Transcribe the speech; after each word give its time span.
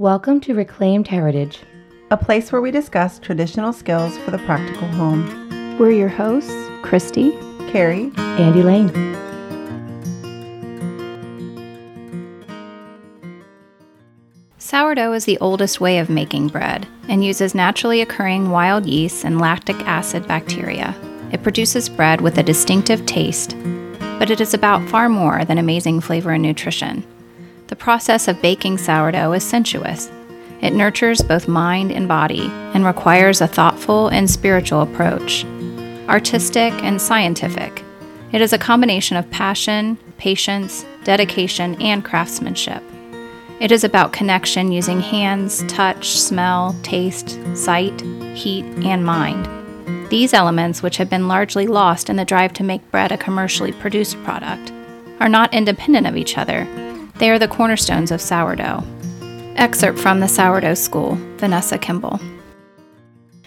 Welcome 0.00 0.40
to 0.42 0.54
Reclaimed 0.54 1.08
Heritage. 1.08 1.58
a 2.12 2.16
place 2.16 2.52
where 2.52 2.60
we 2.62 2.70
discuss 2.70 3.18
traditional 3.18 3.72
skills 3.72 4.16
for 4.18 4.30
the 4.30 4.38
practical 4.38 4.86
home. 4.86 5.76
We're 5.76 5.90
your 5.90 6.08
hosts, 6.08 6.54
Christy. 6.82 7.32
Kari, 7.72 8.12
and 8.16 8.54
Elaine. 8.54 8.92
Sourdough 14.58 15.14
is 15.14 15.24
the 15.24 15.38
oldest 15.40 15.80
way 15.80 15.98
of 15.98 16.08
making 16.08 16.46
bread 16.46 16.86
and 17.08 17.24
uses 17.24 17.52
naturally 17.52 18.00
occurring 18.00 18.50
wild 18.50 18.86
yeast 18.86 19.24
and 19.24 19.40
lactic 19.40 19.76
acid 19.80 20.28
bacteria. 20.28 20.94
It 21.32 21.42
produces 21.42 21.88
bread 21.88 22.20
with 22.20 22.38
a 22.38 22.44
distinctive 22.44 23.04
taste, 23.04 23.56
but 24.20 24.30
it 24.30 24.40
is 24.40 24.54
about 24.54 24.88
far 24.88 25.08
more 25.08 25.44
than 25.44 25.58
amazing 25.58 26.02
flavor 26.02 26.30
and 26.30 26.44
nutrition. 26.44 27.04
The 27.68 27.76
process 27.76 28.28
of 28.28 28.40
baking 28.40 28.78
sourdough 28.78 29.34
is 29.34 29.44
sensuous. 29.44 30.10
It 30.62 30.72
nurtures 30.72 31.20
both 31.20 31.46
mind 31.46 31.92
and 31.92 32.08
body 32.08 32.50
and 32.72 32.84
requires 32.84 33.42
a 33.42 33.46
thoughtful 33.46 34.08
and 34.08 34.28
spiritual 34.28 34.80
approach. 34.80 35.44
Artistic 36.08 36.72
and 36.82 37.00
scientific, 37.00 37.84
it 38.32 38.40
is 38.40 38.54
a 38.54 38.58
combination 38.58 39.18
of 39.18 39.30
passion, 39.30 39.98
patience, 40.16 40.86
dedication, 41.04 41.80
and 41.82 42.02
craftsmanship. 42.02 42.82
It 43.60 43.70
is 43.70 43.84
about 43.84 44.14
connection 44.14 44.72
using 44.72 45.00
hands, 45.00 45.62
touch, 45.68 46.08
smell, 46.18 46.74
taste, 46.82 47.38
sight, 47.54 48.00
heat, 48.34 48.64
and 48.84 49.04
mind. 49.04 49.46
These 50.08 50.32
elements, 50.32 50.82
which 50.82 50.96
have 50.96 51.10
been 51.10 51.28
largely 51.28 51.66
lost 51.66 52.08
in 52.08 52.16
the 52.16 52.24
drive 52.24 52.54
to 52.54 52.64
make 52.64 52.90
bread 52.90 53.12
a 53.12 53.18
commercially 53.18 53.72
produced 53.72 54.22
product, 54.24 54.72
are 55.20 55.28
not 55.28 55.52
independent 55.52 56.06
of 56.06 56.16
each 56.16 56.38
other. 56.38 56.66
They 57.18 57.30
are 57.30 57.38
the 57.38 57.48
cornerstones 57.48 58.12
of 58.12 58.20
sourdough. 58.20 58.84
Excerpt 59.56 59.98
from 59.98 60.20
the 60.20 60.28
Sourdough 60.28 60.74
School, 60.74 61.16
Vanessa 61.38 61.76
Kimbell. 61.76 62.22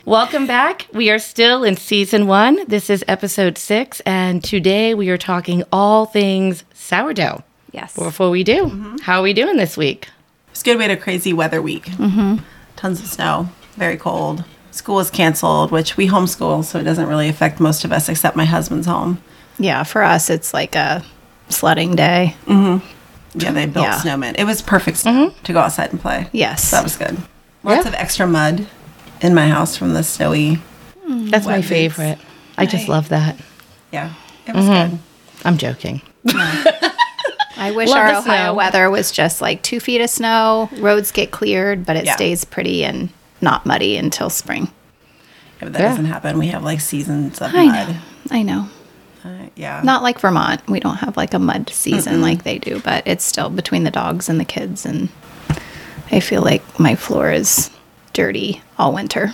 Welcome 0.04 0.46
back. 0.46 0.88
We 0.94 1.10
are 1.10 1.20
still 1.20 1.64
in 1.64 1.78
season 1.78 2.28
one. 2.28 2.60
This 2.68 2.90
is 2.90 3.06
episode 3.08 3.58
six, 3.58 4.02
and 4.02 4.44
today 4.44 4.94
we 4.94 5.10
are 5.10 5.18
talking 5.18 5.64
all 5.72 6.06
things 6.06 6.66
sourdough. 6.74 7.46
Yes. 7.72 7.96
Before 7.96 8.30
we 8.30 8.44
do, 8.44 8.98
how 9.04 9.20
are 9.20 9.24
we 9.24 9.32
doing 9.32 9.56
this 9.56 9.78
week? 9.78 10.10
it's 10.50 10.64
good. 10.64 10.76
We 10.76 10.84
had 10.84 10.92
a 10.92 10.98
crazy 10.98 11.32
weather 11.32 11.62
week. 11.62 11.86
Mm-hmm. 11.86 12.44
Tons 12.76 13.00
of 13.00 13.08
snow, 13.08 13.48
very 13.76 13.96
cold. 13.96 14.44
School 14.72 14.96
was 14.96 15.10
canceled, 15.10 15.72
which 15.72 15.96
we 15.96 16.10
homeschool, 16.10 16.66
so 16.66 16.78
it 16.78 16.84
doesn't 16.84 17.08
really 17.08 17.30
affect 17.30 17.62
most 17.62 17.86
of 17.86 17.94
us 17.94 18.10
except 18.10 18.36
my 18.36 18.44
husband's 18.46 18.88
home. 18.88 19.24
Yeah, 19.58 19.84
for 19.84 20.04
us, 20.04 20.30
it's 20.30 20.54
like 20.54 20.76
a 20.76 21.06
sledding 21.48 21.96
day. 21.96 22.36
Yeah, 23.34 23.52
they 23.52 23.66
built 23.66 23.86
Yeah. 23.86 24.00
snowmen. 24.00 24.36
It 24.38 24.44
was 24.46 24.62
perfect 24.62 24.98
snow 24.98 25.30
mm-hmm. 25.30 25.44
to 25.44 25.54
go 25.54 25.60
outside 25.60 25.92
and 25.92 26.00
play. 26.02 26.28
Yes. 26.32 26.70
So 26.70 26.76
that 26.78 26.84
was 26.84 26.98
good. 26.98 27.18
Lots 27.64 27.86
of 27.86 27.94
extra 27.94 28.28
mud 28.28 28.68
in 29.22 29.34
my 29.36 29.48
house 29.48 29.78
from 29.78 29.94
the 29.94 30.04
snowy. 30.04 30.56
Hmm. 31.06 31.28
That's 31.28 31.46
my 31.46 31.62
favorite. 31.62 32.18
I 32.58 32.66
just 32.66 32.88
love 32.88 33.10
that. 33.10 33.38
Yeah, 33.92 34.14
it 34.48 34.56
was 34.56 34.66
mm-hmm. 34.66 34.92
good. 34.96 35.00
I'm 35.46 35.58
joking. 35.58 36.02
I 37.58 37.72
wish 37.72 37.90
Love 37.90 37.98
our 37.98 38.16
Ohio 38.20 38.54
weather 38.54 38.90
was 38.90 39.12
just 39.12 39.42
like 39.42 39.62
two 39.62 39.80
feet 39.80 40.02
of 40.02 40.10
snow, 40.10 40.70
roads 40.78 41.12
get 41.12 41.32
cleared, 41.32 41.86
but 41.86 41.96
it 41.96 42.06
Yeah. 42.06 42.16
stays 42.16 42.44
pretty 42.44 42.84
and 42.84 43.10
not 43.40 43.66
muddy 43.66 43.98
until 43.98 44.30
spring. 44.30 44.64
Yeah, 45.60 45.66
but 45.66 45.74
that 45.74 45.82
Yeah. 45.82 45.90
doesn't 45.90 46.06
happen. 46.06 46.40
We 46.40 46.48
have 46.48 46.64
like 46.64 46.82
seasons 46.82 47.40
of 47.40 47.54
I 47.54 47.66
mud. 47.66 47.90
know. 47.90 47.96
I 48.32 48.42
know. 48.44 48.70
Uh, 49.24 49.48
yeah. 49.56 49.82
Not 49.84 50.04
like 50.04 50.20
Vermont. 50.20 50.62
We 50.68 50.80
don't 50.80 50.98
have 50.98 51.16
like 51.18 51.34
a 51.34 51.40
mud 51.40 51.70
season 51.70 52.22
like 52.22 52.44
they 52.44 52.58
do, 52.58 52.80
but 52.80 53.06
it's 53.06 53.24
still 53.24 53.50
between 53.50 53.84
the 53.84 53.92
dogs 53.92 54.30
and 54.30 54.40
the 54.40 54.46
kids. 54.46 54.86
And 54.86 55.10
I 56.12 56.20
feel 56.20 56.42
like 56.42 56.80
my 56.80 56.96
floor 56.96 57.32
is 57.32 57.70
dirty 58.14 58.62
all 58.78 58.94
winter. 58.94 59.34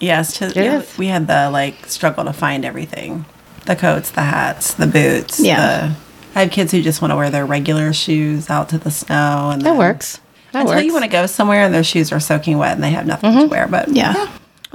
Yes, 0.00 0.38
to, 0.38 0.52
yeah, 0.54 0.82
we 0.98 1.06
had 1.06 1.26
the 1.26 1.50
like 1.50 1.86
struggle 1.86 2.24
to 2.24 2.32
find 2.32 2.64
everything 2.64 3.24
the 3.66 3.74
coats, 3.76 4.10
the 4.10 4.20
hats, 4.22 4.74
the 4.74 4.86
boots. 4.86 5.40
Yeah. 5.40 5.88
The, 5.88 5.96
I 6.38 6.42
have 6.42 6.50
kids 6.50 6.70
who 6.72 6.82
just 6.82 7.00
want 7.00 7.12
to 7.12 7.16
wear 7.16 7.30
their 7.30 7.46
regular 7.46 7.92
shoes 7.94 8.50
out 8.50 8.68
to 8.70 8.78
the 8.78 8.90
snow. 8.90 9.50
and 9.52 9.62
That 9.62 9.70
then- 9.70 9.78
works. 9.78 10.20
That 10.52 10.60
Until 10.60 10.74
works. 10.76 10.84
you 10.86 10.92
want 10.92 11.04
to 11.04 11.10
go 11.10 11.26
somewhere 11.26 11.64
and 11.64 11.72
their 11.74 11.82
shoes 11.82 12.12
are 12.12 12.20
soaking 12.20 12.58
wet 12.58 12.72
and 12.74 12.84
they 12.84 12.90
have 12.90 13.06
nothing 13.06 13.32
to 13.38 13.46
wear. 13.46 13.66
But 13.66 13.88
Yeah. 13.88 14.12
I 14.16 14.28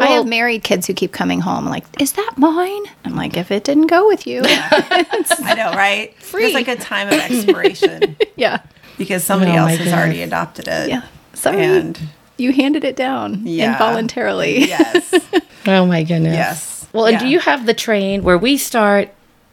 Well- 0.08 0.18
have 0.24 0.28
married 0.28 0.64
kids 0.64 0.88
who 0.88 0.94
keep 0.94 1.12
coming 1.12 1.40
home 1.42 1.66
like, 1.66 1.86
is 2.02 2.14
that 2.14 2.34
mine? 2.38 2.84
I'm 3.06 3.16
like, 3.16 3.36
if 3.38 3.52
it 3.52 3.64
didn't 3.64 3.88
go 3.88 4.08
with 4.08 4.26
you. 4.28 4.42
I 4.46 5.54
know, 5.58 5.72
right? 5.74 6.16
Free. 6.22 6.44
There's 6.44 6.54
like 6.54 6.68
a 6.68 6.76
time 6.76 7.08
of 7.08 7.14
expiration 7.16 8.16
yeah. 8.36 8.62
because 8.98 9.24
somebody 9.24 9.52
Oh, 9.52 9.56
else 9.56 9.70
has 9.72 9.78
goodness. 9.80 9.94
already 9.96 10.22
adopted 10.22 10.68
it. 10.68 10.90
Yeah. 10.90 11.04
Sorry. 11.34 11.64
And 11.64 12.00
you 12.38 12.52
handed 12.54 12.84
it 12.84 12.96
down 12.96 13.46
Yeah. 13.46 13.74
involuntarily. 13.74 14.60
yes, 14.68 15.14
Oh 15.68 15.86
my 15.86 16.04
goodness. 16.04 16.34
Yes. 16.34 16.88
Well, 16.94 17.06
and 17.06 17.20
do 17.20 17.28
you 17.28 17.40
have 17.40 17.66
the 17.66 17.74
train 17.74 18.24
where 18.24 18.38
we 18.38 18.58
start? 18.58 19.10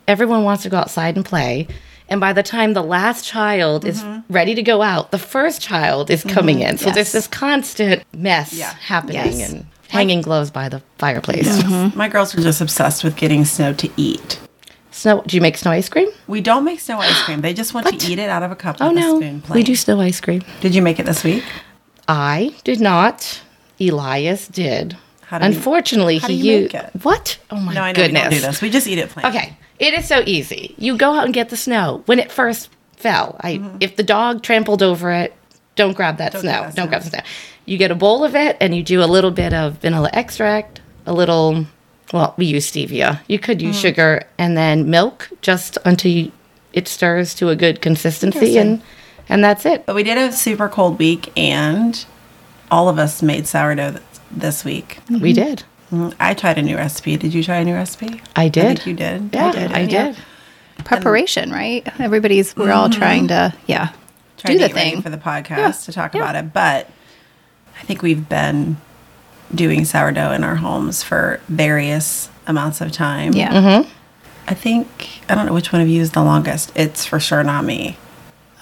Everyone 0.09 0.45
wants 0.45 0.63
to 0.63 0.69
go 0.71 0.77
outside 0.79 1.17
and 1.17 1.25
play, 1.25 1.67
and 2.09 2.21
by 2.21 2.33
the 2.33 2.43
time 2.45 2.73
the 2.75 2.83
last 2.83 3.25
child 3.27 3.85
is 3.85 4.01
Mm-hmm. 4.03 4.33
ready 4.33 4.55
to 4.55 4.63
go 4.63 4.81
out, 4.83 5.11
the 5.11 5.19
first 5.19 5.61
child 5.61 6.09
is 6.11 6.23
coming 6.23 6.61
in. 6.61 6.79
So 6.79 6.91
there's 6.91 7.11
this 7.13 7.27
constant 7.27 8.05
mess 8.17 8.53
Yeah. 8.53 8.73
happening 8.75 9.17
Yes. 9.17 9.51
and 9.53 9.67
hanging 9.89 10.21
gloves 10.23 10.51
by 10.51 10.69
the 10.69 10.83
fireplace. 10.99 11.63
my 11.95 12.09
girls 12.09 12.35
are 12.35 12.41
just 12.41 12.61
obsessed 12.61 13.05
with 13.05 13.17
getting 13.17 13.45
snow 13.45 13.73
to 13.75 13.91
eat. 13.97 14.41
Snow? 14.91 15.23
Do 15.27 15.37
you 15.37 15.43
make 15.43 15.57
snow 15.59 15.73
ice 15.73 15.89
cream? 15.89 16.09
We 16.27 16.41
don't 16.41 16.65
make 16.65 16.81
snow 16.81 16.99
ice 16.99 17.23
cream. 17.25 17.43
They 17.43 17.53
just 17.53 17.75
want 17.75 17.87
to 17.87 18.11
eat 18.11 18.19
it 18.19 18.31
out 18.31 18.43
of 18.43 18.51
a 18.51 18.57
cup 18.57 18.77
Oh 18.81 18.89
with 18.89 18.97
a 18.97 19.01
no, 19.01 19.21
spoon. 19.21 19.35
we 19.35 19.41
plain. 19.43 19.65
do 19.65 19.77
snow 19.77 20.01
ice 20.01 20.21
cream. 20.21 20.43
Did 20.61 20.75
you 20.75 20.81
make 20.83 20.99
it 20.99 21.05
this 21.07 21.23
week? 21.23 21.45
I 22.09 22.55
did 22.65 22.81
not. 22.81 23.43
Elias 23.81 24.49
did. 24.49 24.97
How 25.27 25.39
do 25.39 25.45
you- 25.47 25.53
Unfortunately, 25.55 26.19
how 26.19 26.29
he 26.29 26.41
do 26.41 26.47
you 26.49 26.57
used 26.61 26.73
make 26.75 26.85
it? 26.85 26.91
what? 27.03 27.39
Oh 27.51 27.57
my 27.57 27.75
No, 27.75 27.83
I 27.83 27.93
know 27.93 27.97
goodness! 27.97 28.23
we 28.25 28.31
don't 28.31 28.41
do 28.41 28.47
this. 28.47 28.63
We 28.63 28.71
just 28.71 28.87
eat 28.87 28.99
it 28.99 29.11
plain. 29.11 29.27
Okay, 29.27 29.57
it 29.79 29.93
is 29.93 30.07
so 30.09 30.23
easy. 30.25 30.75
You 30.79 30.97
go 30.97 31.13
out 31.15 31.25
and 31.27 31.35
get 31.35 31.51
the 31.51 31.57
snow 31.57 32.03
when 32.07 32.19
it 32.19 32.33
first 32.33 32.71
fell. 32.97 33.37
I 33.41 33.61
if 33.81 33.97
the 33.97 34.03
dog 34.03 34.43
trampled 34.43 34.83
over 34.83 35.11
it, 35.13 35.35
don't 35.75 35.95
grab 35.95 36.17
that 36.19 36.33
Mm-hmm. 36.33 36.47
Don't 36.47 36.53
snow. 36.53 36.53
grab 36.53 36.63
that 36.71 36.77
don't 36.77 36.85
snow. 36.85 36.89
grab 36.89 37.03
the 37.03 37.11
snow. 37.11 37.21
You 37.67 37.77
get 37.79 37.91
a 37.91 37.95
bowl 37.95 38.25
of 38.25 38.35
it 38.35 38.57
and 38.61 38.75
you 38.75 38.83
do 38.83 39.03
a 39.03 39.07
little 39.07 39.31
bit 39.33 39.53
of 39.53 39.79
vanilla 39.79 40.09
extract, 40.13 40.81
a 41.05 41.13
little. 41.13 41.67
Well, 42.13 42.35
we 42.37 42.47
use 42.47 42.71
stevia. 42.71 43.21
You 43.29 43.39
could 43.41 43.59
Mm-hmm. 43.59 43.67
use 43.69 43.81
sugar 43.81 44.23
and 44.39 44.57
then 44.57 44.89
milk 44.89 45.29
just 45.43 45.77
until 45.85 46.11
you, 46.13 46.33
it 46.73 46.87
stirs 46.87 47.35
to 47.35 47.49
a 47.49 47.57
good 47.57 47.83
consistency, 47.83 48.57
and 48.59 48.81
and 49.29 49.43
that's 49.43 49.67
it. 49.67 49.85
But 49.87 49.97
we 49.97 50.05
did 50.05 50.17
a 50.17 50.31
super 50.33 50.69
cold 50.69 50.99
week, 51.01 51.33
and 51.37 52.05
all 52.71 52.89
of 52.89 52.99
us 53.01 53.23
made 53.23 53.47
sourdough 53.49 53.91
th- 53.93 54.03
this 54.31 54.65
week. 54.65 54.99
We 55.11 55.33
did. 55.33 55.65
Mm, 55.91 56.15
I 56.21 56.35
tried 56.35 56.59
a 56.59 56.63
new 56.63 56.77
recipe. 56.77 57.17
Did 57.17 57.35
you 57.35 57.43
try 57.43 57.57
a 57.57 57.65
new 57.65 57.75
recipe? 57.75 58.21
I 58.37 58.49
did. 58.49 58.65
I 58.65 58.69
did. 58.69 58.79
think 58.79 58.87
you 58.87 58.95
did. 58.95 59.31
yeah, 59.33 59.47
You 59.47 59.53
did. 59.53 59.73
I 59.73 59.81
yeah. 59.81 60.13
did. 60.13 60.17
Preparation, 60.85 61.51
right? 61.51 61.87
Everybody's, 62.01 62.55
we're 62.57 62.71
all 62.73 62.91
trying 62.91 63.29
to, 63.29 63.55
yeah, 63.67 63.91
Tried 64.37 64.53
do 64.53 64.59
to 64.59 64.63
the 64.65 64.69
get 64.69 64.75
ready 64.77 64.91
thing. 64.91 65.03
for 65.03 65.11
the 65.11 65.17
podcast 65.17 65.87
to 65.87 65.93
talk 65.93 66.15
about 66.15 66.37
it. 66.37 66.53
But 66.53 66.91
I 67.79 67.83
think 67.85 68.03
we've 68.03 68.29
been 68.29 68.77
doing 69.55 69.85
sourdough 69.85 70.33
in 70.33 70.45
our 70.45 70.57
homes 70.57 71.03
for 71.03 71.41
various 71.49 72.31
amounts 72.47 72.81
of 72.81 72.93
time. 72.93 73.33
yeah. 73.33 73.53
Mm-hmm. 73.53 73.91
I 74.49 74.55
think 74.55 75.21
I 75.29 75.35
don't 75.35 75.47
know 75.47 75.53
which 75.53 75.73
one 75.73 75.83
of 75.83 75.89
you 75.89 76.01
is 76.01 76.13
the 76.13 76.23
longest. 76.23 76.73
It's 76.77 77.05
for 77.05 77.19
sure 77.19 77.43
not 77.43 77.65
me. 77.65 77.97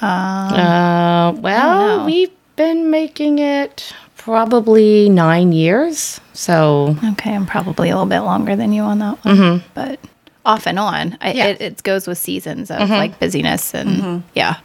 Um, 0.01 0.09
uh, 0.11 1.33
well, 1.33 2.07
we've 2.07 2.31
been 2.57 2.91
making 2.91 3.39
it 3.39 3.95
probably 4.17 5.09
nine 5.11 5.53
years. 5.53 6.21
So 6.33 6.97
Okay, 7.13 7.35
I'm 7.35 7.47
probably 7.47 7.91
a 7.91 7.95
little 7.95 8.09
bit 8.09 8.21
longer 8.21 8.57
than 8.57 8.73
you 8.73 8.83
on 8.83 8.99
that 9.01 9.25
one, 9.25 9.37
mm-hmm. 9.37 9.67
but 9.75 10.01
off 10.47 10.67
and 10.67 10.79
on. 10.79 11.19
I, 11.21 11.33
Yeah. 11.33 11.47
it, 11.49 11.61
it 11.61 11.83
goes 11.83 12.07
with 12.07 12.19
seasons 12.19 12.71
of 12.71 12.81
mm-hmm. 12.81 12.93
like 12.93 13.19
busyness 13.19 13.75
and 13.75 13.91
mm-hmm. 13.91 14.29
yeah, 14.35 14.57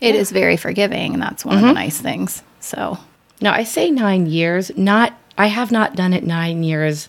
it 0.00 0.14
is 0.14 0.30
very 0.30 0.56
forgiving, 0.56 1.14
and 1.14 1.22
that's 1.22 1.44
one 1.44 1.56
of 1.56 1.62
the 1.62 1.72
nice 1.72 1.98
things. 1.98 2.42
So 2.60 2.98
now 3.40 3.52
I 3.52 3.64
say 3.64 3.90
nine 3.90 4.26
years. 4.26 4.70
Not 4.76 5.14
I 5.36 5.46
have 5.46 5.70
not 5.72 5.96
done 5.96 6.12
it 6.12 6.24
nine 6.24 6.62
years 6.62 7.08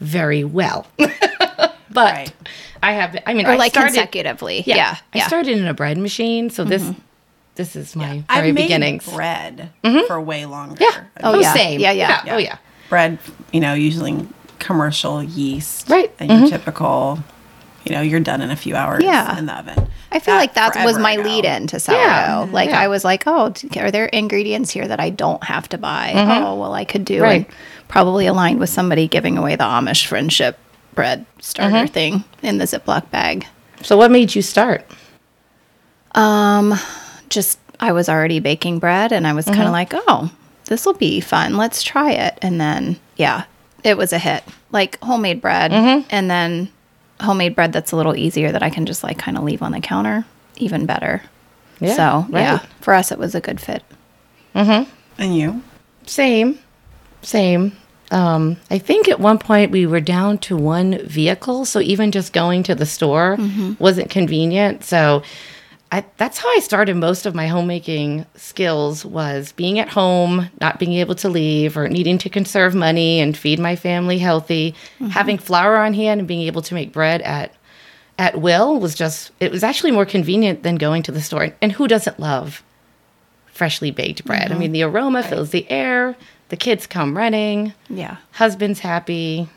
very 0.00 0.44
well, 0.44 0.86
but 0.98 1.70
Right. 1.94 2.32
I 2.82 2.92
have. 2.92 3.16
I 3.26 3.34
mean, 3.34 3.46
or 3.46 3.50
I 3.50 3.56
like 3.56 3.72
started, 3.72 3.94
consecutively, 3.94 4.62
Yeah, 4.66 4.76
yeah, 4.76 4.96
I 5.14 5.18
yeah. 5.18 5.26
started 5.26 5.58
in 5.58 5.66
a 5.66 5.74
bread 5.74 5.98
machine, 5.98 6.48
so 6.50 6.64
this 6.64 6.82
mm-hmm. 6.82 6.98
this 7.54 7.76
is 7.76 7.94
my 7.94 8.24
very 8.32 8.48
I've 8.48 8.54
beginnings. 8.54 9.06
bread 9.12 9.70
mm-hmm. 9.84 10.06
for 10.06 10.20
way 10.20 10.46
longer. 10.46 10.76
Yeah. 10.80 11.04
Oh, 11.22 11.38
yeah. 11.38 11.52
same. 11.52 11.80
Yeah, 11.80 11.92
yeah. 11.92 12.24
Oh 12.28 12.38
yeah. 12.38 12.56
bread, 12.88 13.18
you 13.52 13.60
know, 13.60 13.74
using 13.74 14.32
commercial 14.58 15.22
yeast. 15.22 15.88
Right. 15.88 16.12
And 16.18 16.30
your 16.30 16.38
mm-hmm. 16.40 16.48
typical, 16.48 17.18
you 17.84 17.92
know, 17.92 18.00
you're 18.00 18.20
done 18.20 18.40
in 18.40 18.50
a 18.50 18.56
few 18.56 18.76
hours 18.76 19.02
Yeah. 19.02 19.38
in 19.38 19.46
the 19.46 19.56
oven. 19.56 19.88
I 20.12 20.18
feel 20.18 20.34
That 20.34 20.40
like 20.40 20.54
that 20.54 20.84
was 20.84 20.98
my 20.98 21.12
ago. 21.12 21.22
lead 21.22 21.44
in 21.44 21.66
to 21.68 21.80
sourdough. 21.80 22.00
Yeah, 22.00 22.46
Like 22.50 22.70
yeah. 22.70 22.80
I 22.80 22.88
was 22.88 23.04
like, 23.04 23.24
oh, 23.26 23.52
are 23.76 23.90
there 23.90 24.06
ingredients 24.06 24.70
here 24.70 24.86
that 24.88 25.00
I 25.00 25.10
don't 25.10 25.42
have 25.44 25.68
to 25.70 25.78
buy? 25.78 26.12
Mm-hmm. 26.14 26.44
Oh, 26.44 26.56
well, 26.56 26.74
I 26.74 26.84
could 26.84 27.04
do 27.04 27.22
Right. 27.22 27.46
and 27.46 27.54
probably 27.88 28.26
aligned 28.26 28.58
with 28.58 28.70
somebody 28.70 29.08
giving 29.08 29.38
away 29.38 29.56
the 29.56 29.64
Amish 29.64 30.06
friendship 30.06 30.58
bread 30.94 31.26
starter 31.40 31.76
mm-hmm. 31.76 31.86
thing 31.86 32.24
in 32.42 32.58
the 32.58 32.64
Ziploc 32.64 33.10
bag. 33.10 33.46
So 33.82 33.96
what 33.96 34.10
made 34.10 34.34
you 34.34 34.42
start? 34.42 34.84
Um, 36.14 36.74
just 37.28 37.58
I 37.78 37.92
was 37.92 38.08
already 38.08 38.40
baking 38.40 38.78
bread, 38.78 39.12
and 39.12 39.26
I 39.26 39.32
was 39.32 39.46
kind 39.46 39.60
of 39.60 39.66
mm-hmm. 39.66 39.72
like, 39.72 39.92
oh, 39.94 40.30
this 40.66 40.84
will 40.84 40.94
be 40.94 41.20
fun. 41.20 41.56
Let's 41.56 41.82
try 41.82 42.12
it. 42.12 42.38
And 42.42 42.60
then, 42.60 42.98
yeah, 43.16 43.44
it 43.84 43.96
was 43.96 44.12
a 44.12 44.18
hit. 44.18 44.44
Like 44.70 45.00
homemade 45.02 45.40
bread, 45.40 45.72
and 45.72 46.30
then 46.30 46.70
homemade 47.20 47.54
bread 47.54 47.72
that's 47.72 47.92
a 47.92 47.96
little 47.96 48.16
easier 48.16 48.52
that 48.52 48.62
I 48.62 48.70
can 48.70 48.86
just 48.86 49.02
like 49.02 49.18
kind 49.18 49.36
of 49.36 49.44
leave 49.44 49.62
on 49.62 49.72
the 49.72 49.80
counter, 49.80 50.24
even 50.56 50.86
better. 50.86 51.22
Yeah, 51.80 51.94
so, 51.94 52.26
yeah, 52.30 52.58
for 52.80 52.92
us, 52.92 53.10
it 53.10 53.18
was 53.18 53.34
a 53.34 53.40
good 53.40 53.60
fit. 53.60 53.82
Mm 54.54 54.84
hmm. 54.86 54.90
And 55.18 55.36
you? 55.36 55.62
Same, 56.06 56.58
same. 57.22 57.76
Um, 58.10 58.56
I 58.70 58.78
think 58.78 59.08
at 59.08 59.20
one 59.20 59.38
point 59.38 59.70
we 59.70 59.86
were 59.86 60.00
down 60.00 60.38
to 60.38 60.56
one 60.56 60.98
vehicle, 61.06 61.64
so 61.64 61.80
even 61.80 62.10
just 62.10 62.32
going 62.32 62.64
to 62.64 62.74
the 62.74 62.86
store 62.86 63.38
wasn't 63.78 64.10
convenient. 64.10 64.84
So 64.84 65.22
I, 65.92 66.04
that's 66.18 66.38
how 66.38 66.48
I 66.48 66.60
started 66.60 66.96
most 66.96 67.26
of 67.26 67.34
my 67.34 67.48
homemaking 67.48 68.24
skills 68.36 69.04
was 69.04 69.52
being 69.52 69.80
at 69.80 69.88
home, 69.88 70.48
not 70.60 70.78
being 70.78 70.92
able 70.94 71.16
to 71.16 71.28
leave, 71.28 71.76
or 71.76 71.88
needing 71.88 72.16
to 72.18 72.28
conserve 72.28 72.76
money 72.76 73.20
and 73.20 73.36
feed 73.36 73.58
my 73.58 73.74
family 73.74 74.18
healthy. 74.18 74.72
Mm-hmm. 74.72 75.08
Having 75.08 75.38
flour 75.38 75.76
on 75.76 75.94
hand 75.94 76.20
and 76.20 76.28
being 76.28 76.42
able 76.42 76.62
to 76.62 76.74
make 76.74 76.92
bread 76.92 77.22
at 77.22 77.54
at 78.18 78.38
will 78.40 78.78
was 78.78 78.94
just 78.94 79.32
it 79.40 79.50
was 79.50 79.64
actually 79.64 79.90
more 79.90 80.04
convenient 80.06 80.62
than 80.62 80.76
going 80.76 81.02
to 81.04 81.12
the 81.12 81.22
store. 81.22 81.54
And 81.60 81.72
who 81.72 81.88
doesn't 81.88 82.20
love 82.20 82.62
freshly 83.46 83.90
baked 83.90 84.24
bread? 84.24 84.42
I 84.42 84.48
mm-hmm. 84.50 84.58
mean, 84.58 84.72
the 84.72 84.82
aroma 84.84 85.22
fills 85.22 85.50
the 85.50 85.68
air. 85.70 86.16
The 86.50 86.56
kids 86.56 86.86
come 86.86 87.16
running. 87.16 87.72
Yeah. 87.88 88.18
Husband's 88.32 88.80
happy. 88.80 89.48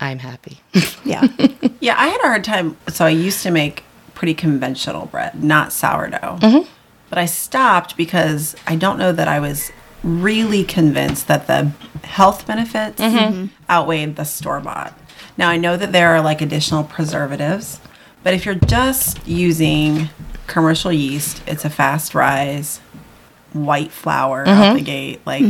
I'm 0.00 0.18
happy. 0.18 0.60
Yeah. 1.04 1.26
Yeah, 1.82 1.94
I 1.98 2.08
had 2.08 2.20
a 2.20 2.26
hard 2.26 2.44
time. 2.44 2.76
So 2.88 3.06
I 3.06 3.08
used 3.08 3.42
to 3.42 3.50
make 3.50 3.84
pretty 4.20 4.34
conventional 4.34 5.06
bread, 5.06 5.42
not 5.42 5.72
sourdough. 5.72 6.36
Mm-hmm. 6.42 6.68
But 7.08 7.18
I 7.18 7.24
stopped 7.24 7.96
because 7.96 8.54
I 8.66 8.76
don't 8.76 8.98
know 8.98 9.12
that 9.12 9.28
I 9.28 9.40
was 9.40 9.72
really 10.04 10.62
convinced 10.62 11.26
that 11.28 11.46
the 11.46 11.72
health 12.04 12.46
benefits 12.46 13.00
mm-hmm. 13.00 13.16
Mm-hmm. 13.16 13.46
outweighed 13.70 14.16
the 14.16 14.24
store 14.24 14.60
bought. 14.60 14.92
Now 15.38 15.48
I 15.48 15.56
know 15.56 15.74
that 15.78 15.92
there 15.92 16.10
are 16.10 16.20
like 16.20 16.42
additional 16.42 16.84
preservatives, 16.84 17.80
but 18.22 18.34
if 18.34 18.44
you're 18.44 18.56
just 18.56 19.26
using 19.26 20.10
commercial 20.46 20.92
yeast, 20.92 21.42
it's 21.46 21.64
a 21.64 21.70
fast 21.70 22.14
rise, 22.14 22.82
white 23.54 23.90
flour 23.90 24.46
out 24.46 24.74
the 24.74 24.82
gate, 24.82 25.22
like 25.24 25.44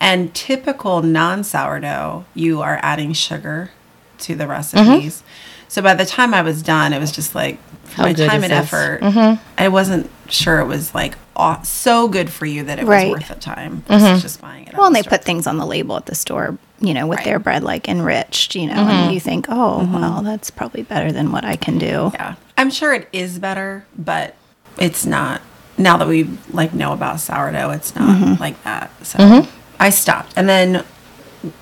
and 0.00 0.34
typical 0.34 1.02
non-sourdough, 1.02 2.24
you 2.34 2.62
are 2.62 2.80
adding 2.80 3.12
sugar 3.12 3.72
to 4.20 4.34
the 4.34 4.46
recipes. 4.46 5.22
So 5.68 5.82
by 5.82 5.94
the 5.94 6.06
time 6.06 6.32
I 6.34 6.42
was 6.42 6.62
done, 6.62 6.92
it 6.92 6.98
was 7.00 7.12
just 7.12 7.34
like 7.34 7.58
for 7.84 7.96
How 7.96 8.02
my 8.04 8.12
time 8.12 8.42
and 8.44 8.52
this? 8.52 8.52
effort. 8.52 9.00
Mm-hmm. 9.02 9.42
I 9.58 9.68
wasn't 9.68 10.10
sure 10.28 10.60
it 10.60 10.66
was 10.66 10.94
like 10.94 11.16
aw- 11.36 11.62
so 11.62 12.08
good 12.08 12.30
for 12.30 12.46
you 12.46 12.64
that 12.64 12.78
it 12.78 12.84
Right. 12.86 13.10
was 13.10 13.20
worth 13.20 13.28
the 13.28 13.34
time. 13.36 13.82
versus 13.86 14.02
mm-hmm. 14.08 14.18
Just 14.20 14.40
buying 14.40 14.66
it. 14.66 14.74
well, 14.76 14.86
and 14.86 14.94
the 14.94 14.98
they 14.98 15.02
store. 15.02 15.10
put 15.18 15.24
things 15.24 15.46
on 15.46 15.56
the 15.58 15.66
label 15.66 15.96
at 15.96 16.06
the 16.06 16.14
store, 16.14 16.56
you 16.80 16.94
know, 16.94 17.06
with 17.06 17.18
Right. 17.18 17.24
their 17.26 17.38
bread 17.38 17.62
like 17.62 17.88
enriched, 17.88 18.54
you 18.54 18.66
know, 18.66 18.74
and 18.74 18.88
mm-hmm. 18.88 19.12
you 19.12 19.20
think, 19.20 19.46
oh, 19.48 19.88
well, 19.92 20.22
that's 20.22 20.50
probably 20.50 20.82
better 20.82 21.12
than 21.12 21.30
what 21.32 21.44
I 21.44 21.56
can 21.56 21.78
do. 21.78 22.10
Yeah, 22.14 22.34
I'm 22.56 22.70
sure 22.70 22.92
it 22.94 23.08
is 23.12 23.38
better, 23.38 23.86
but 23.96 24.34
it's 24.78 25.04
not. 25.06 25.40
Now 25.78 25.96
that 25.98 26.08
we 26.08 26.28
like 26.50 26.72
know 26.72 26.92
about 26.92 27.20
sourdough, 27.20 27.70
it's 27.70 27.94
not 27.94 28.40
like 28.40 28.62
that. 28.64 28.90
So 29.06 29.46
I 29.78 29.90
stopped, 29.90 30.32
and 30.36 30.48
then 30.48 30.84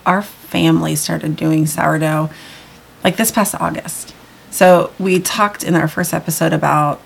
our 0.07 0.23
family 0.23 0.95
started 0.95 1.35
doing 1.37 1.67
sourdough 1.67 2.31
like 3.05 3.17
this 3.17 3.31
past 3.31 3.55
August. 3.61 4.15
So 4.51 4.93
we 4.99 5.21
talked 5.21 5.63
in 5.63 5.77
our 5.77 5.87
first 5.87 6.15
episode 6.15 6.53
about 6.53 7.01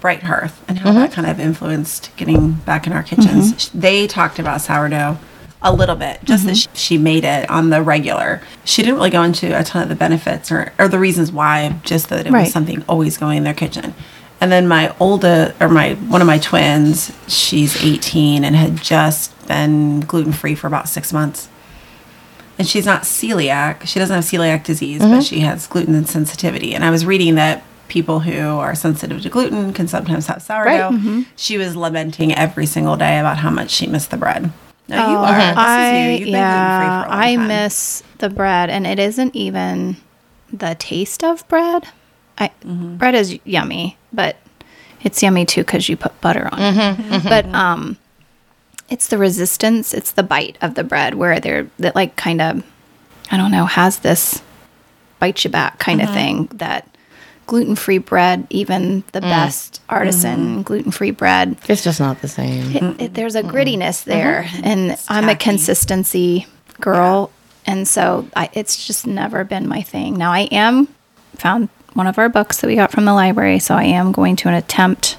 Bright 0.00 0.24
Hearth 0.24 0.64
and 0.66 0.78
how 0.78 0.92
that 0.92 1.10
mm-hmm. 1.10 1.14
kind 1.14 1.30
of 1.30 1.38
influenced 1.38 2.10
getting 2.16 2.52
back 2.52 2.86
in 2.86 2.92
our 2.92 3.02
kitchens. 3.02 3.52
Mm-hmm. 3.52 3.80
They 3.80 4.06
talked 4.06 4.38
about 4.38 4.62
sourdough 4.62 5.18
a 5.60 5.72
little 5.72 5.94
bit, 5.94 6.24
just 6.24 6.44
that 6.44 6.52
mm-hmm. 6.52 6.74
she, 6.74 6.96
she 6.96 6.98
made 6.98 7.24
it 7.24 7.48
on 7.48 7.70
the 7.70 7.82
regular. 7.82 8.40
She 8.64 8.82
didn't 8.82 8.96
really 8.96 9.10
go 9.10 9.22
into 9.22 9.56
a 9.56 9.62
ton 9.62 9.82
of 9.82 9.88
the 9.88 9.94
benefits 9.94 10.50
or, 10.50 10.72
or 10.78 10.88
the 10.88 10.98
reasons 10.98 11.30
why, 11.30 11.78
just 11.84 12.08
that 12.08 12.26
it 12.26 12.32
Right. 12.32 12.42
was 12.42 12.52
something 12.52 12.84
always 12.88 13.16
going 13.16 13.38
in 13.38 13.44
their 13.44 13.54
kitchen. 13.54 13.94
And 14.40 14.50
then 14.50 14.66
my 14.66 14.92
older, 14.98 15.54
or 15.60 15.68
my 15.68 15.94
one 15.94 16.20
of 16.20 16.26
my 16.26 16.38
twins, 16.38 17.12
she's 17.28 17.80
18 17.80 18.42
and 18.42 18.56
had 18.56 18.76
just 18.78 19.46
been 19.46 20.00
gluten 20.00 20.32
free 20.32 20.56
for 20.56 20.66
about 20.66 20.88
six 20.88 21.12
months 21.12 21.48
and 22.58 22.66
she's 22.68 22.86
not 22.86 23.02
celiac. 23.02 23.86
She 23.86 23.98
doesn't 23.98 24.14
have 24.14 24.24
celiac 24.24 24.64
disease, 24.64 25.00
but 25.00 25.22
she 25.22 25.40
has 25.40 25.66
gluten 25.66 26.04
sensitivity. 26.04 26.74
And 26.74 26.84
I 26.84 26.90
was 26.90 27.04
reading 27.06 27.34
that 27.36 27.62
people 27.88 28.20
who 28.20 28.38
are 28.58 28.74
sensitive 28.74 29.20
to 29.22 29.28
gluten 29.28 29.72
can 29.72 29.86
sometimes 29.88 30.26
have 30.26 30.40
sourdough. 30.42 31.24
She 31.36 31.58
was 31.58 31.76
lamenting 31.76 32.34
every 32.34 32.66
single 32.66 32.96
day 32.96 33.18
about 33.18 33.38
how 33.38 33.50
much 33.50 33.70
she 33.70 33.86
missed 33.86 34.10
the 34.10 34.16
bread. 34.16 34.50
Now 34.88 35.10
you 35.10 35.16
are. 35.18 35.32
This 35.34 35.56
I 35.56 35.90
is 35.90 36.04
you. 36.04 36.10
You've 36.18 36.26
been 36.26 36.32
yeah, 36.34 36.78
free 36.78 36.86
for 36.86 37.08
a 37.08 37.16
long 37.16 37.22
I 37.24 37.36
time. 37.36 37.48
miss 37.48 38.02
the 38.18 38.28
bread, 38.30 38.68
and 38.70 38.86
it 38.86 38.98
isn't 38.98 39.34
even 39.36 39.96
the 40.52 40.74
taste 40.78 41.22
of 41.24 41.46
bread. 41.48 41.86
I 42.38 42.48
Mm-hmm. 42.64 42.96
bread 42.96 43.14
is 43.14 43.38
yummy, 43.44 43.96
but 44.12 44.36
it's 45.02 45.22
yummy 45.22 45.44
too 45.46 45.62
because 45.62 45.88
you 45.88 45.96
put 45.96 46.18
butter 46.20 46.48
on 46.50 46.58
Mm-hmm. 46.58 47.12
it. 47.14 47.22
But 47.24 47.46
um, 47.54 47.96
it's 48.92 49.06
the 49.08 49.18
resistance, 49.18 49.94
it's 49.94 50.12
the 50.12 50.22
bite 50.22 50.56
of 50.60 50.74
the 50.74 50.84
bread 50.84 51.14
where 51.14 51.40
they're 51.40 51.66
that 51.78 51.94
like 51.94 52.14
kind 52.16 52.40
of, 52.40 52.62
I 53.30 53.36
don't 53.36 53.50
know, 53.50 53.64
has 53.66 53.98
this 54.00 54.42
bite 55.18 55.42
you 55.44 55.50
back 55.50 55.78
kind 55.78 56.00
Mm-hmm. 56.00 56.08
of 56.08 56.14
thing 56.14 56.48
that 56.58 56.86
gluten 57.46 57.74
free 57.74 57.98
bread, 57.98 58.46
even 58.50 59.02
the 59.12 59.20
best 59.20 59.80
artisan 59.88 60.38
Mm-hmm. 60.40 60.62
gluten 60.62 60.92
free 60.92 61.10
bread, 61.10 61.56
it's 61.68 61.82
just 61.84 62.00
not 62.00 62.20
the 62.20 62.28
same. 62.28 62.76
it, 62.76 63.00
it, 63.02 63.14
there's 63.14 63.34
a 63.34 63.42
grittiness 63.42 64.04
there, 64.04 64.46
and 64.62 64.96
I'm 65.08 65.28
a 65.28 65.34
consistency 65.36 66.46
girl, 66.80 67.30
and 67.66 67.86
so 67.88 68.28
I, 68.36 68.48
it's 68.52 68.86
just 68.86 69.06
never 69.06 69.44
been 69.44 69.68
my 69.68 69.82
thing. 69.82 70.16
Now 70.18 70.32
I 70.32 70.42
am 70.52 70.88
found 71.34 71.68
one 71.94 72.06
of 72.06 72.18
our 72.18 72.28
books 72.28 72.60
that 72.60 72.66
we 72.68 72.74
got 72.76 72.90
from 72.92 73.04
the 73.04 73.12
library, 73.14 73.58
so 73.58 73.74
I 73.74 73.84
am 73.84 74.12
going 74.12 74.36
to 74.36 74.48
an 74.48 74.54
attempt 74.54 75.18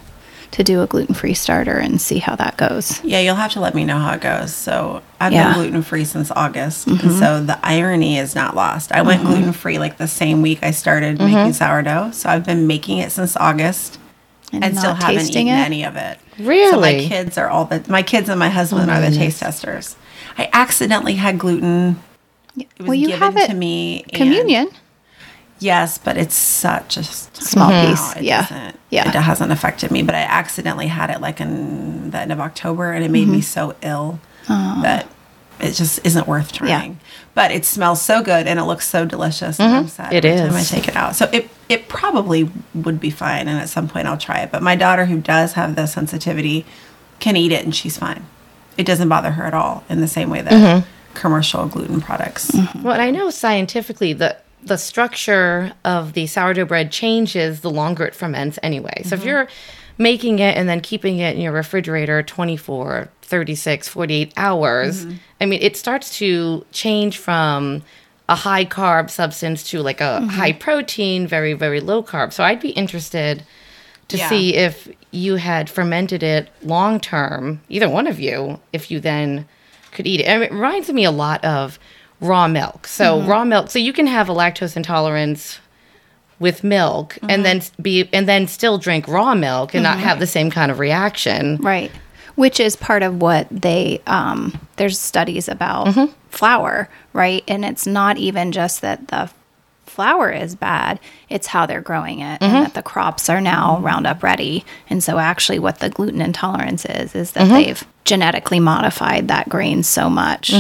to 0.54 0.64
do 0.64 0.82
a 0.84 0.88
gluten 0.88 1.16
free 1.16 1.34
starter 1.34 1.78
and 1.78 2.00
see 2.00 2.20
how 2.20 2.36
that 2.36 2.58
goes. 2.58 3.04
Yeah, 3.04 3.20
you'll 3.20 3.36
have 3.36 3.52
to 3.54 3.60
let 3.60 3.74
me 3.74 3.86
know 3.86 3.98
how 3.98 4.14
it 4.14 4.22
goes. 4.22 4.54
So 4.54 5.02
I've 5.20 5.34
Yeah. 5.34 5.46
been 5.46 5.54
gluten 5.56 5.82
free 5.82 6.06
since 6.06 6.30
August, 6.32 6.86
and 6.88 7.12
so 7.12 7.44
the 7.44 7.58
irony 7.64 8.18
is 8.20 8.36
not 8.36 8.56
lost. 8.56 8.92
I 8.92 9.02
went 9.02 9.22
mm-hmm. 9.22 9.32
gluten 9.32 9.54
free 9.54 9.80
like 9.80 9.98
the 9.98 10.08
same 10.08 10.42
week 10.44 10.60
I 10.62 10.70
started 10.72 11.18
mm-hmm. 11.18 11.34
making 11.34 11.54
sourdough, 11.54 12.12
so 12.12 12.30
I've 12.30 12.46
been 12.46 12.68
making 12.68 13.00
it 13.00 13.12
since 13.12 13.36
August. 13.36 14.00
And, 14.52 14.64
and 14.64 14.78
still 14.78 14.94
haven't 14.94 15.32
eaten 15.32 15.48
it. 15.48 15.52
any 15.52 15.84
of 15.84 15.96
it. 15.96 16.20
Really? 16.38 16.70
So 16.70 16.80
my 16.80 16.94
kids 17.08 17.40
are 17.40 17.50
all 17.50 17.66
the 17.66 17.84
my 17.90 18.04
kids 18.04 18.30
and 18.30 18.38
my 18.38 18.50
husband 18.50 18.92
Oh, 18.92 18.94
are 18.94 19.02
the 19.02 19.08
goodness. 19.08 19.40
taste 19.40 19.40
testers. 19.40 19.96
I 20.38 20.48
accidentally 20.54 21.16
had 21.16 21.40
gluten. 21.40 22.00
It 22.56 22.68
was 22.78 22.88
well, 22.88 22.94
you 22.94 23.08
given 23.08 23.20
have 23.24 23.38
it 23.38 23.48
to 23.48 23.56
me. 23.56 24.04
and- 24.04 24.12
communion, 24.12 24.70
Yes, 25.60 25.98
but 25.98 26.18
it's 26.18 26.36
such 26.36 26.98
a 26.98 27.04
small 27.04 27.70
no, 27.70 27.90
piece. 27.90 28.16
it 28.18 28.24
Yeah, 28.24 28.72
yeah. 28.90 29.08
It 29.08 29.16
hasn't 29.16 29.52
affected 29.52 29.92
me, 29.92 30.02
but 30.04 30.14
I 30.16 30.22
accidentally 30.24 30.88
had 30.88 31.10
it 31.10 31.22
like 31.22 31.40
in 31.40 32.12
the 32.12 32.20
end 32.20 32.32
of 32.32 32.40
October, 32.40 32.92
and 32.92 33.04
it 33.04 33.12
made 33.12 33.24
Mm-hmm. 33.24 33.32
me 33.32 33.42
so 33.42 33.76
ill 33.82 34.20
that 34.48 35.08
it 35.60 35.72
just 35.74 36.00
isn't 36.06 36.28
worth 36.28 36.52
trying. 36.52 37.00
But 37.36 37.52
it 37.52 37.64
smells 37.66 38.02
so 38.02 38.22
good 38.22 38.46
and 38.48 38.60
it 38.60 38.64
looks 38.64 38.88
so 38.88 39.06
delicious. 39.06 39.60
And 39.60 39.74
I'm 39.74 39.88
sad 39.88 40.14
It 40.14 40.26
every 40.26 40.50
time 40.50 40.56
I 40.60 40.64
take 40.64 40.88
it 40.88 40.96
out. 40.96 41.16
So 41.16 41.30
it 41.32 41.50
it 41.70 41.88
probably 41.88 42.50
would 42.76 43.00
be 43.00 43.10
fine, 43.10 43.48
and 43.48 43.60
at 43.60 43.70
some 43.70 43.88
point 43.88 44.08
I'll 44.08 44.18
try 44.18 44.40
it. 44.42 44.52
But 44.52 44.62
my 44.62 44.76
daughter, 44.76 45.06
who 45.06 45.20
does 45.22 45.54
have 45.54 45.76
the 45.76 45.86
sensitivity, 45.88 46.66
can 47.20 47.38
eat 47.38 47.52
it 47.54 47.64
and 47.64 47.74
she's 47.74 47.98
fine. 47.98 48.26
It 48.78 48.86
doesn't 48.86 49.08
bother 49.08 49.32
her 49.32 49.46
at 49.46 49.54
all 49.54 49.84
in 49.90 50.02
the 50.02 50.08
same 50.08 50.30
way 50.30 50.42
that 50.42 50.52
Mm-hmm. 50.52 50.88
commercial 51.14 51.68
gluten 51.68 52.02
products. 52.02 52.52
Well, 52.82 52.94
and 52.94 53.02
I 53.02 53.12
know 53.12 53.30
scientifically 53.30 54.14
the 54.14 54.36
the 54.66 54.78
structure 54.78 55.74
of 55.84 56.14
the 56.14 56.28
sourdough 56.28 56.66
bread 56.66 56.92
changes 56.92 57.62
the 57.62 57.70
longer 57.72 58.06
it 58.06 58.16
ferments 58.16 58.58
anyway. 58.64 59.02
So 59.04 59.16
if 59.16 59.22
mm-hmm. 59.22 59.30
you're 59.30 59.48
making 59.98 60.40
it 60.40 60.58
and 60.58 60.68
then 60.68 60.82
keeping 60.82 61.20
it 61.20 61.36
in 61.36 61.42
your 61.42 61.52
refrigerator 61.52 62.24
24, 62.24 63.10
36, 63.22 63.88
48 63.88 64.34
hours, 64.38 65.06
mm-hmm. 65.06 65.18
I 65.42 65.46
mean, 65.46 65.62
it 65.62 65.78
starts 65.78 66.18
to 66.18 66.66
change 66.72 67.18
from 67.18 67.84
a 68.30 68.36
high 68.36 68.66
carb 68.66 69.10
substance 69.10 69.64
to 69.72 69.82
like 69.82 70.00
a 70.00 70.20
mm-hmm. 70.22 70.28
high 70.28 70.54
protein, 70.54 71.28
very, 71.28 71.54
very 71.54 71.80
low 71.80 72.02
carb. 72.02 72.32
So 72.32 72.44
I'd 72.44 72.62
be 72.62 72.70
interested 72.70 73.44
to 74.08 74.18
Yeah. 74.18 74.30
see 74.30 74.56
if 74.56 74.88
you 75.12 75.36
had 75.36 75.70
fermented 75.70 76.24
it 76.24 76.50
long 76.64 77.00
term, 77.00 77.62
either 77.70 77.90
one 77.90 78.08
of 78.08 78.20
you, 78.20 78.60
if 78.72 78.90
you 78.90 79.00
then 79.00 79.46
could 79.92 80.08
eat 80.08 80.22
it. 80.22 80.24
And 80.24 80.44
it 80.44 80.52
reminds 80.52 80.92
me 80.92 81.04
a 81.04 81.12
lot 81.12 81.44
of 81.44 81.80
raw 82.24 82.48
milk. 82.48 82.88
So 82.88 83.20
mm-hmm. 83.20 83.30
raw 83.30 83.44
milk. 83.44 83.70
So 83.70 83.80
you 83.80 83.94
can 83.94 84.08
have 84.08 84.30
a 84.30 84.34
lactose 84.34 84.76
intolerance 84.76 85.60
with 86.40 86.64
milk 86.64 87.18
and 87.22 87.32
mm-hmm. 87.32 87.44
then 87.44 87.62
be 87.82 88.10
and 88.12 88.28
then 88.28 88.48
still 88.48 88.78
drink 88.78 89.08
raw 89.08 89.36
milk 89.36 89.74
and 89.74 89.84
not 89.84 89.98
mm-hmm. 89.98 90.08
have 90.08 90.20
the 90.20 90.28
same 90.28 90.50
kind 90.50 90.72
of 90.72 90.80
reaction. 90.80 91.58
right? 91.58 91.92
Which 92.36 92.60
is 92.60 92.76
part 92.76 93.04
of 93.04 93.22
what 93.22 93.48
they 93.52 94.02
um, 94.08 94.60
there's 94.78 95.00
studies 95.00 95.48
about 95.48 95.88
Mm-hmm. 95.88 96.12
flour, 96.30 96.90
right? 97.14 97.44
And 97.48 97.64
it's 97.64 97.86
not 97.86 98.18
even 98.18 98.52
just 98.52 98.82
that 98.82 99.10
the 99.10 99.30
flour 99.86 100.32
is 100.32 100.56
bad. 100.56 101.00
It's 101.30 101.48
how 101.48 101.68
they're 101.68 101.82
growing 101.82 102.20
it, 102.22 102.42
and 102.42 102.66
that 102.66 102.74
the 102.74 102.82
crops 102.82 103.30
are 103.30 103.40
now 103.40 103.80
Roundup 103.80 104.24
ready. 104.24 104.66
And 104.90 105.04
so, 105.04 105.20
actually, 105.20 105.60
what 105.60 105.80
the 105.80 105.90
gluten 105.90 106.22
intolerance 106.22 106.86
is 106.86 107.14
is 107.14 107.32
that 107.34 107.50
they've 107.50 107.84
genetically 108.04 108.60
modified 108.60 109.28
that 109.28 109.48
grain 109.50 109.84
so 109.84 110.10
much 110.10 110.52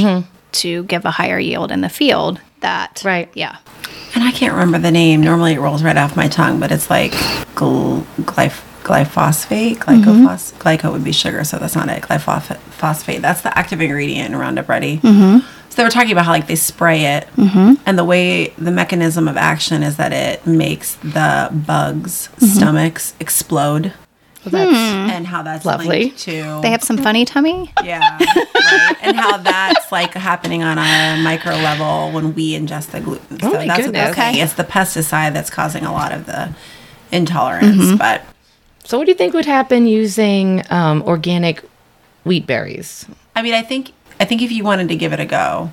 to 0.54 0.84
give 0.84 1.06
a 1.06 1.12
higher 1.12 1.40
yield 1.40 1.72
in 1.72 1.82
the 1.82 1.90
field. 1.90 2.40
That 2.62 3.02
Right. 3.04 3.30
yeah, 3.34 3.58
And 4.16 4.24
I 4.24 4.32
can't 4.32 4.54
remember 4.54 4.80
the 4.80 4.92
name. 4.92 5.22
Normally 5.22 5.54
it 5.54 5.60
rolls 5.60 5.84
right 5.84 5.98
off 5.98 6.16
my 6.16 6.28
tongue, 6.30 6.60
but 6.60 6.72
it's 6.72 6.90
like 6.90 7.12
gl- 7.56 8.04
glyph- 8.22 8.62
glyphosate. 8.84 9.78
Glycophos- 9.80 10.54
mm-hmm. 10.54 10.62
Glyco 10.62 10.92
would 10.94 11.04
be 11.04 11.12
sugar, 11.12 11.44
so 11.44 11.58
that's 11.58 11.76
not 11.76 11.90
it. 11.90 12.04
Glyphosate. 12.04 13.22
That's 13.22 13.42
the 13.42 13.58
active 13.58 13.82
ingredient 13.82 14.30
in 14.34 14.40
Roundup 14.40 14.70
Ready. 14.70 14.98
Mm-hmm. 15.00 15.40
So 15.70 15.78
they 15.78 15.84
were 15.84 15.90
talking 15.90 16.12
about 16.12 16.26
how 16.26 16.32
like 16.32 16.48
they 16.48 16.56
spray 16.56 17.04
it, 17.18 17.28
mm-hmm. 17.36 17.74
and 17.86 17.98
the 17.98 18.04
way 18.06 18.50
the 18.60 18.72
mechanism 18.72 19.28
of 19.28 19.36
action 19.38 19.82
is 19.82 19.98
that 19.98 20.14
it 20.14 20.46
makes 20.46 20.96
the 20.98 21.50
bugs' 21.66 22.30
stomachs 22.38 23.16
explode, 23.20 23.92
Well, 24.46 24.52
that's 24.52 25.14
and 25.14 25.26
how 25.26 25.42
that's 25.42 25.66
Lovely. 25.66 25.88
linked 25.88 26.20
to 26.20 26.60
they 26.62 26.72
have 26.72 26.84
some 26.84 26.98
funny 26.98 27.24
tummy. 27.24 27.72
yeah, 27.84 28.18
right. 28.18 28.98
and 29.02 29.16
how 29.16 29.38
that's 29.38 29.92
like 29.92 30.14
happening 30.14 30.64
on 30.64 30.78
a 30.78 31.22
micro 31.24 31.54
level 31.54 32.12
when 32.12 32.34
we 32.34 32.54
ingest 32.54 32.92
the 32.92 33.00
gluten. 33.00 33.40
Oh 33.42 33.54
my 33.54 33.68
that's 33.68 33.86
goodness. 33.86 33.86
what 33.86 33.94
they're 33.94 34.14
saying. 34.14 34.36
Okay. 34.36 34.42
It's 34.42 34.54
the 34.54 34.64
pesticide 34.66 35.34
that's 35.34 35.50
causing 35.50 35.86
a 35.86 35.94
lot 35.94 36.12
of 36.12 36.26
the 36.26 36.54
intolerance. 37.12 37.98
But 37.98 38.24
so. 38.84 38.98
What 38.98 39.06
do 39.06 39.12
you 39.12 39.18
think 39.18 39.34
would 39.34 39.46
happen 39.46 39.88
using 39.88 40.64
um, 40.70 41.04
organic 41.04 41.64
wheat 42.26 42.46
berries? 42.46 43.06
I 43.36 43.42
mean, 43.42 43.54
I 43.54 43.62
think 43.62 43.94
I 44.20 44.26
think 44.26 44.42
if 44.42 44.52
you 44.52 44.64
wanted 44.64 44.90
to 44.90 44.96
give 44.96 45.14
it 45.14 45.20
a 45.20 45.26
go, 45.26 45.72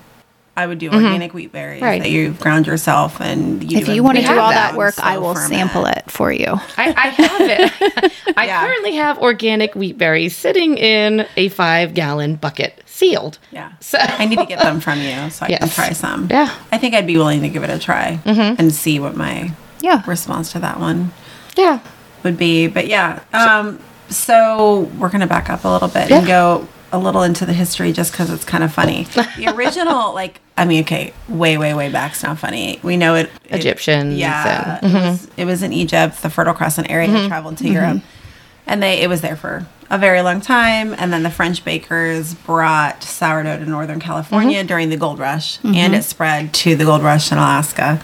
I 0.57 0.67
would 0.67 0.79
do 0.79 0.91
organic 0.93 1.33
wheat 1.33 1.53
berries 1.53 1.77
Mm-hmm. 1.81 1.85
Right. 1.85 2.03
that 2.03 2.11
you 2.11 2.33
ground 2.33 2.67
yourself 2.67 3.21
and 3.21 3.71
you 3.71 3.79
If 3.79 3.89
you 3.89 4.03
want 4.03 4.19
to 4.19 4.25
do 4.25 4.39
all 4.39 4.51
that 4.51 4.77
work, 4.77 4.95
slow 4.95 5.05
I 5.05 5.17
will 5.19 5.35
ferment. 5.35 5.53
sample 5.53 5.87
it 5.87 6.11
for 6.11 6.31
you. 6.33 6.47
I, 6.77 6.93
I 6.97 7.07
have 7.09 7.41
it. 7.41 8.13
I 8.37 8.47
Yeah. 8.47 8.61
currently 8.67 8.95
have 8.97 9.19
organic 9.19 9.75
wheat 9.75 9.97
berries 9.97 10.37
sitting 10.37 10.77
in 10.77 11.27
a 11.37 11.49
five 11.51 11.95
gallon 11.95 12.35
bucket, 12.37 12.83
sealed. 12.85 13.39
Yeah. 13.53 13.73
So 13.81 13.97
I 14.01 14.27
need 14.27 14.39
to 14.39 14.45
get 14.47 14.59
them 14.59 14.81
from 14.87 14.99
you 15.01 15.31
so 15.31 15.47
I 15.47 15.57
can 15.57 15.69
try 15.71 15.93
some. 15.93 16.27
Yeah. 16.31 16.49
Mm-hmm. 16.49 16.75
I 16.75 16.79
think 16.79 16.95
I'd 16.95 17.07
be 17.07 17.17
willing 17.17 17.41
to 17.43 17.49
give 17.49 17.63
it 17.63 17.71
a 17.71 17.79
try 17.79 18.19
and 18.27 18.73
see 18.73 18.99
what 18.99 19.17
my 19.17 19.53
Yeah. 19.81 20.03
response 20.07 20.53
to 20.53 20.59
that 20.59 20.79
one 20.81 21.13
yeah. 21.57 21.79
would 22.23 22.37
be. 22.37 22.67
But 22.67 22.89
yeah, 22.89 23.21
um, 23.33 23.79
so 24.09 24.91
we're 24.99 25.09
gonna 25.09 25.27
back 25.29 25.49
up 25.49 25.65
a 25.65 25.69
little 25.69 25.89
bit 25.89 26.11
and 26.11 26.27
go 26.27 26.67
a 26.93 26.99
little 26.99 27.23
into 27.23 27.47
the 27.47 27.53
history 27.53 27.93
just 27.93 28.13
because 28.13 28.31
it's 28.31 28.45
kind 28.45 28.65
of 28.65 28.73
funny. 28.73 29.05
The 29.05 29.53
original, 29.57 30.15
like, 30.15 30.41
I 30.57 30.65
mean, 30.65 30.83
okay, 30.83 31.13
way, 31.29 31.57
way, 31.59 31.75
way 31.75 31.91
back's 31.91 32.23
not 32.23 32.39
funny. 32.39 32.81
We 32.83 32.97
know 32.97 33.15
it. 33.15 33.31
it- 33.45 33.61
Egyptians 33.61 34.17
yeah, 34.17 34.79
and- 34.83 34.85
it, 34.85 34.97
mm-hmm. 34.97 35.07
was, 35.07 35.29
it 35.37 35.45
was 35.45 35.63
in 35.63 35.73
Egypt. 35.73 36.23
The 36.23 36.31
Fertile 36.31 36.55
Crescent 36.55 36.91
area 36.91 37.09
had 37.09 37.19
mm-hmm. 37.19 37.29
traveled 37.29 37.59
to 37.59 37.69
Europe, 37.69 37.99
mm-hmm. 37.99 38.61
and 38.67 38.83
they 38.83 39.01
it 39.01 39.09
was 39.09 39.21
there 39.21 39.37
for 39.37 39.67
a 39.91 39.99
very 39.99 40.23
long 40.23 40.41
time. 40.41 40.95
And 40.95 41.13
then 41.13 41.23
the 41.23 41.31
French 41.31 41.65
bakers 41.65 42.35
brought 42.35 43.03
sourdough 43.03 43.59
to 43.59 43.67
Northern 43.67 44.01
California 44.01 44.63
during 44.65 44.89
the 44.89 44.97
gold 44.97 45.19
rush, 45.19 45.63
and 45.65 45.95
it 45.95 46.05
spread 46.05 46.55
to 46.55 46.77
the 46.77 46.85
gold 46.85 47.03
rush 47.03 47.33
in 47.33 47.39
Alaska. 47.39 48.01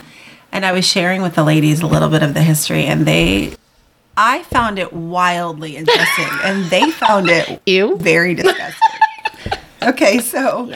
And 0.52 0.64
I 0.64 0.72
was 0.72 0.86
sharing 0.86 1.22
with 1.22 1.34
the 1.34 1.44
ladies 1.44 1.82
a 1.82 1.86
little 1.86 2.08
bit 2.08 2.22
of 2.22 2.34
the 2.34 2.42
history, 2.42 2.84
and 2.84 3.04
they, 3.06 3.56
I 4.16 4.42
found 4.44 4.78
it 4.78 4.92
wildly 4.92 5.76
interesting, 5.76 6.28
and 6.44 6.64
they 6.66 6.90
found 6.90 7.28
it 7.28 7.61
Ew. 7.66 7.96
very 7.99 8.35
disgusting. 8.35 8.88
okay, 9.82 10.18
so 10.20 10.73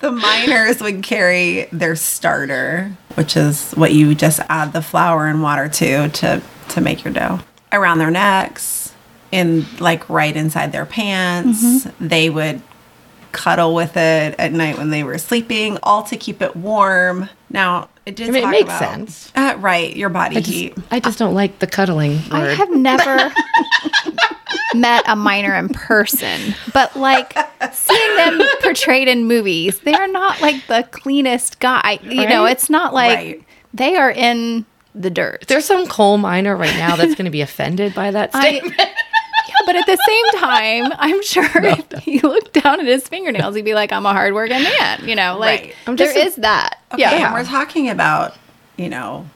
the 0.00 0.12
miners 0.12 0.80
would 0.82 1.02
carry 1.02 1.66
their 1.72 1.96
starter, 1.96 2.92
which 3.14 3.36
is 3.36 3.72
what 3.72 3.92
you 3.92 4.14
just 4.14 4.40
add 4.48 4.72
the 4.72 4.82
flour 4.82 5.26
and 5.26 5.42
water 5.42 5.68
to 5.68 6.08
to 6.08 6.42
to 6.70 6.80
make 6.80 7.04
your 7.04 7.12
dough, 7.14 7.40
around 7.72 7.98
their 7.98 8.10
necks, 8.10 8.92
in 9.32 9.64
like 9.80 10.08
right 10.10 10.36
inside 10.36 10.72
their 10.72 10.86
pants. 10.86 11.64
Mm-hmm. 11.64 12.08
They 12.08 12.28
would 12.28 12.60
cuddle 13.32 13.74
with 13.74 13.96
it 13.96 14.34
at 14.38 14.52
night 14.52 14.78
when 14.78 14.90
they 14.90 15.02
were 15.02 15.18
sleeping, 15.18 15.78
all 15.82 16.02
to 16.04 16.16
keep 16.16 16.42
it 16.42 16.54
warm. 16.54 17.28
Now 17.50 17.88
it 18.06 18.16
did. 18.16 18.28
I 18.28 18.32
mean, 18.32 18.44
it 18.44 18.50
makes 18.50 18.64
about- 18.64 18.78
sense. 18.80 19.32
Uh, 19.34 19.54
right, 19.58 19.94
your 19.96 20.08
body 20.10 20.36
I 20.36 20.40
heat. 20.40 20.74
just, 20.74 20.86
I 20.90 21.00
just 21.00 21.18
don't 21.18 21.34
like 21.34 21.58
the 21.58 21.66
cuddling 21.66 22.18
I 22.30 22.40
have 22.54 22.70
never 22.70 23.32
met 24.74 25.04
a 25.06 25.16
miner 25.16 25.54
in 25.54 25.68
person, 25.68 26.54
but 26.72 26.94
like 26.96 27.36
seeing 27.72 28.16
them 28.16 28.40
portrayed 28.62 29.08
in 29.08 29.26
movies, 29.26 29.78
they 29.80 29.94
are 29.94 30.08
not 30.08 30.40
like 30.40 30.66
the 30.66 30.86
cleanest 30.90 31.60
guy. 31.60 31.98
You 32.02 32.28
know, 32.28 32.44
it's 32.44 32.68
not 32.70 32.92
like 32.94 33.16
Right. 33.16 33.44
they 33.72 33.96
are 33.96 34.10
in 34.10 34.64
the 34.94 35.10
dirt. 35.10 35.44
There's 35.48 35.64
some 35.64 35.86
coal 35.86 36.18
miner 36.18 36.56
right 36.56 36.74
now 36.76 36.96
that's 36.96 37.14
going 37.14 37.24
to 37.24 37.30
be 37.30 37.40
offended 37.40 37.94
by 37.94 38.10
that 38.12 38.34
statement. 38.34 38.74
Yeah, 38.78 38.94
but 39.66 39.76
at 39.76 39.86
the 39.86 39.98
same 40.06 40.40
time, 40.40 40.92
I'm 40.98 41.22
sure 41.22 41.48
if 41.54 41.90
he 42.02 42.20
looked 42.20 42.52
down 42.62 42.80
at 42.80 42.86
his 42.86 43.06
fingernails, 43.08 43.54
he'd 43.54 43.64
be 43.64 43.74
like, 43.74 43.92
"I'm 43.92 44.06
a 44.06 44.12
hardworking 44.12 44.62
man." 44.62 45.06
You 45.08 45.14
know, 45.16 45.38
like 45.38 45.60
Right. 45.60 45.74
I'm 45.86 45.96
there 45.96 46.10
a- 46.10 46.24
is 46.26 46.36
that. 46.36 46.78
Okay, 46.92 47.02
yeah, 47.02 47.26
and 47.26 47.34
we're 47.34 47.44
talking 47.44 47.88
about, 47.90 48.34
you 48.76 48.88
know, 48.88 49.26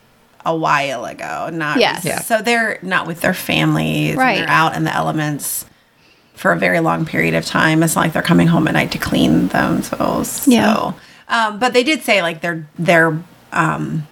a 0.46 0.54
while 0.56 1.04
ago, 1.04 1.50
not 1.52 1.78
Yes. 1.78 2.04
Yeah. 2.04 2.20
So 2.20 2.40
they're 2.42 2.78
not 2.82 3.06
with 3.06 3.20
their 3.20 3.34
families, 3.34 4.16
Right. 4.16 4.38
they're 4.38 4.48
out 4.48 4.74
in 4.76 4.84
the 4.84 4.94
elements 4.94 5.64
for 6.34 6.52
a 6.52 6.56
very 6.56 6.78
long 6.80 7.04
period 7.04 7.34
of 7.34 7.44
time. 7.44 7.82
It's 7.82 7.96
not 7.96 8.02
like 8.02 8.12
they're 8.12 8.22
coming 8.22 8.46
home 8.46 8.68
at 8.68 8.74
night 8.74 8.92
to 8.92 8.98
clean 8.98 9.48
themselves. 9.48 10.46
Yeah. 10.46 10.72
So, 10.74 10.94
um, 11.28 11.58
but 11.58 11.72
they 11.72 11.82
did 11.82 12.02
say 12.02 12.22
like 12.22 12.40
they're 12.40 12.66
they're 12.78 13.18
um, 13.52 14.06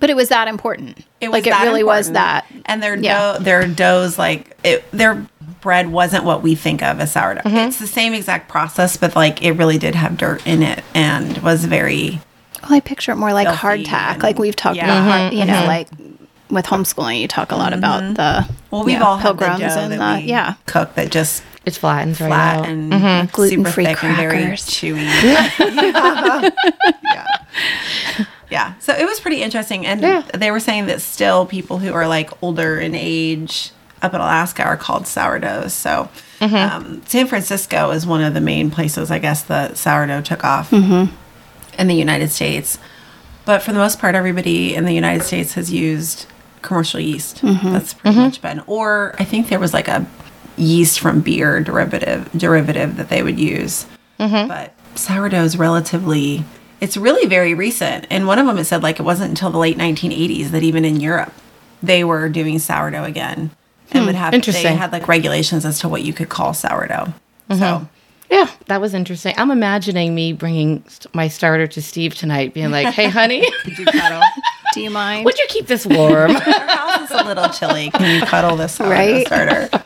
but 0.00 0.10
it 0.10 0.16
was 0.16 0.28
that 0.28 0.48
important. 0.48 0.98
it 1.20 1.28
was 1.28 1.32
like 1.32 1.46
it 1.46 1.50
that 1.50 1.64
really 1.64 1.82
was 1.84 2.12
that. 2.12 2.46
and 2.66 2.82
their 2.82 2.94
Yeah. 2.96 3.32
dough 3.34 3.38
their 3.40 3.66
doughs 3.66 4.18
like 4.18 4.56
it 4.62 4.84
their 4.92 5.26
bread 5.64 5.90
wasn't 5.90 6.22
what 6.22 6.42
we 6.42 6.54
think 6.54 6.80
of 6.82 7.00
as 7.00 7.10
sourdough. 7.12 7.40
Mm-hmm. 7.40 7.56
It's 7.56 7.78
the 7.80 7.88
same 7.88 8.14
exact 8.14 8.48
process, 8.48 8.96
but 8.96 9.16
like 9.16 9.42
it 9.42 9.52
really 9.52 9.78
did 9.78 9.96
have 9.96 10.16
dirt 10.16 10.46
in 10.46 10.62
it 10.62 10.84
and 10.94 11.38
was 11.38 11.64
very 11.64 12.20
Well, 12.62 12.74
I 12.74 12.80
picture 12.80 13.10
it 13.10 13.16
more 13.16 13.32
like 13.32 13.48
hardtack, 13.48 14.22
like 14.22 14.38
we've 14.38 14.54
talked 14.54 14.76
Yeah. 14.76 14.84
about. 14.84 15.10
hard- 15.10 15.32
you 15.34 15.44
know, 15.44 15.64
like 15.66 15.88
with 16.50 16.66
homeschooling, 16.66 17.20
you 17.20 17.26
talk 17.26 17.50
a 17.50 17.56
lot 17.56 17.72
about 17.72 18.14
the 18.14 18.48
well. 18.70 18.84
We've 18.84 18.98
yeah, 18.98 19.02
all 19.04 19.16
had 19.16 19.36
the 19.36 19.44
pilgrims 19.44 19.74
dough 19.74 19.80
and 19.80 19.92
that 19.94 20.16
the 20.18 20.22
we 20.22 20.28
yeah. 20.28 20.54
cook 20.66 20.94
that 20.94 21.10
just 21.10 21.42
It 21.64 21.74
flattens 21.74 22.20
right 22.20 22.28
flat 22.28 22.58
out. 22.60 22.66
and 22.68 22.92
Mm-hmm. 22.92 23.30
Gluten-free 23.32 23.84
super 23.86 24.06
and 24.06 24.16
very 24.16 24.38
crackers. 24.42 24.66
chewy. 24.66 25.02
yeah. 25.24 26.50
yeah. 27.12 28.24
Yeah. 28.50 28.74
So 28.78 28.92
it 28.94 29.04
was 29.06 29.18
pretty 29.20 29.42
interesting. 29.42 29.84
And 29.86 30.00
Yeah. 30.02 30.22
they 30.34 30.50
were 30.50 30.60
saying 30.60 30.86
that 30.86 31.00
still 31.00 31.46
people 31.46 31.78
who 31.78 31.92
are 31.92 32.06
like 32.06 32.30
older 32.42 32.78
in 32.78 32.94
age 32.94 33.70
up 34.04 34.14
in 34.14 34.20
Alaska 34.20 34.62
are 34.64 34.76
called 34.76 35.06
sourdoughs. 35.06 35.72
So 35.72 36.08
Mm-hmm. 36.40 36.54
um, 36.56 37.02
San 37.06 37.26
Francisco 37.26 37.90
is 37.90 38.06
one 38.06 38.20
of 38.20 38.34
the 38.34 38.40
main 38.40 38.70
places, 38.70 39.10
I 39.10 39.18
guess, 39.18 39.42
the 39.44 39.72
sourdough 39.74 40.20
took 40.22 40.44
off 40.44 40.70
Mm-hmm. 40.70 41.14
in 41.80 41.86
the 41.86 41.94
United 41.94 42.30
States. 42.30 42.78
But 43.46 43.62
for 43.62 43.72
the 43.72 43.78
most 43.78 43.98
part, 43.98 44.14
everybody 44.14 44.74
in 44.74 44.84
the 44.84 44.92
United 44.92 45.24
States 45.24 45.54
has 45.54 45.72
used 45.72 46.26
commercial 46.60 47.00
yeast. 47.00 47.36
Mm-hmm. 47.42 47.72
That's 47.72 47.94
pretty 47.94 48.16
much 48.18 48.42
been. 48.42 48.62
Or 48.66 49.14
I 49.18 49.24
think 49.24 49.48
there 49.48 49.60
was 49.60 49.72
like 49.72 49.88
a 49.88 50.06
yeast 50.56 51.00
from 51.00 51.20
beer 51.20 51.60
derivative 51.60 52.30
derivative 52.36 52.96
that 52.96 53.08
they 53.08 53.22
would 53.22 53.38
use. 53.38 53.86
Mm-hmm. 54.18 54.48
But 54.48 54.74
sourdough 54.96 55.44
is 55.44 55.56
relatively. 55.56 56.44
It's 56.80 56.96
really 56.96 57.26
very 57.26 57.54
recent. 57.54 58.06
And 58.10 58.26
one 58.26 58.38
of 58.38 58.46
them 58.46 58.58
it 58.58 58.64
said 58.64 58.82
like 58.82 58.98
it 59.00 59.04
wasn't 59.04 59.30
until 59.30 59.50
the 59.50 59.58
late 59.58 59.78
1980s 59.78 60.48
that 60.50 60.62
even 60.62 60.84
in 60.84 61.00
Europe 61.00 61.32
they 61.82 62.02
were 62.04 62.28
doing 62.28 62.58
sourdough 62.58 63.04
again 63.04 63.50
and 63.92 64.06
would 64.06 64.14
hmm, 64.14 64.20
have 64.20 64.30
they 64.32 64.36
interesting. 64.36 64.76
had 64.76 64.92
like 64.92 65.08
regulations 65.08 65.64
as 65.64 65.78
to 65.80 65.88
what 65.88 66.02
you 66.02 66.12
could 66.12 66.28
call 66.28 66.54
sourdough. 66.54 67.12
Mm-hmm. 67.50 67.58
So 67.58 67.88
Yeah, 68.30 68.48
that 68.66 68.80
was 68.80 68.94
interesting. 68.94 69.34
I'm 69.36 69.50
imagining 69.50 70.14
me 70.14 70.32
bringing 70.32 70.82
my 71.12 71.28
starter 71.28 71.66
to 71.66 71.82
Steve 71.82 72.14
tonight, 72.14 72.54
being 72.54 72.70
like, 72.70 72.94
"Hey, 72.94 73.08
honey, 73.08 73.48
could 73.62 73.78
you 73.78 73.84
cuddle? 73.86 74.22
Do 74.72 74.80
you 74.80 74.90
mind? 74.90 75.24
would 75.24 75.38
you 75.38 75.46
keep 75.48 75.66
this 75.66 75.86
warm?" 75.86 76.30
Our 76.36 76.40
house 76.40 77.10
is 77.10 77.20
a 77.20 77.24
little 77.24 77.48
chilly. 77.50 77.90
Can 77.90 78.20
you 78.20 78.26
cuddle 78.26 78.56
this 78.56 78.80
Right? 78.80 79.26
starter? 79.26 79.68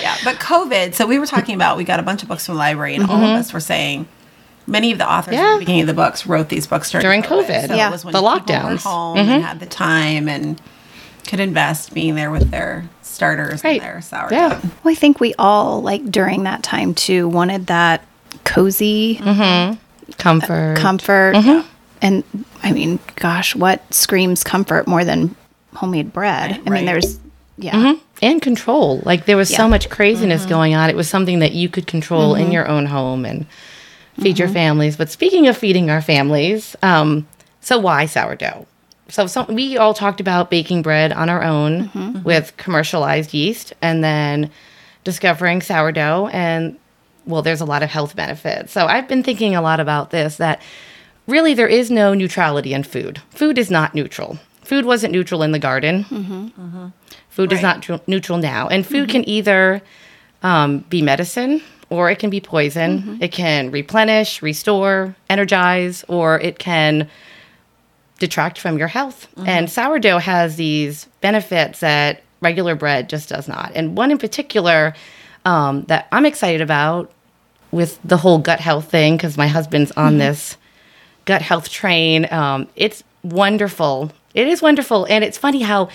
Yeah, 0.00 0.16
but 0.24 0.36
COVID. 0.36 0.94
So 0.94 1.06
we 1.06 1.18
were 1.18 1.26
talking 1.26 1.54
about 1.54 1.76
we 1.76 1.84
got 1.84 2.00
a 2.00 2.02
bunch 2.02 2.22
of 2.22 2.28
books 2.28 2.46
from 2.46 2.54
the 2.54 2.58
library, 2.58 2.94
and 2.94 3.04
all 3.04 3.16
of 3.16 3.22
mm-hmm. 3.22 3.40
us 3.40 3.52
were 3.52 3.60
saying 3.60 4.06
many 4.66 4.92
of 4.92 4.98
the 4.98 5.10
authors 5.10 5.34
at 5.34 5.52
the 5.54 5.58
beginning 5.58 5.82
of 5.82 5.86
the 5.88 5.94
books 5.94 6.26
wrote 6.26 6.48
these 6.48 6.66
books 6.66 6.90
during, 6.90 7.02
During 7.02 7.22
COVID. 7.22 7.68
So 7.68 7.74
Yeah. 7.74 7.88
it 7.88 7.92
was 7.92 8.04
when 8.04 8.12
The 8.12 8.22
lockdowns. 8.22 8.82
home 8.82 9.18
and 9.18 9.28
mm-hmm. 9.28 9.40
had 9.42 9.60
the 9.60 9.66
time 9.66 10.26
and 10.28 10.60
could 11.26 11.40
invest 11.40 11.92
being 11.92 12.14
there 12.14 12.30
with 12.30 12.50
their 12.50 12.88
starters 13.14 13.62
Right. 13.64 13.80
and 13.80 13.90
their 13.90 14.02
sourdough. 14.02 14.34
Yeah. 14.34 14.60
Well, 14.82 14.92
I 14.92 14.94
think 14.94 15.20
we 15.20 15.34
all 15.38 15.80
like 15.82 16.04
during 16.10 16.42
that 16.44 16.62
time 16.62 16.94
too 16.94 17.28
wanted 17.28 17.66
that 17.68 18.04
cozy 18.44 19.16
mm-hmm. 19.22 19.78
Comfort. 20.18 20.76
Uh, 20.78 20.80
comfort. 20.80 21.34
Mm-hmm. 21.34 21.66
And 22.02 22.24
I 22.62 22.72
mean, 22.72 22.98
gosh, 23.16 23.56
what 23.56 23.82
screams 23.94 24.44
comfort 24.44 24.86
more 24.86 25.04
than 25.04 25.34
homemade 25.74 26.12
bread? 26.12 26.52
I 26.52 26.56
Right. 26.58 26.70
mean, 26.70 26.84
there's 26.84 27.18
yeah. 27.56 27.74
Mm-hmm. 27.74 28.00
and 28.20 28.42
control. 28.42 29.00
Like 29.04 29.24
there 29.26 29.36
was 29.36 29.48
so 29.48 29.68
much 29.68 29.88
craziness 29.88 30.44
going 30.44 30.74
on. 30.74 30.90
It 30.90 30.96
was 30.96 31.08
something 31.08 31.38
that 31.38 31.52
you 31.52 31.68
could 31.68 31.86
control 31.86 32.34
in 32.34 32.52
your 32.52 32.68
own 32.68 32.84
home 32.86 33.24
and 33.24 33.46
feed 34.20 34.38
your 34.38 34.48
families. 34.48 34.96
But 34.96 35.08
speaking 35.10 35.46
of 35.46 35.56
feeding 35.56 35.88
our 35.88 36.02
families, 36.02 36.76
um, 36.82 37.26
so 37.60 37.78
why 37.78 38.06
sourdough? 38.06 38.66
So 39.14 39.28
some, 39.28 39.46
we 39.54 39.78
all 39.78 39.94
talked 39.94 40.20
about 40.20 40.50
baking 40.50 40.82
bread 40.82 41.12
on 41.12 41.28
our 41.30 41.44
own 41.44 41.84
mm-hmm. 41.84 41.98
Mm-hmm. 41.98 42.22
with 42.24 42.56
commercialized 42.56 43.32
yeast 43.32 43.72
and 43.80 44.02
then 44.02 44.50
discovering 45.04 45.62
sourdough 45.62 46.28
and 46.32 46.76
well 47.24 47.40
there's 47.40 47.60
a 47.60 47.64
lot 47.64 47.84
of 47.84 47.90
health 47.90 48.16
benefits. 48.16 48.72
So 48.72 48.86
i've 48.86 49.06
been 49.06 49.22
thinking 49.22 49.54
a 49.54 49.62
lot 49.62 49.78
about 49.78 50.10
this 50.10 50.36
that 50.38 50.60
really 51.28 51.54
there 51.54 51.68
is 51.68 51.92
no 51.92 52.12
neutrality 52.12 52.74
in 52.74 52.82
food. 52.82 53.22
Food 53.30 53.56
is 53.56 53.70
not 53.70 53.94
neutral. 53.94 54.40
Food 54.62 54.84
wasn't 54.84 55.12
neutral 55.12 55.44
in 55.44 55.52
the 55.52 55.60
garden. 55.60 56.04
Mm-hmm. 56.04 56.88
Food 57.28 57.52
is 57.52 57.62
not 57.62 57.82
tr- 57.82 57.94
neutral 58.08 58.38
now. 58.38 58.66
And 58.66 58.84
food 58.84 59.10
can 59.10 59.28
either 59.28 59.80
um, 60.42 60.78
be 60.88 61.02
medicine 61.02 61.62
or 61.88 62.10
it 62.10 62.18
can 62.18 62.30
be 62.30 62.40
poison. 62.40 63.18
It 63.20 63.30
can 63.30 63.70
replenish 63.70 64.42
restore 64.42 65.14
energize 65.30 66.04
or 66.08 66.40
it 66.40 66.58
can 66.58 67.08
detract 68.18 68.58
from 68.58 68.78
your 68.78 68.88
health. 68.88 69.28
And 69.44 69.70
sourdough 69.70 70.18
has 70.18 70.56
these 70.56 71.06
benefits 71.20 71.80
that 71.80 72.22
regular 72.40 72.74
bread 72.74 73.08
just 73.08 73.28
does 73.28 73.48
not. 73.48 73.72
And 73.74 73.96
one 73.96 74.10
in 74.10 74.18
particular 74.18 74.94
um, 75.44 75.82
that 75.84 76.06
I'm 76.12 76.26
excited 76.26 76.60
about 76.60 77.10
with 77.70 77.98
the 78.04 78.16
whole 78.16 78.38
gut 78.38 78.60
health 78.60 78.90
thing, 78.90 79.16
because 79.16 79.36
my 79.36 79.48
husband's 79.48 79.90
on 79.92 80.18
this 80.18 80.56
gut 81.24 81.42
health 81.42 81.68
train. 81.68 82.32
Um, 82.32 82.68
it's 82.76 83.02
wonderful. 83.22 84.12
It 84.34 84.46
is 84.46 84.62
wonderful. 84.62 85.06
And 85.06 85.24
it's 85.24 85.38
funny 85.38 85.62
how 85.62 85.88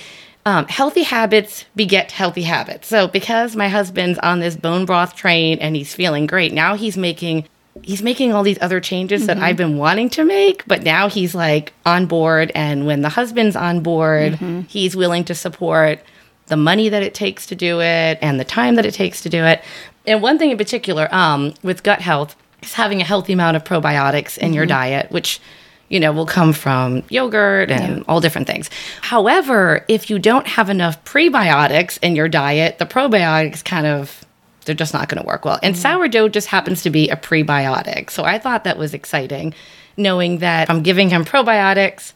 um, 0.46 0.68
healthy 0.68 1.04
habits 1.04 1.66
beget 1.76 2.12
healthy 2.12 2.44
habits. 2.44 2.88
So 2.88 3.08
because 3.08 3.56
my 3.56 3.70
husband's 3.70 4.20
on 4.20 4.40
this 4.40 4.56
bone 4.56 4.86
broth 4.86 5.16
train 5.16 5.60
and 5.60 5.76
he's 5.76 5.94
feeling 5.94 6.28
great, 6.28 6.52
now 6.52 6.76
he's 6.76 6.98
making 6.98 7.48
he's 7.84 8.02
making 8.02 8.34
all 8.34 8.44
these 8.44 8.58
other 8.62 8.80
changes 8.80 9.28
that 9.28 9.38
mm-hmm. 9.38 9.46
I've 9.46 9.58
been 9.58 9.78
wanting 9.78 10.10
to 10.12 10.24
make, 10.24 10.66
but 10.68 10.84
now 10.84 11.10
he's 11.10 11.34
like 11.34 11.74
on 11.86 12.06
board 12.06 12.52
and 12.56 12.86
when 12.86 13.02
the 13.02 13.10
husband's 13.10 13.56
on 13.56 13.82
board, 13.82 14.34
mm-hmm. 14.34 14.62
he's 14.62 14.96
willing 14.96 15.24
to 15.26 15.36
support 15.36 16.02
the 16.48 16.58
money 16.58 16.90
that 16.90 17.04
it 17.04 17.14
takes 17.14 17.46
to 17.48 17.56
do 17.56 17.80
it 17.80 18.18
and 18.22 18.40
the 18.40 18.46
time 18.46 18.76
that 18.76 18.86
it 18.86 18.94
takes 18.94 19.22
to 19.22 19.30
do 19.30 19.44
it. 19.44 19.64
And 20.06 20.22
one 20.22 20.38
thing 20.38 20.52
in 20.52 20.58
particular, 20.58 21.08
um, 21.14 21.54
with 21.64 21.84
gut 21.84 22.02
health, 22.02 22.36
is 22.62 22.74
having 22.74 23.02
a 23.02 23.06
healthy 23.06 23.34
amount 23.34 23.56
of 23.56 23.64
probiotics 23.64 24.38
in 24.38 24.54
your 24.54 24.66
mm-hmm. 24.66 24.70
diet, 24.70 25.12
which 25.12 25.40
you 25.88 26.00
know 26.00 26.12
will 26.12 26.26
come 26.26 26.54
from 26.54 27.04
yogurt 27.10 27.72
and 27.72 28.04
all 28.08 28.22
different 28.22 28.48
things. 28.48 28.70
However, 29.02 29.86
if 29.88 30.10
you 30.10 30.20
don't 30.20 30.48
have 30.48 30.70
enough 30.70 31.04
prebiotics 31.04 31.98
in 32.02 32.16
your 32.16 32.28
diet, 32.28 32.78
the 32.80 32.86
probiotics 32.86 33.64
kind 33.64 33.88
of 33.88 34.26
they're 34.70 34.76
just 34.76 34.94
not 34.94 35.10
going 35.10 35.20
to 35.20 35.28
work 35.28 35.46
well. 35.46 35.58
And 35.64 35.76
sourdough 35.76 36.30
just 36.30 36.46
happens 36.46 36.84
to 36.84 36.92
be 36.92 37.10
a 37.10 37.16
prebiotic. 37.16 38.12
So 38.12 38.24
I 38.24 38.38
thought 38.38 38.66
that 38.66 38.78
was 38.78 38.94
exciting, 38.94 39.56
knowing 39.98 40.38
that 40.38 40.70
I'm 40.70 40.84
giving 40.84 41.10
him 41.10 41.26
probiotics. 41.26 42.14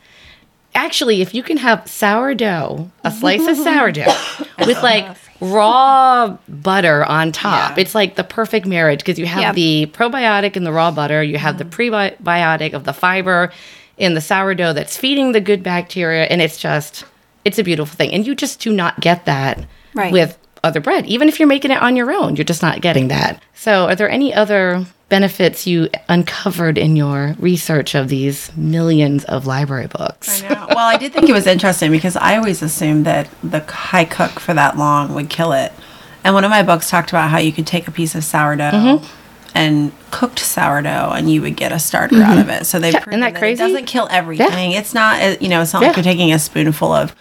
Actually, 0.76 1.22
if 1.24 1.34
you 1.34 1.42
can 1.42 1.58
have 1.58 1.88
sourdough, 1.88 2.92
a 3.04 3.10
slice 3.10 3.48
of 3.48 3.58
sourdough 3.58 4.14
with 4.68 4.84
like 4.84 5.18
raw 5.42 6.38
butter 6.48 7.04
on 7.06 7.32
top, 7.32 7.76
Yeah. 7.76 7.82
it's 7.82 7.96
like 7.96 8.16
the 8.16 8.24
perfect 8.24 8.68
marriage 8.68 9.00
because 9.00 9.18
you 9.18 9.26
have 9.26 9.42
Yep. 9.42 9.56
the 9.56 9.86
probiotic 9.92 10.56
in 10.56 10.64
the 10.64 10.72
raw 10.72 10.92
butter, 10.92 11.24
you 11.24 11.40
have 11.40 11.58
the 11.58 11.66
mm-hmm. 11.66 12.24
prebiotic 12.28 12.74
of 12.74 12.84
the 12.84 12.94
fiber 12.94 13.52
in 13.98 14.14
the 14.14 14.22
sourdough 14.22 14.74
that's 14.74 14.96
feeding 14.96 15.32
the 15.32 15.42
good 15.42 15.64
bacteria, 15.64 16.26
and 16.26 16.40
it's 16.40 16.58
just, 16.60 17.04
it's 17.46 17.58
a 17.58 17.64
beautiful 17.64 17.96
thing. 17.96 18.12
And 18.14 18.28
you 18.28 18.36
just 18.36 18.60
do 18.60 18.72
not 18.72 19.00
get 19.00 19.26
that 19.26 19.66
Right. 19.96 20.12
with 20.12 20.38
other 20.64 20.80
bread. 20.80 21.06
Even 21.06 21.28
if 21.28 21.40
you're 21.40 21.48
making 21.48 21.72
it 21.72 21.82
on 21.82 21.96
your 21.96 22.12
own, 22.12 22.36
you're 22.36 22.46
just 22.46 22.62
not 22.62 22.82
getting 22.82 23.10
that. 23.10 23.42
So, 23.54 23.86
are 23.88 23.96
there 23.96 24.10
any 24.10 24.34
other 24.34 24.86
benefits 25.10 25.68
you 25.68 25.90
uncovered 26.10 26.78
in 26.78 26.96
your 26.96 27.36
research 27.40 27.94
of 27.96 28.08
these 28.10 28.56
millions 28.56 29.24
of 29.26 29.46
library 29.46 29.88
books? 29.88 30.42
I 30.44 30.50
know. 30.50 30.66
Well, 30.70 30.78
I 30.88 30.98
did 30.98 31.14
think 31.14 31.30
it 31.30 31.34
was 31.34 31.46
interesting 31.48 31.92
because 31.92 32.16
I 32.16 32.38
always 32.38 32.62
assumed 32.62 33.06
that 33.06 33.30
the 33.44 33.60
high 33.60 34.06
cook 34.06 34.40
for 34.40 34.54
that 34.54 34.78
long 34.78 35.14
would 35.14 35.30
kill 35.30 35.52
it. 35.54 35.72
And 36.24 36.34
one 36.34 36.44
of 36.46 36.50
my 36.50 36.64
books 36.64 36.90
talked 36.90 37.10
about 37.10 37.30
how 37.30 37.38
you 37.38 37.52
could 37.52 37.68
take 37.68 37.88
a 37.88 37.92
piece 37.92 38.16
of 38.16 38.24
sourdough 38.24 38.72
Mm-hmm. 38.72 39.06
and 39.56 39.92
cooked 40.10 40.40
sourdough 40.40 41.12
and 41.16 41.30
you 41.30 41.42
would 41.42 41.58
get 41.58 41.72
a 41.72 41.80
starter 41.80 42.16
out 42.22 42.38
of 42.40 42.50
it. 42.50 42.66
So 42.66 42.80
they've 42.80 42.94
Yeah, 42.94 43.04
isn't 43.10 43.20
that 43.20 43.36
crazy? 43.36 43.62
it 43.62 43.68
doesn't 43.68 43.86
kill 43.86 44.08
everything. 44.10 44.72
It's 44.72 44.94
not, 44.94 45.22
uh, 45.22 45.36
you 45.42 45.50
know, 45.50 45.62
it's 45.62 45.74
not 45.74 45.84
like 45.84 45.96
you're 45.98 46.04
taking 46.04 46.32
a 46.34 46.40
spoonful 46.40 46.92
of. 46.94 47.14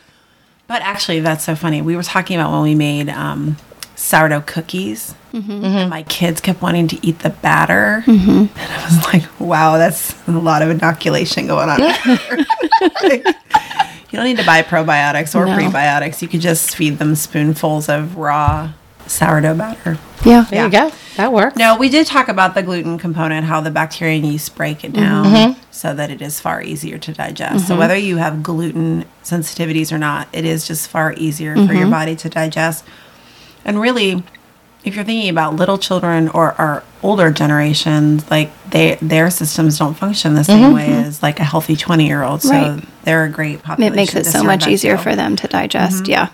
But 0.67 0.83
actually, 0.83 1.21
that's 1.21 1.45
so 1.45 1.55
funny. 1.55 1.83
We 1.83 1.97
were 1.97 2.03
talking 2.03 2.37
about 2.39 2.53
when 2.53 2.63
we 2.63 2.75
made 2.75 3.09
um, 3.11 3.57
sourdough 3.97 4.43
cookies. 4.43 5.15
Mm-hmm. 5.33 5.65
And 5.65 5.91
my 5.91 6.03
kids 6.05 6.41
kept 6.41 6.61
wanting 6.63 6.89
to 6.89 7.07
eat 7.07 7.21
the 7.21 7.31
batter. 7.31 8.05
And 8.07 8.51
I 8.57 8.85
was 8.85 9.05
like, 9.13 9.41
wow, 9.41 9.79
that's 9.79 10.15
a 10.29 10.33
lot 10.33 10.63
of 10.63 10.71
inoculation 10.71 11.47
going 11.47 11.69
on. 11.69 11.81
Like, 13.03 13.25
you 14.11 14.17
don't 14.19 14.25
need 14.25 14.39
to 14.39 14.45
buy 14.47 14.63
probiotics 14.63 15.35
or 15.35 15.47
No. 15.47 15.57
prebiotics. 15.57 16.21
You 16.21 16.29
could 16.29 16.41
just 16.41 16.75
feed 16.77 16.99
them 16.99 17.15
spoonfuls 17.15 17.89
of 17.89 18.17
raw 18.17 18.73
sourdough 19.13 19.55
batter. 19.57 19.99
Yeah. 20.25 20.45
There 20.51 20.65
you 20.65 20.71
go. 20.71 20.91
That 21.17 21.33
works. 21.33 21.57
No, 21.57 21.77
we 21.77 21.89
did 21.89 22.07
talk 22.07 22.29
about 22.29 22.55
the 22.55 22.63
gluten 22.63 22.97
component, 22.99 23.45
how 23.47 23.61
the 23.61 23.71
bacteria 23.71 24.17
and 24.17 24.27
yeast 24.27 24.55
break 24.57 24.83
it 24.85 24.93
down 24.93 25.27
Mm-hmm. 25.27 25.61
so 25.71 25.95
that 25.95 26.11
it 26.11 26.23
is 26.23 26.41
far 26.41 26.63
easier 26.63 26.97
to 26.99 27.13
digest. 27.13 27.67
So 27.69 27.77
whether 27.77 27.97
you 27.97 28.17
have 28.17 28.43
gluten 28.43 29.05
sensitivities 29.25 29.93
or 29.93 29.99
not, 29.99 30.29
it 30.33 30.45
is 30.45 30.67
just 30.67 30.89
far 30.89 31.13
easier 31.15 31.55
for 31.55 31.61
Mm-hmm. 31.63 31.77
your 31.77 31.89
body 31.91 32.17
to 32.17 32.29
digest. 32.29 32.85
And 33.65 33.81
really, 33.81 34.23
if 34.85 34.97
you're 34.97 35.05
thinking 35.05 35.29
about 35.31 35.55
little 35.57 35.79
children 35.79 36.29
or 36.31 36.53
our 36.53 36.83
older 37.03 37.31
generations, 37.31 38.29
like 38.31 38.51
they 38.71 38.97
their 39.03 39.31
systems 39.31 39.79
don't 39.79 39.95
function 39.95 40.35
the 40.35 40.43
same 40.45 40.73
way 40.73 40.87
as 40.93 41.23
like 41.23 41.39
a 41.41 41.45
healthy 41.45 41.77
20 41.77 42.07
year 42.07 42.23
old. 42.23 42.43
So 42.43 42.51
Mm-hmm. 42.53 42.75
Right. 42.79 42.89
they're 43.05 43.25
a 43.25 43.29
great 43.29 43.63
population. 43.63 43.93
It 43.93 43.97
makes 43.97 44.15
it 44.15 44.25
so 44.27 44.43
much 44.43 44.67
easier 44.67 44.97
to. 44.97 45.03
for 45.03 45.15
them 45.15 45.37
to 45.37 45.47
digest. 45.49 46.09
Yeah. 46.09 46.31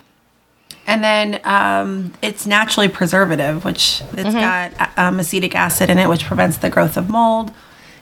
And 0.89 1.05
then 1.05 1.41
um, 1.45 2.15
it's 2.23 2.47
naturally 2.47 2.89
preservative, 2.89 3.65
which 3.65 4.03
it's 4.15 4.35
got 4.35 4.99
um, 4.99 5.21
acetic 5.21 5.55
acid 5.55 5.91
in 5.91 5.99
it, 5.99 6.09
which 6.09 6.25
prevents 6.25 6.57
the 6.57 6.71
growth 6.71 6.97
of 6.97 7.11
mold. 7.11 7.53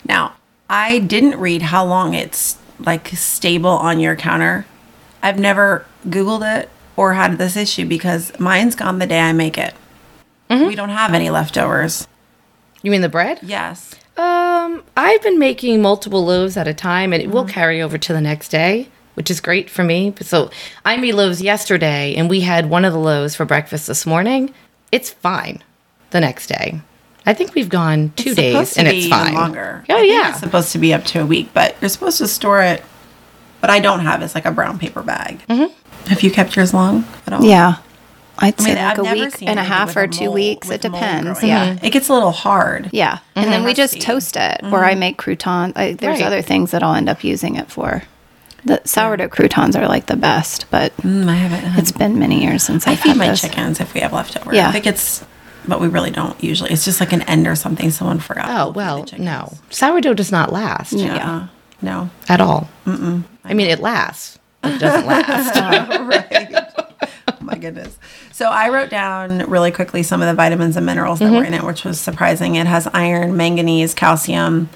Now, 0.04 0.36
I 0.70 1.00
didn't 1.00 1.38
read 1.40 1.62
how 1.62 1.84
long 1.84 2.14
it's 2.14 2.58
like 2.78 3.08
stable 3.08 3.70
on 3.70 3.98
your 3.98 4.14
counter. 4.14 4.66
I've 5.20 5.38
never 5.38 5.84
Googled 6.06 6.60
it 6.60 6.68
or 6.96 7.14
had 7.14 7.38
this 7.38 7.56
issue 7.56 7.86
because 7.86 8.38
mine's 8.38 8.76
gone 8.76 9.00
the 9.00 9.06
day 9.06 9.20
I 9.20 9.32
make 9.32 9.58
it. 9.58 9.74
We 10.48 10.76
don't 10.76 10.90
have 10.90 11.12
any 11.12 11.28
leftovers. 11.28 12.06
You 12.82 12.92
mean 12.92 13.00
the 13.00 13.08
bread? 13.08 13.40
Yes. 13.42 13.96
Um, 14.16 14.84
I've 14.96 15.22
been 15.22 15.40
making 15.40 15.82
multiple 15.82 16.24
loaves 16.24 16.56
at 16.56 16.68
a 16.68 16.72
time, 16.74 17.12
and 17.12 17.20
it 17.20 17.30
will 17.30 17.44
carry 17.44 17.82
over 17.82 17.98
to 17.98 18.12
the 18.12 18.20
next 18.20 18.50
day, 18.50 18.88
which 19.16 19.30
is 19.30 19.40
great 19.40 19.68
for 19.68 19.82
me. 19.82 20.14
So 20.20 20.50
I 20.84 20.96
made 20.96 21.12
loaves 21.14 21.42
yesterday, 21.42 22.14
and 22.16 22.30
we 22.30 22.40
had 22.40 22.70
one 22.70 22.84
of 22.84 22.92
the 22.92 22.98
loaves 22.98 23.34
for 23.34 23.44
breakfast 23.44 23.86
this 23.86 24.06
morning. 24.06 24.52
It's 24.92 25.10
fine 25.10 25.62
the 26.10 26.20
next 26.20 26.46
day. 26.46 26.80
I 27.24 27.34
think 27.34 27.54
we've 27.54 27.68
gone 27.68 28.12
two 28.14 28.30
It's 28.30 28.36
days, 28.36 28.78
and 28.78 28.86
it's 28.86 29.06
even 29.06 29.10
fine. 29.10 29.34
longer. 29.34 29.84
Oh 29.90 30.00
yeah, 30.00 30.30
It's 30.30 30.40
supposed 30.40 30.70
to 30.72 30.78
be 30.78 30.94
up 30.94 31.04
to 31.06 31.20
a 31.20 31.26
week, 31.26 31.48
but 31.52 31.74
you're 31.80 31.88
supposed 31.88 32.18
to 32.18 32.28
store 32.28 32.62
it. 32.62 32.84
But 33.60 33.70
I 33.70 33.80
don't 33.80 34.00
have 34.00 34.22
it's 34.22 34.34
like 34.34 34.44
a 34.44 34.52
brown 34.52 34.78
paper 34.78 35.02
bag. 35.02 35.40
Mm-hmm. 35.48 36.08
Have 36.08 36.22
you 36.22 36.30
kept 36.30 36.54
yours 36.54 36.72
long 36.72 37.04
at 37.26 37.32
all? 37.32 37.42
Yeah. 37.42 37.76
I'd 38.38 38.60
I 38.60 38.62
say 38.62 38.74
mean, 38.74 38.84
like 38.84 38.98
I've 38.98 39.06
a 39.06 39.12
week 39.24 39.42
and 39.42 39.58
a 39.58 39.64
half 39.64 39.96
or 39.96 40.06
two 40.06 40.26
mold- 40.26 40.34
weeks. 40.34 40.68
It 40.70 40.82
mold 40.84 40.92
depends. 40.92 41.40
growing. 41.40 41.46
Yeah. 41.48 41.78
It 41.82 41.90
gets 41.90 42.10
a 42.10 42.12
little 42.12 42.32
hard. 42.32 42.90
Yeah. 42.92 43.18
And 43.34 43.50
then 43.50 43.64
we 43.64 43.72
just 43.72 43.98
toast 44.00 44.36
it, 44.36 44.60
or 44.62 44.84
I 44.84 44.94
make 44.94 45.16
croutons. 45.16 45.72
I, 45.74 45.94
there's 45.94 46.20
Right. 46.20 46.26
other 46.26 46.42
things 46.42 46.70
that 46.72 46.82
I'll 46.82 46.94
end 46.94 47.08
up 47.08 47.24
using 47.24 47.56
it 47.56 47.70
for. 47.70 48.02
The 48.66 48.82
sourdough 48.84 49.28
croutons 49.28 49.76
are 49.76 49.86
like 49.88 50.06
the 50.06 50.16
best, 50.16 50.66
but 50.70 50.94
Mm, 50.98 51.28
I 51.28 51.34
haven't. 51.34 51.60
Had, 51.70 51.78
it's 51.78 51.92
been 51.92 52.18
many 52.18 52.42
years 52.44 52.62
since 52.64 52.86
I 52.86 52.92
I've 52.92 53.00
feed 53.00 53.10
had 53.10 53.16
my 53.18 53.28
those. 53.28 53.40
chickens 53.40 53.80
if 53.80 53.94
we 53.94 54.00
have 54.00 54.12
leftover. 54.12 54.54
Yeah. 54.54 54.68
I 54.68 54.72
think 54.72 54.86
it's, 54.86 55.24
but 55.68 55.80
we 55.80 55.88
really 55.88 56.10
don't 56.10 56.42
usually. 56.42 56.70
It's 56.72 56.84
just 56.84 57.00
like 57.00 57.12
an 57.12 57.22
end 57.22 57.46
or 57.46 57.54
something 57.54 57.90
someone 57.90 58.18
forgot. 58.18 58.46
Oh 58.48 58.72
We'll 58.72 59.04
feed 59.04 59.18
the 59.18 59.24
well, 59.24 59.48
no. 59.48 59.52
Sourdough 59.70 60.14
does 60.14 60.30
not 60.32 60.52
last 60.52 60.92
Yeah. 60.92 61.46
No. 61.80 62.10
at 62.28 62.40
all. 62.40 62.68
Mm-mm. 62.84 63.22
I 63.44 63.54
mean, 63.54 63.68
it 63.68 63.78
lasts. 63.80 64.38
but 64.62 64.72
It 64.74 64.78
doesn't 64.80 65.06
last. 65.06 65.54
right. 66.00 66.52
Oh 67.28 67.34
my 67.40 67.56
goodness. 67.58 67.96
So 68.32 68.48
I 68.50 68.68
wrote 68.70 68.90
down 68.90 69.38
really 69.48 69.70
quickly 69.70 70.02
some 70.02 70.20
of 70.22 70.26
the 70.28 70.34
vitamins 70.34 70.76
and 70.76 70.84
minerals 70.84 71.20
that 71.20 71.30
were 71.32 71.44
in 71.44 71.54
it, 71.54 71.62
which 71.62 71.84
was 71.84 72.00
surprising. 72.00 72.56
It 72.56 72.66
has 72.66 72.88
iron, 72.92 73.36
manganese, 73.36 73.94
calcium, 73.94 74.68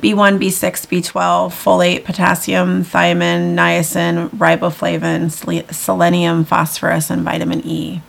B1, 0.00 0.38
B6, 0.38 0.86
B12, 0.86 1.50
folate, 1.50 2.04
potassium, 2.04 2.84
thiamine, 2.84 3.54
niacin, 3.54 4.28
riboflavin, 4.30 5.72
selenium, 5.72 6.44
phosphorus, 6.44 7.10
and 7.10 7.22
vitamin 7.22 7.60
E. 7.66 8.00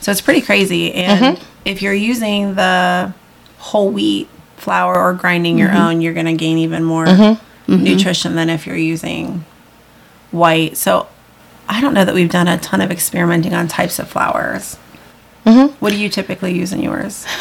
So 0.00 0.12
it's 0.12 0.20
pretty 0.20 0.42
crazy. 0.42 0.92
And 0.94 1.38
mm-hmm. 1.38 1.44
if 1.64 1.82
you're 1.82 1.94
using 1.94 2.54
the 2.54 3.12
whole 3.58 3.90
wheat 3.90 4.28
flour 4.56 4.94
or 4.96 5.12
grinding 5.14 5.58
your 5.58 5.70
mm-hmm. 5.70 5.78
own, 5.78 6.00
you're 6.00 6.14
going 6.14 6.26
to 6.26 6.34
gain 6.34 6.58
even 6.58 6.84
more 6.84 7.06
mm-hmm. 7.06 7.82
nutrition 7.82 8.36
than 8.36 8.48
if 8.48 8.66
you're 8.66 8.76
using 8.76 9.44
white. 10.30 10.76
So 10.76 11.08
I 11.68 11.80
don't 11.80 11.94
know 11.94 12.04
that 12.04 12.14
we've 12.14 12.30
done 12.30 12.46
a 12.46 12.58
ton 12.58 12.80
of 12.80 12.90
experimenting 12.90 13.54
on 13.54 13.66
types 13.66 13.98
of 13.98 14.08
flours. 14.08 14.76
What 15.80 15.90
do 15.90 15.98
you 15.98 16.08
typically 16.08 16.54
use 16.54 16.72
in 16.72 16.80
yours? 16.80 17.26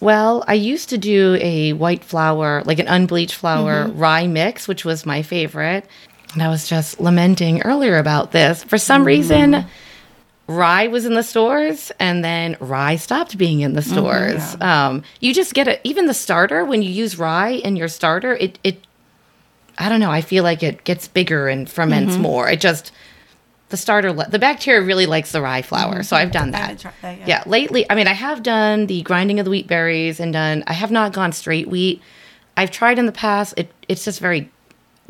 Well, 0.00 0.44
I 0.46 0.54
used 0.54 0.90
to 0.90 0.98
do 0.98 1.38
a 1.40 1.72
white 1.72 2.04
flour, 2.04 2.62
like 2.64 2.78
an 2.78 2.88
unbleached 2.88 3.34
flour 3.34 3.86
mm-hmm. 3.86 3.98
rye 3.98 4.26
mix, 4.26 4.68
which 4.68 4.84
was 4.84 5.06
my 5.06 5.22
favorite. 5.22 5.86
And 6.34 6.42
I 6.42 6.48
was 6.48 6.68
just 6.68 7.00
lamenting 7.00 7.62
earlier 7.62 7.96
about 7.96 8.32
this. 8.32 8.62
For 8.62 8.76
some 8.76 9.04
mm. 9.04 9.06
reason, 9.06 9.66
rye 10.46 10.86
was 10.88 11.06
in 11.06 11.14
the 11.14 11.22
stores 11.22 11.90
and 11.98 12.22
then 12.22 12.56
rye 12.60 12.96
stopped 12.96 13.38
being 13.38 13.60
in 13.60 13.72
the 13.72 13.78
oh, 13.78 13.92
stores. 13.92 14.56
Um, 14.60 15.02
you 15.20 15.32
just 15.32 15.54
get 15.54 15.66
it. 15.66 15.80
Even 15.82 16.06
the 16.06 16.14
starter, 16.14 16.64
when 16.64 16.82
you 16.82 16.90
use 16.90 17.18
rye 17.18 17.52
in 17.52 17.74
your 17.74 17.88
starter, 17.88 18.34
it, 18.34 18.58
it, 18.62 18.86
I 19.78 19.88
don't 19.88 20.00
know, 20.00 20.10
I 20.10 20.20
feel 20.20 20.44
like 20.44 20.62
it 20.62 20.84
gets 20.84 21.08
bigger 21.08 21.48
and 21.48 21.68
ferments 21.70 22.14
mm-hmm. 22.14 22.22
more. 22.22 22.50
It 22.50 22.60
just, 22.60 22.92
the 23.68 23.76
starter, 23.76 24.12
le- 24.12 24.28
the 24.28 24.38
bacteria 24.38 24.80
really 24.80 25.06
likes 25.06 25.32
the 25.32 25.42
rye 25.42 25.62
flour. 25.62 26.02
So 26.02 26.16
I've 26.16 26.30
done 26.30 26.52
that. 26.52 26.78
that, 27.02 27.18
yeah. 27.18 27.24
yeah. 27.26 27.42
Lately, 27.46 27.84
I 27.90 27.94
mean, 27.94 28.06
I 28.06 28.12
have 28.12 28.42
done 28.42 28.86
the 28.86 29.02
grinding 29.02 29.38
of 29.40 29.44
the 29.44 29.50
wheat 29.50 29.66
berries 29.66 30.20
and 30.20 30.32
done, 30.32 30.62
I 30.66 30.72
have 30.72 30.90
not 30.90 31.12
gone 31.12 31.32
straight 31.32 31.68
wheat. 31.68 32.00
I've 32.56 32.70
tried 32.70 32.98
in 32.98 33.06
the 33.06 33.12
past. 33.12 33.54
It, 33.56 33.70
it's 33.88 34.04
just 34.04 34.20
very 34.20 34.42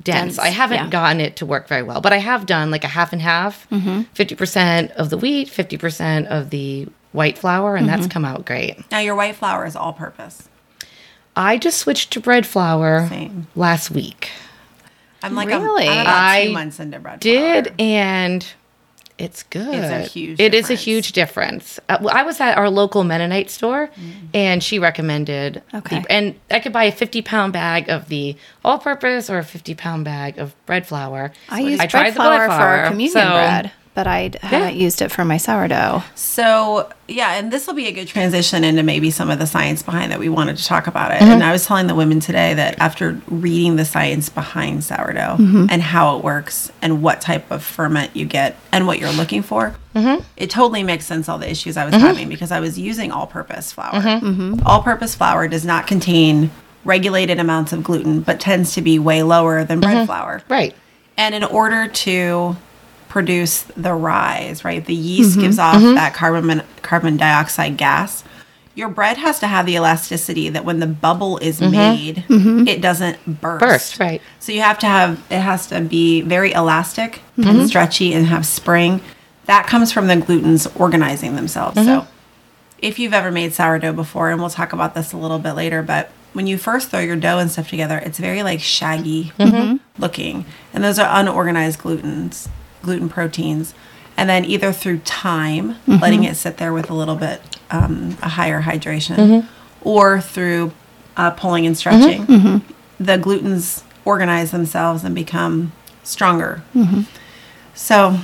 dense. 0.03 0.37
Dense, 0.37 0.39
I 0.39 0.49
haven't 0.49 0.77
yeah. 0.79 0.89
gotten 0.91 1.21
it 1.21 1.37
to 1.37 1.47
work 1.47 1.69
very 1.69 1.83
well, 1.83 2.01
but 2.01 2.13
I 2.13 2.19
have 2.19 2.47
done 2.47 2.71
like 2.71 2.85
a 2.85 2.89
half 2.89 3.13
and 3.13 3.21
half, 3.23 3.69
Mm-hmm. 3.71 4.03
50 4.15 4.35
percent 4.35 4.91
of 4.93 5.11
the 5.11 5.17
wheat, 5.19 5.49
fifty 5.51 5.77
percent 5.77 6.27
of 6.29 6.51
the 6.51 6.89
white 7.13 7.39
flour, 7.39 7.77
and 7.77 7.87
Mm-hmm. 7.87 7.97
that's 8.01 8.13
come 8.13 8.25
out 8.25 8.45
great. 8.47 8.91
Now 8.91 8.99
your 9.01 9.15
white 9.15 9.37
flour 9.37 9.65
is 9.67 9.77
all 9.77 9.93
purpose. 9.93 10.49
I 11.37 11.59
just 11.59 11.79
switched 11.79 12.13
to 12.15 12.21
bread 12.21 12.47
flour 12.47 13.07
Same. 13.09 13.47
last 13.55 13.91
week. 13.91 14.31
I'm 15.23 15.35
like 15.35 15.49
Really? 15.49 15.87
I'm, 15.89 15.93
I'm 15.99 16.01
about 16.03 16.17
I 16.31 16.45
two 16.47 16.53
months 16.53 16.81
into 16.81 16.99
bread. 16.99 17.21
Did 17.21 17.67
flour. 17.67 17.77
and 17.79 18.47
it's 19.19 19.45
good. 19.45 19.75
It's 19.75 19.87
a 19.91 20.03
huge 20.13 20.39
It 20.41 20.53
is 20.53 20.69
a 20.69 20.75
huge 20.75 21.13
difference. 21.13 21.81
Uh, 21.89 21.97
well, 22.03 22.15
I 22.15 22.23
was 22.23 22.39
at 22.39 22.59
our 22.59 22.69
local 22.69 23.03
Mennonite 23.03 23.49
store, 23.51 23.89
and 24.35 24.63
she 24.63 24.79
recommended. 24.79 25.63
the- 25.73 25.79
Okay. 25.79 26.05
and 26.11 26.35
I 26.51 26.61
could 26.61 26.73
buy 26.75 26.85
a 26.85 26.93
fifty 26.93 27.23
pound 27.23 27.55
bag 27.55 27.89
of 27.89 28.09
the 28.09 28.37
all-purpose 28.63 29.31
or 29.31 29.39
a 29.39 29.43
fifty 29.45 29.75
pound 29.75 30.05
bag 30.05 30.39
of 30.39 30.55
bread 30.67 30.87
flour. 30.87 31.33
I 31.49 31.61
use 31.61 31.81
I 31.81 31.87
bread 31.87 32.13
the 32.13 32.17
flour 32.17 32.47
for 32.85 32.89
communion 32.91 33.13
so- 33.13 33.31
bread, 33.31 33.73
but 33.97 34.07
I 34.07 34.29
d- 34.29 34.39
haven't 34.43 34.77
used 34.77 35.03
it 35.03 35.11
for 35.11 35.25
my 35.25 35.39
sourdough. 35.39 36.05
So 36.15 36.89
yeah, 37.09 37.35
and 37.35 37.53
this 37.53 37.67
will 37.67 37.75
be 37.75 37.87
a 37.87 37.93
good 37.93 38.07
transition 38.07 38.63
into 38.63 38.83
maybe 38.83 39.11
some 39.11 39.31
of 39.31 39.39
the 39.39 39.47
science 39.47 39.83
behind 39.83 40.13
that 40.13 40.19
we 40.21 40.29
wanted 40.29 40.57
to 40.59 40.65
talk 40.65 40.87
about 40.87 41.11
Mm-hmm. 41.11 41.25
it. 41.25 41.33
And 41.35 41.43
I 41.43 41.51
was 41.53 41.65
telling 41.67 41.87
the 41.89 41.95
women 41.95 42.21
today 42.21 42.55
that 42.55 42.79
after 42.79 43.21
reading 43.27 43.77
the 43.77 43.85
science 43.85 44.29
behind 44.29 44.85
sourdough 44.85 45.37
Mm-hmm. 45.39 45.67
and 45.71 45.83
how 45.83 46.17
it 46.19 46.23
works 46.25 46.71
and 46.83 47.03
what 47.03 47.21
type 47.21 47.51
of 47.51 47.65
ferment 47.65 48.15
you 48.15 48.27
get 48.27 48.55
and 48.71 48.87
what 48.87 48.99
you're 49.01 49.13
looking 49.13 49.43
for, 49.43 49.75
Mm-hmm. 49.95 50.23
it 50.37 50.51
totally 50.51 50.83
makes 50.83 51.07
sense 51.07 51.27
all 51.29 51.39
the 51.39 51.51
issues 51.51 51.79
I 51.79 51.87
was 51.87 51.95
having 51.95 52.29
because 52.29 52.53
I 52.53 52.61
was 52.61 52.79
using 52.79 53.11
all-purpose 53.13 53.73
flour. 53.73 53.95
Mm-hmm. 54.03 54.61
All-purpose 54.67 55.15
flour 55.15 55.49
does 55.49 55.65
not 55.65 55.87
contain 55.87 56.51
regulated 56.85 57.39
amounts 57.41 57.73
of 57.73 57.83
gluten, 57.83 58.21
but 58.21 58.39
tends 58.39 58.75
to 58.75 58.83
be 58.83 58.99
way 58.99 59.23
lower 59.23 59.65
than 59.65 59.81
bread 59.81 59.97
Mm-hmm. 59.97 60.07
flour. 60.07 60.43
Right. 60.51 60.75
And 61.17 61.35
in 61.35 61.45
order 61.45 61.89
to 61.89 62.57
produce 63.17 63.63
the 63.79 63.95
rise, 63.95 64.63
right, 64.63 64.85
the 64.85 64.95
yeast 64.95 65.31
mm-hmm. 65.31 65.41
gives 65.41 65.59
off 65.59 65.77
mm-hmm. 65.77 65.95
that 65.95 66.13
carbon 66.13 66.63
carbon 66.83 67.17
dioxide 67.17 67.79
gas. 67.79 68.23
Your 68.75 68.91
bread 68.91 69.17
has 69.17 69.41
to 69.41 69.47
have 69.47 69.65
the 69.65 69.73
elasticity 69.77 70.51
that 70.51 70.67
when 70.67 70.81
the 70.81 70.87
bubble 70.87 71.39
is 71.39 71.59
mm-hmm. 71.59 71.73
made, 71.73 72.25
it 72.69 72.83
doesn't 72.83 73.41
burst. 73.41 73.61
Burst, 73.61 73.99
right. 73.99 74.21
So 74.39 74.53
you 74.53 74.61
have 74.61 74.79
to 74.81 74.87
have 74.87 75.25
it 75.31 75.39
has 75.39 75.67
to 75.69 75.81
be 75.81 76.21
very 76.21 76.53
elastic 76.53 77.23
and 77.39 77.67
stretchy 77.67 78.13
and 78.13 78.27
have 78.27 78.45
spring. 78.45 79.01
That 79.47 79.67
comes 79.67 79.93
from 79.93 80.09
the 80.09 80.17
glutens 80.17 80.69
organizing 80.79 81.37
themselves. 81.37 81.83
So 81.83 82.07
if 82.81 82.99
you've 82.99 83.15
ever 83.15 83.31
made 83.31 83.55
sourdough 83.55 83.95
before, 83.95 84.31
and 84.31 84.43
we'll 84.43 84.51
talk 84.51 84.75
about 84.75 84.95
this 84.95 85.15
a 85.15 85.17
little 85.17 85.39
bit 85.39 85.53
later, 85.53 85.83
but 85.83 86.11
when 86.35 86.47
you 86.47 86.59
first 86.59 86.91
throw 86.91 87.01
your 87.01 87.17
dough 87.17 87.39
and 87.39 87.51
stuff 87.51 87.71
together, 87.71 87.97
it's 87.97 88.19
very 88.19 88.43
like 88.43 88.61
shaggy 88.61 89.33
looking. 89.97 90.45
And 90.75 90.85
those 90.85 90.99
are 90.99 91.09
unorganized 91.19 91.81
glutens, 91.81 92.51
gluten 92.87 93.09
proteins. 93.09 93.75
And 94.17 94.31
then 94.31 94.45
either 94.47 94.73
through 94.73 95.01
time, 95.01 95.75
mm-hmm. 95.75 96.03
letting 96.05 96.25
it 96.25 96.37
sit 96.37 96.57
there 96.57 96.73
with 96.73 96.89
a 96.89 96.95
little 96.95 97.17
bit 97.17 97.43
um, 97.71 98.17
a 98.23 98.31
higher 98.31 98.63
hydration, 98.63 99.17
mm-hmm. 99.17 99.49
or 99.83 100.21
through 100.21 100.73
uh, 101.17 101.33
pulling 101.33 101.67
and 101.67 101.77
mm-hmm. 101.77 101.81
stretching, 101.81 102.65
the 102.99 103.19
glutens 103.19 103.83
organize 104.05 104.51
themselves 104.53 105.05
and 105.05 105.15
become 105.15 105.73
stronger. 106.03 106.63
So 107.75 108.19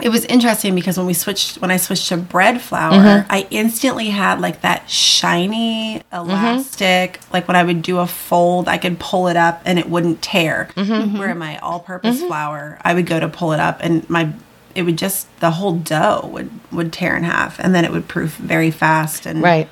it 0.00 0.08
was 0.08 0.24
interesting 0.24 0.74
because 0.74 0.96
when 0.98 1.06
we 1.06 1.14
switched 1.14 1.60
when 1.60 1.70
I 1.70 1.76
switched 1.76 2.08
to 2.08 2.16
bread 2.16 2.60
flour, 2.60 2.92
mm-hmm. 2.92 3.32
I 3.32 3.46
instantly 3.50 4.10
had 4.10 4.40
like 4.40 4.62
that 4.62 4.90
shiny 4.90 6.00
mm-hmm. 6.00 6.30
elastic 6.30 7.20
like 7.32 7.46
when 7.48 7.56
I 7.56 7.62
would 7.62 7.82
do 7.82 7.98
a 7.98 8.06
fold, 8.06 8.68
I 8.68 8.78
could 8.78 8.98
pull 8.98 9.28
it 9.28 9.36
up 9.36 9.62
and 9.64 9.78
it 9.78 9.88
wouldn't 9.88 10.22
tear. 10.22 10.68
Mm-hmm. 10.76 11.18
Where 11.18 11.30
in 11.30 11.38
my 11.38 11.58
all-purpose 11.58 12.22
flour, 12.22 12.78
I 12.82 12.94
would 12.94 13.06
go 13.06 13.20
to 13.20 13.28
pull 13.28 13.52
it 13.52 13.60
up 13.60 13.78
and 13.80 14.08
my 14.10 14.32
it 14.74 14.82
would 14.82 14.98
just 14.98 15.28
the 15.40 15.52
whole 15.52 15.76
dough 15.76 16.28
would 16.32 16.50
would 16.72 16.92
tear 16.92 17.16
in 17.16 17.22
half 17.22 17.58
and 17.60 17.74
then 17.74 17.84
it 17.84 17.92
would 17.92 18.08
proof 18.08 18.36
very 18.36 18.70
fast 18.70 19.26
and 19.26 19.42
Right. 19.42 19.68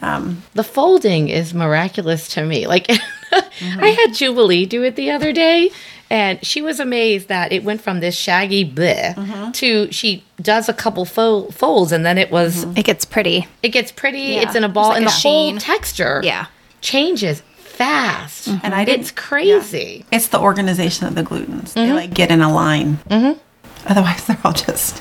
Um, 0.00 0.44
the 0.54 0.62
folding 0.62 1.28
is 1.28 1.52
miraculous 1.52 2.28
to 2.34 2.44
me. 2.44 2.68
Like 2.68 2.88
Mm-hmm. 3.58 3.80
I 3.82 3.88
had 3.88 4.14
Jubilee 4.14 4.66
do 4.66 4.84
it 4.84 4.96
the 4.96 5.10
other 5.10 5.32
day, 5.32 5.70
and 6.10 6.44
she 6.44 6.62
was 6.62 6.80
amazed 6.80 7.28
that 7.28 7.52
it 7.52 7.64
went 7.64 7.80
from 7.80 8.00
this 8.00 8.16
shaggy 8.16 8.64
bleh 8.70 9.14
Mm-hmm. 9.14 9.50
to 9.52 9.90
she 9.92 10.24
does 10.40 10.68
a 10.68 10.72
couple 10.74 11.04
fo- 11.04 11.48
folds, 11.50 11.92
and 11.92 12.04
then 12.06 12.18
it 12.18 12.30
was 12.30 12.64
Mm-hmm. 12.64 12.78
It 12.78 12.84
gets 12.84 13.04
pretty. 13.04 13.46
it 13.62 13.68
gets 13.70 13.92
pretty. 13.92 14.20
Yeah. 14.20 14.42
It's 14.42 14.54
in 14.54 14.64
a 14.64 14.68
ball, 14.68 14.88
like 14.88 14.98
and 14.98 15.06
a 15.06 15.08
the 15.10 15.14
whole 15.14 15.56
texture 15.58 16.20
Yeah. 16.24 16.46
changes 16.80 17.42
fast. 17.56 18.48
And 18.48 18.74
I 18.74 18.84
didn't- 18.84 19.00
it's 19.02 19.10
crazy. 19.12 20.04
It's 20.10 20.28
the 20.28 20.40
organization 20.40 21.06
of 21.06 21.14
the 21.14 21.22
glutens. 21.22 21.74
They 21.74 21.92
like 21.92 22.12
get 22.14 22.30
in 22.30 22.40
a 22.40 22.52
line. 22.52 22.98
Mm-hmm. 23.08 23.38
Otherwise, 23.86 24.26
they're 24.26 24.38
all 24.44 24.52
just 24.52 25.00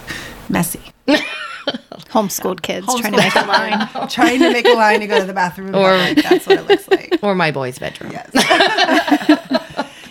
messy. 0.49 0.79
Homeschooled 2.13 2.61
kids 2.61 2.85
trying 2.95 3.11
to 3.13 3.17
make 3.17 3.35
a 3.35 3.45
line. 3.45 4.07
Trying 4.09 4.39
to 4.39 4.53
make 4.53 4.65
a 4.65 4.73
line 4.73 5.01
to 5.01 5.07
go 5.07 5.19
to 5.19 5.25
the 5.25 5.33
bathroom. 5.33 5.75
Or- 5.75 5.91
Or 5.93 6.13
that's 6.13 6.47
what 6.47 6.59
it 6.59 6.67
looks 6.67 6.87
like. 6.87 7.19
Or 7.23 7.33
my 7.35 7.51
boy's 7.51 7.79
bedroom. 7.79 8.11
Yes. 8.13 8.29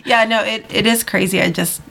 Yeah, 0.07 0.25
no, 0.25 0.43
it, 0.43 0.65
it 0.73 0.87
is 0.87 1.05
crazy. 1.05 1.41
I 1.41 1.51
just 1.51 1.83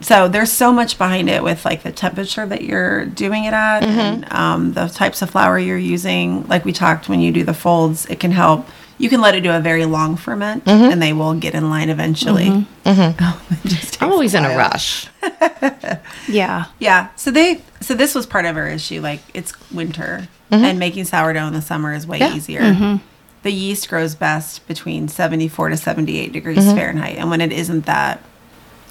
so 0.00 0.28
there's 0.28 0.52
so 0.52 0.70
much 0.72 0.98
behind 0.98 1.30
it 1.30 1.42
with 1.42 1.64
like 1.64 1.82
the 1.82 1.92
temperature 1.92 2.44
that 2.44 2.62
you're 2.62 3.06
doing 3.06 3.44
it 3.44 3.54
at 3.54 3.80
mm-hmm. 3.80 3.98
and 3.98 4.32
um, 4.32 4.72
the 4.72 4.88
types 4.88 5.22
of 5.22 5.30
flour 5.30 5.58
you're 5.58 5.78
using. 5.78 6.46
Like 6.46 6.64
we 6.64 6.72
talked 6.72 7.08
when 7.08 7.20
you 7.20 7.32
do 7.32 7.44
the 7.44 7.54
folds, 7.54 8.06
it 8.06 8.20
can 8.20 8.30
help. 8.30 8.68
You 8.98 9.08
can 9.08 9.20
let 9.20 9.34
it 9.34 9.40
do 9.40 9.50
a 9.50 9.58
very 9.58 9.86
long 9.86 10.16
ferment, 10.16 10.64
mm-hmm. 10.66 10.92
and 10.92 11.02
they 11.02 11.12
will 11.12 11.34
get 11.34 11.54
in 11.54 11.68
line 11.68 11.88
eventually. 11.90 12.46
Mm-hmm. 12.46 12.70
Oh, 12.86 13.46
it 13.50 13.68
just 13.68 13.94
takes 13.94 14.02
I'm 14.02 14.12
always 14.12 14.34
in 14.34 14.44
a 14.44 14.56
rush. 14.56 15.08
Yeah. 16.28 16.66
Yeah. 16.78 17.08
So 17.16 17.30
they 17.30 17.62
so 17.80 17.94
this 17.94 18.14
was 18.14 18.26
part 18.26 18.44
of 18.44 18.56
our 18.56 18.68
issue. 18.68 19.00
Like 19.00 19.20
it's 19.32 19.52
winter 19.70 20.28
and 20.50 20.78
making 20.78 21.04
sourdough 21.04 21.46
in 21.46 21.52
the 21.54 21.62
summer 21.62 21.94
is 21.94 22.06
way 22.06 22.18
Yeah. 22.18 22.34
easier. 22.34 23.00
The 23.44 23.52
yeast 23.52 23.90
grows 23.90 24.14
best 24.14 24.66
between 24.66 25.06
74 25.06 25.68
to 25.68 25.76
78 25.76 26.32
degrees 26.32 26.58
mm-hmm. 26.58 26.76
Fahrenheit. 26.76 27.16
And 27.18 27.28
when 27.28 27.42
it 27.42 27.52
isn't 27.52 27.84
that, 27.84 28.22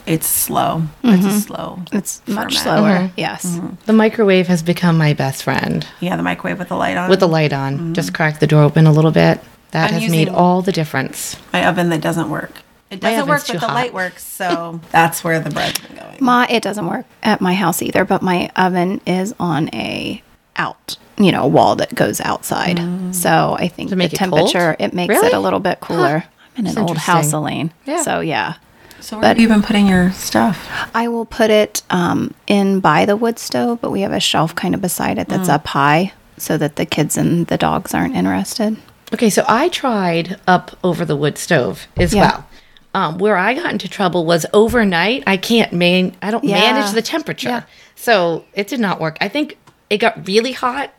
it's 0.05 0.27
slow. 0.27 0.83
It's 1.03 1.25
a 1.25 1.27
mm-hmm. 1.27 1.37
slow. 1.39 1.79
It's 1.91 2.21
much 2.27 2.35
ferment. 2.35 2.53
slower. 2.53 2.97
Mm-hmm. 3.07 3.19
Yes. 3.19 3.59
The 3.87 3.93
microwave 3.93 4.45
has 4.47 4.61
become 4.61 4.95
my 4.95 5.13
best 5.13 5.41
friend. 5.41 5.87
Yeah, 6.01 6.17
the 6.17 6.23
microwave 6.23 6.59
with 6.59 6.69
the 6.69 6.75
light 6.75 6.97
on. 6.97 7.09
With 7.09 7.19
the 7.19 7.27
light 7.27 7.51
on, 7.51 7.95
just 7.95 8.13
crack 8.13 8.39
the 8.39 8.45
door 8.45 8.61
open 8.61 8.85
a 8.85 8.91
little 8.91 9.11
bit. 9.11 9.39
That 9.71 9.91
I'm 9.91 10.01
has 10.01 10.11
made 10.11 10.29
all 10.29 10.61
the 10.61 10.71
difference. 10.71 11.35
my 11.51 11.65
oven 11.65 11.89
that 11.89 12.01
doesn't 12.01 12.29
work. 12.29 12.51
It 12.91 12.99
doesn't 12.99 13.27
work, 13.27 13.39
oven's 13.39 13.47
but 13.53 13.59
the 13.59 13.67
hot. 13.67 13.73
light 13.73 13.93
works. 13.93 14.23
So 14.23 14.81
that's 14.91 15.23
where 15.23 15.39
the 15.39 15.49
bread's 15.49 15.79
been 15.79 15.97
going. 15.97 16.17
My 16.19 16.45
it 16.47 16.61
doesn't 16.61 16.85
work 16.85 17.07
at 17.23 17.41
my 17.41 17.55
house 17.55 17.81
either, 17.81 18.05
but 18.05 18.21
my 18.21 18.51
oven 18.55 19.01
is 19.07 19.33
on 19.39 19.73
a 19.73 20.21
out, 20.55 20.97
you 21.17 21.31
know, 21.31 21.45
wall 21.47 21.75
that 21.77 21.93
goes 21.95 22.19
outside. 22.21 22.79
So 23.15 23.55
I 23.59 23.67
think 23.67 23.89
To 23.89 23.95
make 23.95 24.11
the 24.11 24.17
temperature 24.17 24.75
it 24.79 24.93
makes 24.93 25.09
Really? 25.13 25.27
it 25.27 25.33
a 25.33 25.39
little 25.39 25.59
bit 25.59 25.79
cooler. 25.79 26.23
I'm 26.57 26.59
in 26.59 26.63
That's 26.65 26.77
an 26.77 26.83
old 26.83 26.97
house, 26.97 27.25
interesting. 27.25 27.39
Elaine. 27.39 27.73
Yeah. 27.85 28.01
So 28.01 28.19
yeah. 28.19 28.53
so 28.99 29.17
where 29.19 29.27
have 29.27 29.39
you 29.39 29.47
been 29.47 29.61
putting 29.63 29.87
your 29.87 30.11
stuff? 30.11 30.67
I 30.93 31.07
will 31.07 31.25
put 31.25 31.49
it 31.49 31.81
um, 31.89 32.33
in 32.47 32.79
by 32.79 33.05
the 33.05 33.15
wood 33.15 33.37
stove, 33.39 33.79
but 33.81 33.91
we 33.91 34.01
have 34.01 34.11
a 34.13 34.19
shelf 34.19 34.55
kind 34.55 34.73
of 34.75 34.81
beside 34.81 35.17
it 35.17 35.27
that's 35.29 35.49
up 35.49 35.67
high 35.67 36.13
so 36.37 36.57
that 36.57 36.75
the 36.77 36.85
kids 36.85 37.17
and 37.17 37.45
the 37.47 37.57
dogs 37.57 37.93
aren't 37.93 38.15
interested. 38.15 38.77
Okay, 39.13 39.29
so 39.29 39.45
I 39.47 39.69
tried 39.69 40.39
up 40.47 40.75
over 40.83 41.05
the 41.05 41.15
wood 41.15 41.37
stove 41.37 41.87
as 41.97 42.13
Yeah. 42.13 42.21
well. 42.21 42.47
Um, 42.95 43.17
where 43.17 43.37
I 43.37 43.53
got 43.55 43.71
into 43.71 43.87
trouble 43.87 44.25
was 44.25 44.45
overnight. 44.53 45.23
I 45.25 45.37
can't 45.37 45.73
man. 45.73 46.15
I 46.21 46.29
don't 46.31 46.43
Yeah. 46.43 46.59
manage 46.59 46.91
the 46.93 47.01
temperature, 47.01 47.49
Yeah. 47.49 47.61
so 47.95 48.45
it 48.53 48.67
did 48.67 48.79
not 48.79 48.99
work. 48.99 49.17
I 49.21 49.27
think 49.27 49.57
it 49.89 49.97
got 49.97 50.27
really 50.27 50.51
hot 50.51 50.91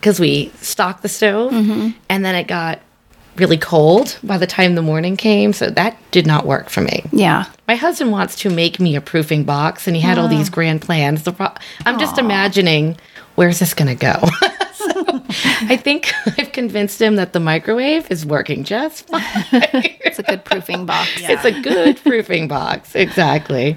because 0.00 0.18
we 0.18 0.50
stocked 0.60 1.02
the 1.02 1.08
stove, 1.08 1.52
Mm-hmm. 1.52 1.90
and 2.08 2.24
then 2.24 2.34
it 2.34 2.46
got 2.46 2.80
really 3.36 3.56
cold 3.58 4.18
by 4.22 4.36
the 4.38 4.46
time 4.46 4.74
the 4.74 4.82
morning 4.82 5.16
came. 5.16 5.52
So 5.52 5.70
that 5.70 5.96
did 6.10 6.26
not 6.26 6.44
work 6.46 6.68
for 6.68 6.80
me. 6.80 7.04
Yeah. 7.12 7.44
My 7.68 7.76
husband 7.76 8.10
wants 8.10 8.34
to 8.36 8.50
make 8.50 8.80
me 8.80 8.96
a 8.96 9.00
proofing 9.00 9.44
box, 9.44 9.86
and 9.86 9.94
he 9.96 10.02
had 10.02 10.18
all 10.18 10.26
Ah. 10.26 10.28
these 10.28 10.50
grand 10.50 10.82
plans. 10.82 11.22
The 11.22 11.32
pro- 11.32 11.54
I'm 11.86 11.98
just 11.98 12.18
imagining 12.18 12.96
where's 13.36 13.58
this 13.60 13.72
going 13.74 13.88
to 13.88 13.94
go. 13.94 14.16
I 15.62 15.76
think 15.80 16.12
I've 16.38 16.52
convinced 16.52 17.00
him 17.00 17.16
that 17.16 17.32
the 17.32 17.40
microwave 17.40 18.10
is 18.10 18.26
working 18.26 18.64
just 18.64 19.06
fine. 19.08 19.22
It's 19.52 20.18
a 20.18 20.22
good 20.22 20.44
proofing 20.44 20.86
box. 20.86 21.10
It's 21.18 21.44
a 21.44 21.60
good 21.60 21.96
proofing 22.02 22.48
box. 22.48 22.94
Exactly. 22.94 23.76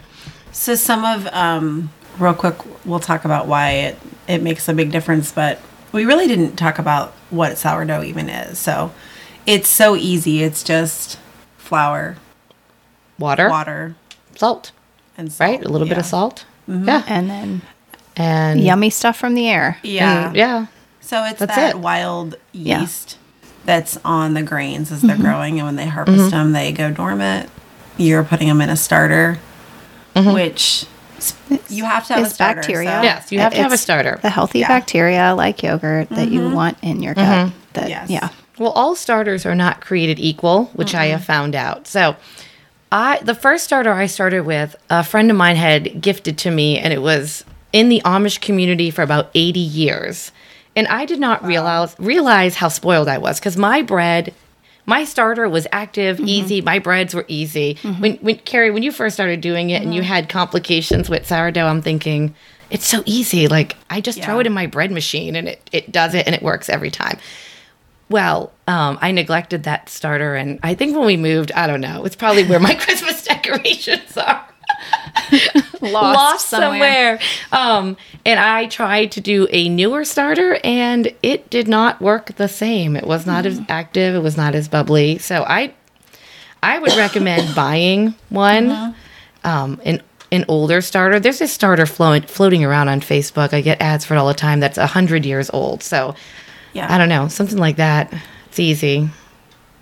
So 0.51 0.75
some 0.75 1.05
of 1.05 1.27
um, 1.33 1.91
real 2.17 2.33
quick, 2.33 2.55
we'll 2.85 2.99
talk 2.99 3.25
about 3.25 3.47
why 3.47 3.69
it 3.71 3.99
it 4.27 4.41
makes 4.41 4.67
a 4.69 4.73
big 4.73 4.91
difference, 4.91 5.31
but 5.31 5.59
we 5.93 6.05
really 6.05 6.27
didn't 6.27 6.55
talk 6.57 6.77
about 6.79 7.11
what 7.29 7.57
sourdough 7.57 8.03
even 8.03 8.27
is. 8.29 8.59
So 8.59 8.91
it's 9.45 9.69
so 9.69 9.95
easy. 9.95 10.43
It's 10.43 10.63
just 10.63 11.17
flour, 11.57 12.17
Water, 13.19 13.49
water, 13.49 13.95
salt, 14.35 14.71
and 15.17 15.31
salt. 15.31 15.49
right? 15.49 15.63
A 15.65 15.69
little 15.69 15.87
bit 15.87 15.97
of 15.97 16.03
Yeah. 16.03 16.09
salt. 16.09 16.45
Mm-hmm. 16.69 16.87
Yeah. 16.87 17.03
And 17.07 17.29
then 17.29 17.61
And 18.15 18.61
yummy 18.61 18.89
stuff 18.89 19.17
from 19.17 19.35
the 19.35 19.47
air. 19.49 19.77
Yeah, 19.83 20.27
and- 20.27 20.35
yeah. 20.35 20.65
So 21.01 21.23
it's 21.25 21.39
That's 21.39 21.55
that 21.55 21.75
it. 21.75 21.79
wild 21.79 22.35
Yeah. 22.51 22.81
yeast 22.81 23.17
that's 23.65 23.97
on 24.03 24.33
the 24.33 24.41
grains 24.43 24.91
as 24.91 25.01
they're 25.01 25.15
mm-hmm. 25.15 25.23
growing, 25.23 25.59
and 25.59 25.65
when 25.65 25.75
they 25.77 25.85
harvest 25.87 26.17
mm-hmm. 26.19 26.29
them, 26.29 26.51
they 26.51 26.71
go 26.73 26.91
dormant. 26.91 27.49
You're 27.97 28.23
putting 28.23 28.47
them 28.49 28.59
in 28.61 28.69
a 28.69 28.75
starter, 28.75 29.39
which 30.15 30.83
s- 30.83 30.85
you 31.69 31.83
have 31.85 32.07
to 32.07 32.13
have 32.13 32.23
It's 32.23 32.31
a 32.31 32.35
starter. 32.35 32.61
bacteria. 32.61 32.89
so- 32.89 33.01
Yes, 33.03 33.31
you 33.31 33.39
have 33.39 33.53
to 33.53 33.61
have 33.61 33.73
a 33.73 33.77
starter. 33.77 34.19
The 34.21 34.29
healthy 34.29 34.59
Yeah. 34.59 34.67
bacteria 34.67 35.33
like 35.35 35.63
yogurt 35.63 36.09
that 36.09 36.29
you 36.29 36.41
mm-hmm. 36.41 36.55
want 36.55 36.77
in 36.81 37.01
your 37.01 37.13
gut. 37.13 37.25
Mm-hmm. 37.25 37.57
That 37.73 37.89
Yes. 37.89 38.09
yeah. 38.09 38.29
Well, 38.59 38.71
all 38.71 38.95
starters 38.95 39.45
are 39.45 39.55
not 39.55 39.81
created 39.81 40.19
equal, 40.19 40.65
which 40.73 40.93
I 40.93 41.07
have 41.07 41.23
found 41.25 41.55
out. 41.55 41.87
So, 41.87 42.15
I 42.91 43.19
the 43.23 43.33
first 43.35 43.63
starter 43.63 43.91
I 43.91 44.05
started 44.05 44.41
with, 44.45 44.75
a 44.89 45.03
friend 45.03 45.31
of 45.31 45.37
mine 45.37 45.55
had 45.55 46.01
gifted 46.01 46.37
to 46.39 46.51
me, 46.51 46.77
and 46.77 46.93
it 46.93 47.01
was 47.01 47.43
in 47.71 47.89
the 47.89 48.01
Amish 48.05 48.39
community 48.39 48.91
for 48.91 49.01
about 49.01 49.31
80 49.33 49.59
years. 49.59 50.31
And 50.75 50.87
I 50.87 51.05
did 51.05 51.19
not 51.19 51.43
realize 51.43 51.95
realize 51.99 52.55
how 52.55 52.67
spoiled 52.67 53.07
I 53.07 53.17
was 53.17 53.39
because 53.39 53.57
my 53.57 53.81
bread, 53.81 54.33
my 54.85 55.03
starter 55.05 55.47
was 55.47 55.67
active, 55.71 56.17
mm-hmm. 56.17 56.27
easy. 56.27 56.61
My 56.61 56.79
breads 56.79 57.13
were 57.13 57.25
easy. 57.27 57.75
Mm-hmm. 57.75 58.01
When, 58.01 58.15
when 58.17 58.37
Kari, 58.39 58.71
when 58.71 58.83
you 58.83 58.91
first 58.91 59.15
started 59.15 59.41
doing 59.41 59.69
it 59.69 59.81
and 59.81 59.93
you 59.93 60.01
mm-hmm. 60.01 60.07
had 60.07 60.29
complications 60.29 61.09
with 61.09 61.27
sourdough, 61.27 61.67
I'm 61.67 61.81
thinking 61.81 62.35
it's 62.69 62.87
so 62.87 63.03
easy. 63.05 63.47
Like 63.47 63.75
I 63.89 64.01
just 64.01 64.21
throw 64.21 64.39
it 64.39 64.47
in 64.47 64.53
my 64.53 64.67
bread 64.67 64.91
machine 64.91 65.35
and 65.35 65.47
it, 65.47 65.69
it 65.71 65.91
does 65.91 66.13
it 66.13 66.25
and 66.25 66.35
it 66.35 66.41
works 66.41 66.69
every 66.69 66.91
time. 66.91 67.17
Well, 68.09 68.51
um, 68.67 68.99
I 69.01 69.11
neglected 69.11 69.63
that 69.63 69.89
starter, 69.89 70.35
and 70.35 70.59
I 70.61 70.75
think 70.75 70.95
when 70.95 71.05
we 71.05 71.17
moved, 71.17 71.51
I 71.53 71.65
don't 71.65 71.81
know, 71.81 72.05
it's 72.05 72.15
probably 72.15 72.43
where 72.43 72.59
my 72.59 72.75
Christmas 72.79 73.23
decorations 73.23 74.17
are 74.17 74.45
lost, 75.81 76.49
somewhere. 76.49 77.19
Um, 77.51 77.97
and 78.25 78.39
I 78.39 78.67
tried 78.67 79.11
to 79.13 79.21
do 79.21 79.47
a 79.51 79.69
newer 79.69 80.05
starter, 80.05 80.59
and 80.63 81.13
it 81.21 81.49
did 81.49 81.67
not 81.67 82.01
work 82.01 82.35
the 82.35 82.47
same. 82.47 82.95
It 82.95 83.05
was 83.05 83.25
not 83.25 83.45
as 83.45 83.59
active. 83.69 84.15
It 84.15 84.19
was 84.19 84.37
not 84.37 84.55
as 84.55 84.67
bubbly. 84.67 85.17
So 85.17 85.43
I, 85.43 85.73
I 86.61 86.79
would 86.79 86.95
recommend 86.95 87.55
buying 87.55 88.15
one, 88.29 88.95
um, 89.43 89.81
an 89.85 90.01
an 90.31 90.45
older 90.47 90.81
starter. 90.81 91.19
There's 91.19 91.37
this 91.39 91.53
starter 91.53 91.85
floating 91.85 92.27
floating 92.27 92.63
around 92.63 92.89
on 92.89 93.01
Facebook. 93.01 93.53
I 93.53 93.61
get 93.61 93.79
ads 93.81 94.03
for 94.03 94.15
it 94.15 94.17
all 94.17 94.27
the 94.27 94.33
time. 94.33 94.59
That's 94.59 94.79
a 94.79 94.87
hundred 94.87 95.25
years 95.25 95.49
old. 95.51 95.83
So 95.83 96.15
Yeah. 96.73 96.91
I 96.91 96.97
don't 96.97 97.09
know, 97.09 97.27
something 97.27 97.59
like 97.59 97.75
that. 97.75 98.11
It's 98.47 98.59
easy. 98.59 99.09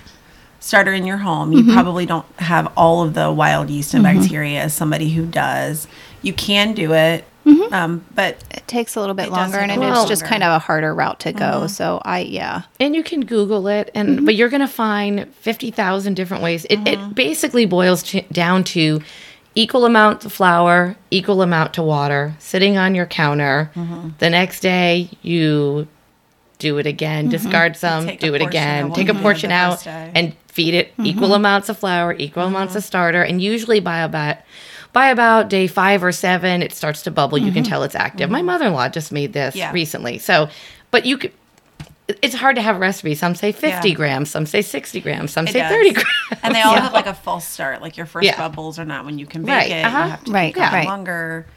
starter 0.59 0.93
in 0.93 1.05
your 1.05 1.17
home, 1.17 1.51
Mm-hmm. 1.51 1.67
you 1.69 1.73
probably 1.73 2.05
don't 2.05 2.25
have 2.39 2.71
all 2.75 3.03
of 3.03 3.13
the 3.13 3.31
wild 3.31 3.69
yeast 3.69 3.93
and 3.93 4.03
bacteria 4.03 4.61
as 4.61 4.73
somebody 4.73 5.09
who 5.11 5.25
does. 5.25 5.87
You 6.21 6.33
can 6.33 6.73
do 6.73 6.93
it, 6.93 7.25
Mm-hmm. 7.45 7.71
um, 7.75 8.05
but 8.15 8.43
It 8.49 8.67
takes 8.67 8.95
a 8.95 8.99
little 8.99 9.13
bit 9.13 9.27
It 9.27 9.29
does 9.29 9.37
longer, 9.37 9.59
and 9.59 9.71
a 9.71 9.75
it 9.75 10.07
just 10.07 10.25
kind 10.25 10.41
of 10.41 10.51
a 10.51 10.57
harder 10.57 10.95
route 10.95 11.19
to 11.21 11.31
go. 11.31 11.67
So 11.67 12.01
I, 12.03 12.21
yeah, 12.21 12.63
and 12.79 12.95
you 12.95 13.03
can 13.03 13.23
Google 13.23 13.67
it, 13.67 13.91
and 13.93 14.25
but 14.25 14.33
you're 14.33 14.49
gonna 14.49 14.67
find 14.67 15.31
fifty 15.35 15.69
thousand 15.69 16.15
different 16.15 16.41
ways. 16.41 16.65
It, 16.71 16.79
it 16.87 17.13
basically 17.13 17.67
boils 17.67 18.01
to, 18.03 18.21
down 18.31 18.63
to 18.63 18.99
equal 19.53 19.85
amount 19.85 20.25
of 20.25 20.33
flour, 20.33 20.95
equal 21.11 21.43
amount 21.43 21.75
to 21.75 21.83
water, 21.83 22.33
sitting 22.39 22.77
on 22.77 22.95
your 22.95 23.05
counter. 23.05 23.69
The 24.17 24.29
next 24.31 24.61
day, 24.61 25.11
you 25.21 25.87
do 26.57 26.77
it 26.79 26.87
again, 26.87 27.29
discard 27.29 27.77
some, 27.77 28.05
Take 28.07 28.23
a 28.23 28.25
do 28.27 28.33
it 28.33 28.39
portion 28.39 28.47
again, 28.49 28.93
take 28.93 29.09
a 29.09 29.13
portion 29.13 29.51
out, 29.51 29.85
and 29.85 30.35
feed 30.55 30.73
it 30.73 30.91
mm-hmm. 30.93 31.05
equal 31.05 31.33
amounts 31.33 31.67
of 31.67 31.77
flour, 31.77 32.15
equal 32.17 32.43
mm-hmm. 32.43 32.55
amounts 32.55 32.75
of 32.75 32.83
starter, 32.83 33.21
and 33.21 33.41
usually 33.41 33.81
by 33.81 33.99
about 33.99 34.37
by 34.93 35.09
about 35.09 35.49
day 35.49 35.67
five 35.67 36.01
or 36.01 36.13
seven, 36.13 36.63
it 36.63 36.71
starts 36.71 37.01
to 37.03 37.11
bubble. 37.11 37.37
You 37.37 37.51
can 37.51 37.63
mm-hmm. 37.63 37.69
tell 37.69 37.83
it's 37.83 37.95
active. 37.95 38.31
My 38.31 38.41
mother-in-law 38.41 38.89
just 38.89 39.11
made 39.11 39.33
this 39.33 39.53
Yeah. 39.53 39.73
recently, 39.73 40.17
so 40.17 40.47
but 40.91 41.05
you 41.05 41.17
could. 41.17 41.33
It's 42.21 42.35
hard 42.35 42.55
to 42.55 42.61
have 42.61 42.75
a 42.75 42.79
recipe. 42.79 43.15
Some 43.15 43.33
say 43.35 43.51
50 43.51 43.89
Yeah. 43.89 43.95
grams, 43.95 44.29
some 44.29 44.45
say 44.45 44.61
60 44.61 45.01
grams, 45.01 45.31
some 45.31 45.47
it 45.47 45.53
say 45.53 45.59
does. 45.59 45.71
30 45.71 45.91
grams. 45.91 46.09
And 46.43 46.55
they 46.55 46.61
all 46.61 46.75
have 46.79 46.93
like 46.93 47.07
a 47.07 47.15
false 47.15 47.47
start. 47.47 47.81
Like 47.81 47.97
your 47.97 48.05
first 48.05 48.25
Yeah. 48.25 48.37
bubbles 48.37 48.79
are 48.79 48.85
not 48.85 49.05
when 49.05 49.17
you 49.19 49.25
can 49.25 49.41
bake 49.41 49.49
Right, 49.49 49.71
it. 49.71 49.85
uh-huh. 49.85 50.03
You 50.03 50.09
have 50.11 50.23
to 50.23 50.31
Right, 50.31 50.53
cook 50.53 50.63
it 50.63 50.71
right. 50.71 50.87
longer. 50.87 51.47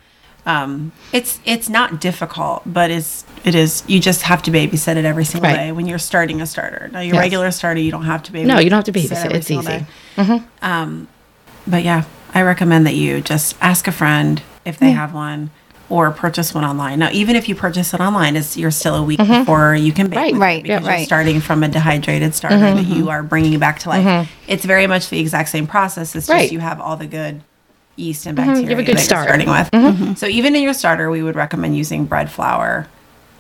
Um, 0.48 0.92
it's 1.12 1.40
it's 1.44 1.68
not 1.68 2.00
difficult, 2.00 2.62
but 2.64 2.90
it's 2.90 3.24
it 3.44 3.54
is. 3.54 3.82
You 3.86 4.00
just 4.00 4.22
have 4.22 4.42
to 4.44 4.50
babysit 4.50 4.96
it 4.96 5.04
every 5.04 5.26
single 5.26 5.50
Right. 5.50 5.56
day 5.56 5.72
when 5.72 5.86
you're 5.86 5.98
starting 5.98 6.40
a 6.40 6.46
starter. 6.46 6.88
Now 6.90 7.00
your 7.00 7.16
Yes. 7.16 7.22
regular 7.22 7.50
starter, 7.50 7.80
you 7.80 7.90
don't 7.90 8.06
have 8.06 8.22
to 8.24 8.32
babysit. 8.32 8.46
No, 8.46 8.58
you 8.58 8.70
don't 8.70 8.78
have 8.84 8.92
to 8.92 8.98
babysit. 8.98 9.26
every 9.26 9.38
It's 9.38 9.50
easy. 9.50 9.62
day. 9.66 9.86
Mm-hmm. 10.16 10.64
Um, 10.64 11.08
but 11.66 11.84
yeah, 11.84 12.04
I 12.34 12.40
recommend 12.42 12.86
that 12.86 12.94
you 12.94 13.20
just 13.20 13.56
ask 13.60 13.86
a 13.86 13.92
friend 13.92 14.40
if 14.64 14.78
they 14.78 14.92
have 14.92 15.12
one 15.12 15.50
or 15.90 16.10
purchase 16.10 16.54
one 16.54 16.64
online. 16.64 16.98
Now, 16.98 17.10
even 17.12 17.36
if 17.36 17.48
you 17.48 17.54
purchase 17.54 17.92
it 17.92 18.00
online, 18.00 18.34
it's 18.34 18.56
you're 18.56 18.70
still 18.70 18.94
a 18.94 19.02
week 19.02 19.20
mm-hmm. 19.20 19.40
before 19.40 19.74
you 19.74 19.92
can 19.92 20.08
bake. 20.08 20.18
Right, 20.18 20.34
it 20.34 20.38
right, 20.38 20.66
yeah, 20.66 20.78
because 20.78 20.86
you're 20.86 20.96
right. 20.96 21.06
starting 21.06 21.40
from 21.40 21.62
a 21.62 21.68
dehydrated 21.68 22.34
starter 22.34 22.56
mm-hmm, 22.56 22.76
that 22.76 22.96
you 22.96 23.10
are 23.10 23.22
bringing 23.22 23.58
back 23.58 23.80
to 23.80 23.90
life. 23.90 24.30
It's 24.46 24.64
very 24.64 24.86
much 24.86 25.10
the 25.10 25.18
exact 25.20 25.50
same 25.50 25.66
process. 25.66 26.14
It's 26.16 26.26
just 26.26 26.52
you 26.52 26.60
have 26.60 26.80
all 26.80 26.96
the 26.96 27.06
good 27.06 27.42
yeast 27.98 28.26
and 28.26 28.36
bacteria 28.36 28.62
You 28.62 28.68
have 28.70 28.78
a 28.78 28.82
good 28.82 28.96
that 28.96 29.00
start. 29.02 29.28
you're 29.28 29.40
starting 29.40 29.48
with. 29.50 29.70
Mm-hmm. 29.70 30.02
Mm-hmm. 30.04 30.14
So 30.14 30.26
even 30.26 30.54
in 30.56 30.62
your 30.62 30.72
starter, 30.74 31.10
we 31.10 31.22
would 31.22 31.36
recommend 31.36 31.76
using 31.76 32.04
bread 32.06 32.30
flour. 32.30 32.88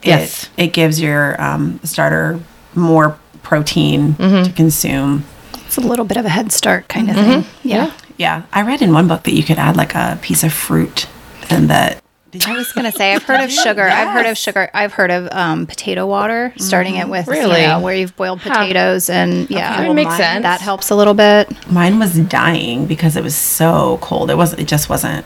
It, 0.02 0.08
Yes. 0.08 0.48
it 0.56 0.68
gives 0.72 1.00
your 1.00 1.40
um, 1.40 1.80
starter 1.84 2.40
more 2.74 3.18
protein 3.42 4.14
to 4.16 4.52
consume. 4.54 5.24
it's 5.66 5.76
a 5.76 5.80
little 5.80 6.04
bit 6.04 6.16
of 6.16 6.24
a 6.24 6.28
head 6.28 6.52
start 6.52 6.88
kind 6.88 7.10
of 7.10 7.16
thing. 7.16 7.44
Yeah. 7.62 7.92
Yeah, 8.16 8.42
I 8.52 8.62
read 8.62 8.82
in 8.82 8.92
one 8.92 9.06
book 9.06 9.22
that 9.24 9.32
you 9.34 9.42
could 9.44 9.58
add 9.58 9.76
like 9.76 9.94
a 9.94 10.18
piece 10.20 10.42
of 10.42 10.52
fruit, 10.52 11.06
and 11.50 11.70
that. 11.70 12.02
Did 12.30 12.44
I 12.46 12.56
was 12.56 12.70
gonna 12.72 12.92
say 12.92 13.14
I've 13.14 13.22
heard 13.22 13.40
of 13.40 13.50
sugar. 13.64 13.82
I've 13.82 14.08
heard 14.12 14.26
of 14.26 14.36
sugar. 14.36 14.68
I've 14.74 14.92
heard 14.92 15.10
of 15.10 15.28
um, 15.32 15.66
potato 15.66 16.06
water, 16.06 16.52
starting 16.58 16.96
it 16.96 17.08
with 17.08 17.26
Really? 17.26 17.62
you 17.62 17.66
know, 17.66 17.80
where 17.80 17.94
you've 17.94 18.14
boiled 18.16 18.40
Huh. 18.40 18.50
potatoes 18.50 19.08
and 19.08 19.48
yeah, 19.50 19.76
That 19.78 19.84
well, 19.86 19.94
makes 19.94 20.08
mine- 20.10 20.18
sense. 20.18 20.42
that 20.42 20.60
helps 20.60 20.90
a 20.90 20.94
little 20.94 21.14
bit. 21.14 21.48
Mine 21.70 21.98
was 21.98 22.18
dying 22.18 22.86
because 22.86 23.16
it 23.16 23.24
was 23.24 23.34
so 23.34 23.98
cold. 24.02 24.30
It 24.30 24.36
was. 24.36 24.52
It 24.54 24.68
just 24.68 24.88
wasn't. 24.90 25.24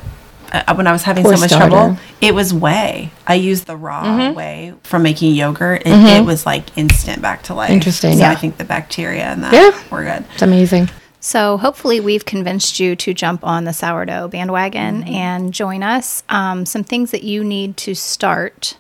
Uh, 0.53 0.75
when 0.75 0.87
I 0.87 0.93
was 0.93 1.03
having 1.03 1.25
Poor 1.25 1.35
so 1.35 1.41
much 1.41 1.51
starter. 1.51 1.71
trouble, 1.71 1.99
it 2.21 2.35
was 2.35 2.53
whey. 2.53 3.11
I 3.27 3.35
used 3.35 3.67
the 3.67 3.75
raw 3.77 4.05
Mm-hmm. 4.05 4.35
whey 4.37 4.75
from 4.83 5.03
making 5.03 5.35
yogurt, 5.35 5.83
and 5.87 6.07
it 6.07 6.27
was 6.27 6.45
like 6.47 6.77
instant 6.77 7.21
back 7.23 7.43
to 7.45 7.55
life. 7.55 7.71
Interesting. 7.71 8.13
So 8.13 8.19
Yeah. 8.21 8.31
I 8.31 8.35
think 8.35 8.59
the 8.59 8.65
bacteria 8.65 9.25
and 9.25 9.43
that 9.45 9.55
Yeah. 9.55 9.71
were 9.91 10.05
good. 10.05 10.25
It's 10.35 10.43
amazing. 10.43 10.91
So 11.25 11.57
hopefully 11.57 12.01
we've 12.01 12.25
convinced 12.25 12.81
you 12.81 12.97
to 12.97 13.15
jump 13.15 13.45
on 13.45 13.63
the 13.63 13.73
sourdough 13.73 14.29
bandwagon 14.29 15.05
mm-hmm. 15.05 15.15
and 15.15 15.55
join 15.55 15.85
us. 15.85 16.25
Um, 16.29 16.67
some 16.67 16.83
things 16.83 17.13
that 17.13 17.23
you 17.23 17.45
need 17.45 17.77
to 17.79 17.95
start 17.95 18.77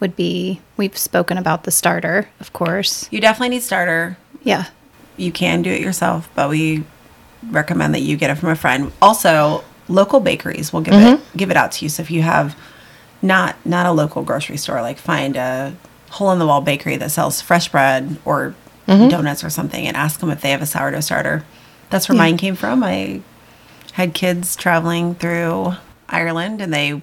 would 0.00 0.16
be 0.16 0.62
we've 0.78 0.96
spoken 0.96 1.36
about 1.36 1.64
the 1.64 1.70
starter, 1.70 2.30
of 2.40 2.54
course. 2.54 3.06
You 3.12 3.20
definitely 3.20 3.50
need 3.50 3.62
starter. 3.62 4.16
Yeah. 4.42 4.64
You 5.18 5.30
can 5.30 5.60
do 5.60 5.70
it 5.70 5.82
yourself, 5.82 6.30
but 6.34 6.48
we 6.48 6.84
recommend 7.50 7.94
that 7.94 8.00
you 8.00 8.16
get 8.16 8.30
it 8.30 8.36
from 8.36 8.48
a 8.48 8.56
friend. 8.56 8.90
Also, 9.02 9.62
local 9.86 10.20
bakeries 10.20 10.72
will 10.72 10.80
give 10.80 10.94
it 10.94 10.96
mm-hmm. 10.96 11.36
give 11.36 11.50
it 11.50 11.56
out 11.58 11.72
to 11.72 11.84
you. 11.84 11.90
So 11.90 12.02
if 12.02 12.10
you 12.10 12.22
have 12.22 12.56
not 13.20 13.56
not 13.66 13.84
a 13.84 13.92
local 13.92 14.22
grocery 14.22 14.56
store, 14.56 14.80
like 14.80 14.96
find 14.96 15.36
a 15.36 15.76
hole 16.08 16.32
in 16.32 16.38
the 16.38 16.46
wall 16.46 16.62
bakery 16.62 16.96
that 16.96 17.10
sells 17.10 17.42
fresh 17.42 17.68
bread 17.68 18.16
or 18.24 18.54
mm-hmm. 18.88 19.08
donuts 19.08 19.44
or 19.44 19.50
something, 19.50 19.86
and 19.86 19.98
ask 19.98 20.20
them 20.20 20.30
if 20.30 20.40
they 20.40 20.50
have 20.50 20.62
a 20.62 20.66
sourdough 20.66 21.00
starter. 21.00 21.44
That's 21.94 22.08
where 22.08 22.18
mine 22.18 22.38
came 22.38 22.56
from. 22.56 22.82
I 22.82 23.20
had 23.92 24.14
kids 24.14 24.56
traveling 24.56 25.14
through 25.14 25.74
Ireland, 26.08 26.60
and 26.60 26.74
they 26.74 27.00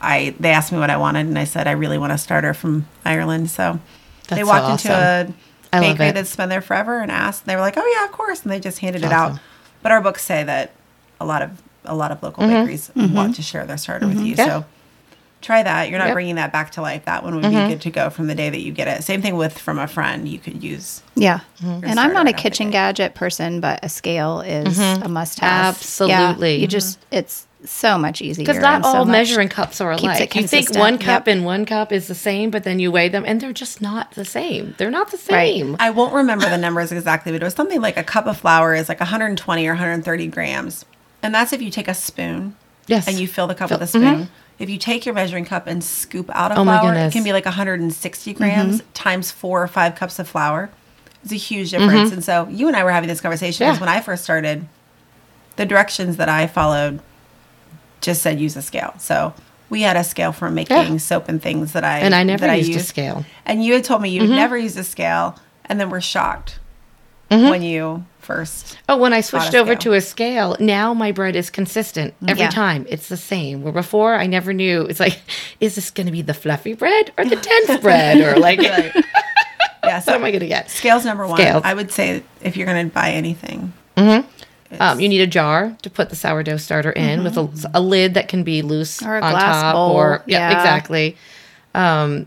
I 0.00 0.36
they 0.38 0.50
asked 0.50 0.70
me 0.70 0.78
what 0.78 0.90
I 0.90 0.96
wanted, 0.96 1.26
and 1.26 1.36
I 1.36 1.42
said 1.42 1.66
I 1.66 1.72
really 1.72 1.98
want 1.98 2.12
a 2.12 2.18
starter 2.18 2.54
from 2.54 2.86
Ireland. 3.04 3.50
So 3.50 3.80
they 4.28 4.44
walked 4.44 4.80
so 4.80 4.90
into 4.90 4.96
awesome. 4.96 5.34
a 5.72 5.76
I 5.76 5.80
bakery 5.80 6.12
that's 6.12 6.36
been 6.36 6.50
there 6.50 6.60
forever 6.60 7.00
and 7.00 7.10
asked. 7.10 7.42
And 7.42 7.50
they 7.50 7.56
were 7.56 7.62
like, 7.62 7.74
"Oh 7.76 7.94
yeah, 7.98 8.04
of 8.04 8.12
course," 8.12 8.44
and 8.44 8.52
they 8.52 8.60
just 8.60 8.78
handed 8.78 9.02
it 9.02 9.06
Awesome. 9.06 9.34
out. 9.38 9.40
But 9.82 9.90
our 9.90 10.00
books 10.00 10.22
say 10.22 10.44
that 10.44 10.70
a 11.18 11.24
lot 11.26 11.42
of 11.42 11.60
a 11.84 11.96
lot 11.96 12.12
of 12.12 12.22
local 12.22 12.46
bakeries 12.46 12.92
want 12.94 13.34
to 13.34 13.42
share 13.42 13.66
their 13.66 13.76
starter 13.76 14.06
with 14.06 14.18
you. 14.20 14.36
Mm-hmm. 14.36 14.38
Yeah. 14.38 14.60
So 14.60 14.64
try 15.42 15.62
that. 15.62 15.90
You're 15.90 15.98
not 15.98 16.06
Yep. 16.08 16.14
bringing 16.14 16.34
that 16.36 16.52
back 16.52 16.70
to 16.72 16.82
life. 16.82 17.04
That 17.04 17.22
one 17.24 17.34
would 17.34 17.44
Mm-hmm. 17.44 17.68
be 17.68 17.74
good 17.74 17.80
to 17.82 17.90
go 17.90 18.08
from 18.10 18.26
the 18.28 18.34
day 18.34 18.48
that 18.50 18.60
you 18.60 18.72
get 18.72 18.88
it. 18.88 19.02
Same 19.04 19.20
thing 19.20 19.36
with 19.36 19.58
from 19.58 19.78
a 19.78 19.86
friend. 19.86 20.28
You 20.28 20.38
could 20.38 20.62
use. 20.62 21.02
Yeah. 21.14 21.40
Mm-hmm. 21.62 21.84
And 21.84 22.00
I'm 22.00 22.12
not 22.12 22.28
a 22.28 22.32
kitchen 22.32 22.70
gadget 22.70 23.14
person, 23.14 23.60
but 23.60 23.80
a 23.82 23.88
scale 23.88 24.40
is 24.40 24.78
a 24.78 25.08
must 25.08 25.40
have. 25.40 25.76
Absolutely. 25.76 26.56
you 26.56 26.66
just, 26.66 26.98
it's 27.10 27.46
so 27.64 27.96
much 27.96 28.20
easier. 28.20 28.44
Because 28.44 28.60
not 28.60 28.76
and 28.76 28.84
so 28.84 28.90
all 28.98 29.04
measuring 29.04 29.48
cups 29.48 29.80
are 29.80 29.92
keeps 29.92 30.02
it 30.02 30.06
alike. 30.06 30.20
You 30.20 30.26
think 30.26 30.50
consistent. 30.50 30.78
one 30.78 30.98
cup 30.98 31.26
Yep. 31.26 31.36
and 31.36 31.44
one 31.44 31.64
cup 31.64 31.92
is 31.92 32.08
the 32.08 32.14
same, 32.14 32.50
but 32.50 32.64
then 32.64 32.80
you 32.80 32.90
weigh 32.90 33.08
them 33.08 33.22
and 33.26 33.40
they're 33.40 33.52
just 33.52 33.80
not 33.80 34.10
the 34.12 34.24
same. 34.24 34.74
They're 34.78 34.90
not 34.90 35.10
the 35.12 35.16
Right. 35.30 35.54
same. 35.60 35.76
I 35.78 35.90
won't 35.90 36.12
remember 36.12 36.48
the 36.48 36.58
numbers 36.58 36.90
exactly, 36.90 37.30
but 37.32 37.40
it 37.40 37.44
was 37.44 37.54
something 37.54 37.80
like 37.80 37.96
a 37.96 38.02
cup 38.02 38.26
of 38.26 38.36
flour 38.38 38.74
is 38.74 38.88
like 38.88 38.98
120 39.00 39.66
or 39.68 39.72
130 39.74 40.26
grams, 40.26 40.84
and 41.22 41.32
that's 41.32 41.52
if 41.52 41.62
you 41.62 41.70
take 41.70 41.86
a 41.88 41.94
spoon. 41.94 42.56
Yes. 42.88 43.06
and 43.06 43.16
you 43.16 43.28
fill 43.28 43.46
the 43.46 43.54
cup 43.54 43.68
Fill- 43.68 43.78
with 43.78 43.88
a 43.88 43.92
spoon. 43.92 44.28
If 44.62 44.70
you 44.70 44.78
take 44.78 45.04
your 45.04 45.14
measuring 45.16 45.44
cup 45.44 45.66
and 45.66 45.82
scoop 45.82 46.30
out 46.32 46.52
a 46.52 46.54
Oh 46.60 46.62
flour, 46.64 46.94
it 46.94 47.12
can 47.12 47.24
be 47.24 47.32
like 47.32 47.44
160 47.46 48.32
grams 48.34 48.80
times 48.94 49.32
four 49.32 49.60
or 49.60 49.66
five 49.66 49.96
cups 49.96 50.20
of 50.20 50.28
flour. 50.28 50.70
It's 51.24 51.32
a 51.32 51.34
huge 51.34 51.72
Mm-hmm. 51.72 51.84
difference. 51.84 52.12
And 52.12 52.22
so 52.24 52.46
you 52.48 52.68
and 52.68 52.76
I 52.76 52.84
were 52.84 52.92
having 52.92 53.08
this 53.08 53.20
conversation 53.20 53.66
because 53.66 53.78
Yeah. 53.78 53.86
when 53.86 53.88
I 53.88 54.00
first 54.00 54.22
started, 54.22 54.66
the 55.56 55.66
directions 55.66 56.16
that 56.16 56.28
I 56.28 56.46
followed 56.46 57.00
just 58.00 58.22
said 58.22 58.38
use 58.40 58.56
a 58.56 58.62
scale. 58.62 58.94
So 58.98 59.34
we 59.68 59.82
had 59.82 59.96
a 59.96 60.04
scale 60.04 60.30
for 60.30 60.48
making 60.48 60.76
Yeah. 60.92 60.96
soap 60.98 61.28
and 61.28 61.42
things 61.42 61.72
that 61.72 61.82
I 61.82 61.98
And 61.98 62.14
I 62.14 62.22
never 62.22 62.46
that 62.46 62.54
used 62.58 62.70
a 62.70 62.74
used. 62.74 62.86
scale. 62.86 63.24
And 63.44 63.64
you 63.64 63.74
had 63.74 63.82
told 63.82 64.00
me 64.00 64.10
you 64.10 64.22
Mm-hmm. 64.22 64.36
never 64.36 64.56
used 64.56 64.78
a 64.78 64.84
scale, 64.84 65.36
and 65.64 65.80
then 65.80 65.90
we're 65.90 66.00
shocked 66.00 66.60
when 67.40 67.62
you 67.62 68.04
first. 68.20 68.78
Oh, 68.88 68.96
when 68.96 69.12
I 69.12 69.20
switched 69.20 69.54
over 69.54 69.74
to 69.76 69.94
a 69.94 70.00
scale, 70.00 70.56
now 70.60 70.94
my 70.94 71.10
bread 71.12 71.34
is 71.36 71.50
consistent 71.50 72.14
every 72.28 72.42
Yeah. 72.44 72.50
time. 72.50 72.86
It's 72.88 73.08
the 73.08 73.16
same. 73.16 73.62
Where 73.62 73.72
before 73.72 74.14
I 74.14 74.26
never 74.26 74.52
knew. 74.52 74.82
It's 74.82 75.00
like, 75.00 75.20
is 75.60 75.74
this 75.74 75.90
going 75.90 76.06
to 76.06 76.12
be 76.12 76.22
the 76.22 76.34
fluffy 76.34 76.74
bread 76.74 77.12
or 77.18 77.24
the 77.24 77.36
dense 77.36 77.80
bread 77.82 78.20
or 78.20 78.38
like, 78.38 78.60
Yeah, 79.84 79.98
so 79.98 80.12
what 80.12 80.18
am 80.20 80.24
I 80.24 80.30
going 80.30 80.40
to 80.40 80.46
get? 80.46 80.70
Scales 80.70 81.04
number 81.04 81.26
one. 81.26 81.38
Scales. 81.40 81.62
I 81.64 81.74
would 81.74 81.90
say 81.90 82.22
if 82.42 82.56
you're 82.56 82.66
going 82.66 82.88
to 82.88 82.94
buy 82.94 83.10
anything, 83.10 83.72
Um, 83.96 85.00
you 85.00 85.08
need 85.08 85.20
a 85.20 85.26
jar 85.26 85.76
to 85.82 85.90
put 85.90 86.08
the 86.08 86.16
sourdough 86.16 86.56
starter 86.56 86.92
in 86.92 87.24
with 87.24 87.36
a, 87.36 87.48
a 87.74 87.80
lid 87.80 88.14
that 88.14 88.28
can 88.28 88.42
be 88.44 88.62
loose 88.62 88.98
Mm-hmm. 89.00 89.08
Or 89.10 89.16
a 89.18 89.20
on 89.22 89.32
glass 89.32 89.60
top, 89.62 89.74
bowl, 89.74 89.90
or 89.90 90.22
yeah, 90.26 90.50
yeah. 90.50 90.56
exactly. 90.56 91.16
Um, 91.74 92.26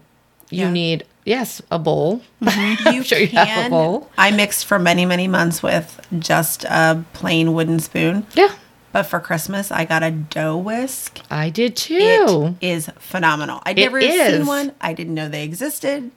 you 0.52 0.66
Yeah. 0.66 0.72
need 0.72 1.04
yes 1.26 1.62
a 1.70 1.78
bowl. 1.80 2.22
you 2.42 3.04
sure 3.04 3.20
you 3.20 3.28
can. 3.28 3.46
have 3.48 3.66
a 3.68 3.70
bowl. 3.70 4.10
I 4.18 4.32
mixed 4.32 4.66
for 4.66 4.80
many 4.80 5.06
many 5.06 5.28
months 5.28 5.62
with 5.62 6.00
just 6.20 6.64
a 6.64 7.04
plain 7.14 7.54
wooden 7.54 7.80
spoon, 7.80 8.26
Yeah, 8.34 8.54
but 8.94 9.04
for 9.04 9.20
Christmas 9.20 9.72
I 9.72 9.84
got 9.86 10.04
a 10.04 10.12
dough 10.12 10.58
whisk. 10.58 11.20
I 11.30 11.50
did 11.50 11.76
too. 11.76 12.56
It 12.62 12.68
is 12.68 12.90
phenomenal. 13.00 13.62
I'd 13.66 13.78
It 13.78 13.82
never 13.84 14.00
seen 14.02 14.46
one. 14.46 14.72
I 14.80 14.94
didn't 14.94 15.14
know 15.16 15.28
they 15.28 15.44
existed. 15.44 16.12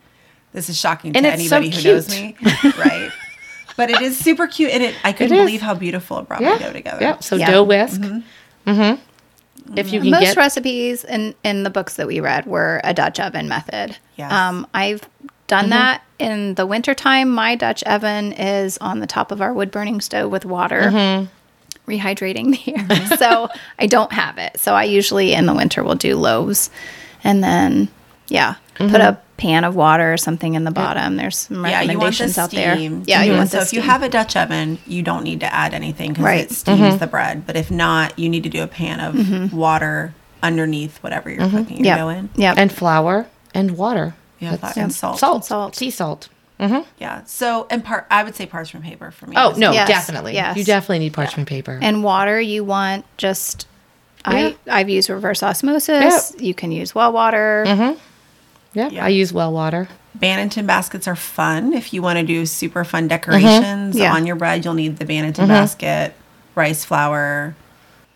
This 0.52 0.68
is 0.70 0.78
shocking 0.78 1.14
And 1.16 1.24
to 1.24 1.32
it's 1.32 1.48
so 1.48 1.56
anybody 1.56 1.76
who 1.82 1.88
knows 1.92 2.08
me, 2.08 2.36
right? 2.78 3.10
But 3.76 3.90
it 3.90 4.00
is 4.00 4.18
super 4.18 4.46
cute, 4.46 4.70
and 4.72 4.82
it 4.82 4.94
I 5.04 5.12
couldn't 5.12 5.36
is. 5.36 5.42
believe 5.42 5.60
how 5.60 5.74
beautiful 5.74 6.18
it 6.20 6.26
brought 6.28 6.42
my 6.42 6.56
dough 6.58 6.72
together. 6.72 6.98
yeah. 7.02 7.18
So 7.20 7.36
Yeah. 7.36 7.50
dough 7.50 7.62
whisk. 7.64 8.00
Mm-hmm. 8.00 9.00
If 9.76 9.92
you 9.92 10.00
can 10.00 10.10
Most 10.10 10.20
get 10.22 10.36
recipes 10.36 11.04
in, 11.04 11.34
in 11.44 11.62
the 11.62 11.70
books 11.70 11.96
that 11.96 12.06
we 12.06 12.20
read 12.20 12.46
were 12.46 12.80
a 12.84 12.94
Dutch 12.94 13.20
oven 13.20 13.48
method. 13.48 13.96
Yes. 14.16 14.32
Um, 14.32 14.66
I've 14.74 15.02
done 15.46 15.64
Mm-hmm. 15.64 15.70
that 15.70 16.02
in 16.18 16.54
the 16.54 16.66
wintertime. 16.66 17.30
My 17.30 17.54
Dutch 17.54 17.82
oven 17.84 18.32
is 18.32 18.78
on 18.78 19.00
the 19.00 19.06
top 19.06 19.30
of 19.32 19.40
our 19.40 19.52
wood 19.52 19.70
burning 19.70 20.00
stove 20.00 20.30
with 20.30 20.44
water. 20.44 20.82
Mm-hmm. 20.82 21.90
Rehydrating 21.90 22.50
the 22.64 22.76
air. 22.76 23.16
so 23.18 23.48
I 23.78 23.86
don't 23.86 24.12
have 24.12 24.38
it. 24.38 24.58
So 24.60 24.74
I 24.74 24.84
usually 24.84 25.32
in 25.32 25.46
the 25.46 25.54
winter 25.54 25.82
will 25.82 25.94
do 25.94 26.16
loaves 26.16 26.70
and 27.24 27.42
then, 27.42 27.88
yeah, 28.28 28.54
Mm-hmm. 28.76 28.92
put 28.92 29.00
a 29.00 29.20
pan 29.38 29.64
of 29.64 29.74
water 29.74 30.12
or 30.12 30.16
something 30.18 30.54
in 30.54 30.64
the 30.64 30.70
bottom. 30.70 31.16
There's 31.16 31.38
some 31.38 31.64
Yeah, 31.64 31.80
you 31.80 31.98
want 31.98 32.16
the 32.16 32.24
recommendations 32.24 32.38
out 32.38 32.50
there. 32.50 32.74
steam. 32.74 33.04
Yeah, 33.06 33.22
you 33.22 33.32
want 33.32 33.50
so 33.50 33.58
the 33.58 33.62
if 33.62 33.72
you 33.72 33.80
have 33.80 34.02
a 34.02 34.08
Dutch 34.10 34.36
oven, 34.36 34.78
you 34.86 35.02
don't 35.02 35.22
need 35.24 35.40
to 35.40 35.54
add 35.54 35.72
anything 35.74 36.10
because 36.10 36.24
Right. 36.24 36.40
it 36.40 36.50
steams 36.50 36.80
Mm-hmm. 36.80 36.98
the 36.98 37.06
bread. 37.06 37.46
But 37.46 37.56
if 37.56 37.70
not, 37.70 38.18
you 38.18 38.28
need 38.28 38.42
to 38.42 38.48
do 38.50 38.62
a 38.62 38.66
pan 38.66 39.00
of 39.00 39.54
water 39.54 40.12
underneath 40.42 40.98
whatever 40.98 41.30
you're 41.30 41.48
cooking 41.48 41.84
your 41.84 41.96
yeah, 41.96 42.08
in. 42.18 42.28
yeah, 42.36 42.54
and 42.56 42.70
flour 42.70 43.26
and 43.54 43.76
water. 43.78 44.14
Yeah, 44.40 44.52
That's- 44.52 44.76
and 44.76 44.92
salt. 44.92 45.18
Salt, 45.18 45.44
Salt. 45.44 45.74
sea 45.74 45.90
salt. 45.90 46.28
Mm-hmm. 46.60 46.80
Yeah. 46.98 47.22
So 47.24 47.68
and 47.70 47.84
part, 47.84 48.06
I 48.10 48.24
would 48.24 48.34
say 48.34 48.44
parchment 48.46 48.84
paper 48.84 49.12
for 49.12 49.26
me. 49.26 49.36
Oh 49.38 49.54
no, 49.56 49.70
Yes, 49.72 49.86
definitely. 49.88 50.34
yes. 50.34 50.56
You 50.56 50.64
definitely 50.64 50.98
need 50.98 51.12
parchment 51.12 51.48
paper. 51.48 51.78
And 51.80 52.02
water, 52.02 52.40
you 52.40 52.64
want 52.64 53.04
just. 53.16 53.66
I, 54.24 54.56
I've 54.68 54.88
used 54.90 55.08
reverse 55.08 55.42
osmosis. 55.44 56.34
You 56.40 56.52
can 56.52 56.72
use 56.72 56.92
well 56.94 57.12
water. 57.12 57.64
Yeah, 58.74 58.88
yeah. 58.90 59.04
I 59.04 59.08
use 59.08 59.32
well 59.32 59.52
water. 59.52 59.88
Banneton 60.18 60.66
baskets 60.66 61.06
are 61.06 61.16
fun 61.16 61.72
if 61.72 61.92
you 61.92 62.02
want 62.02 62.18
to 62.18 62.24
do 62.24 62.44
super 62.46 62.84
fun 62.84 63.02
mm-hmm. 63.02 63.08
decorations 63.08 63.96
Yeah. 63.96 64.14
on 64.14 64.26
your 64.26 64.36
bread. 64.36 64.64
You'll 64.64 64.74
need 64.74 64.98
the 64.98 65.04
Banneton 65.04 65.32
mm-hmm. 65.34 65.48
basket, 65.48 66.14
rice 66.54 66.84
flour. 66.84 67.54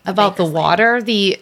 about 0.05 0.37
the 0.37 0.45
water 0.45 1.01
the 1.01 1.41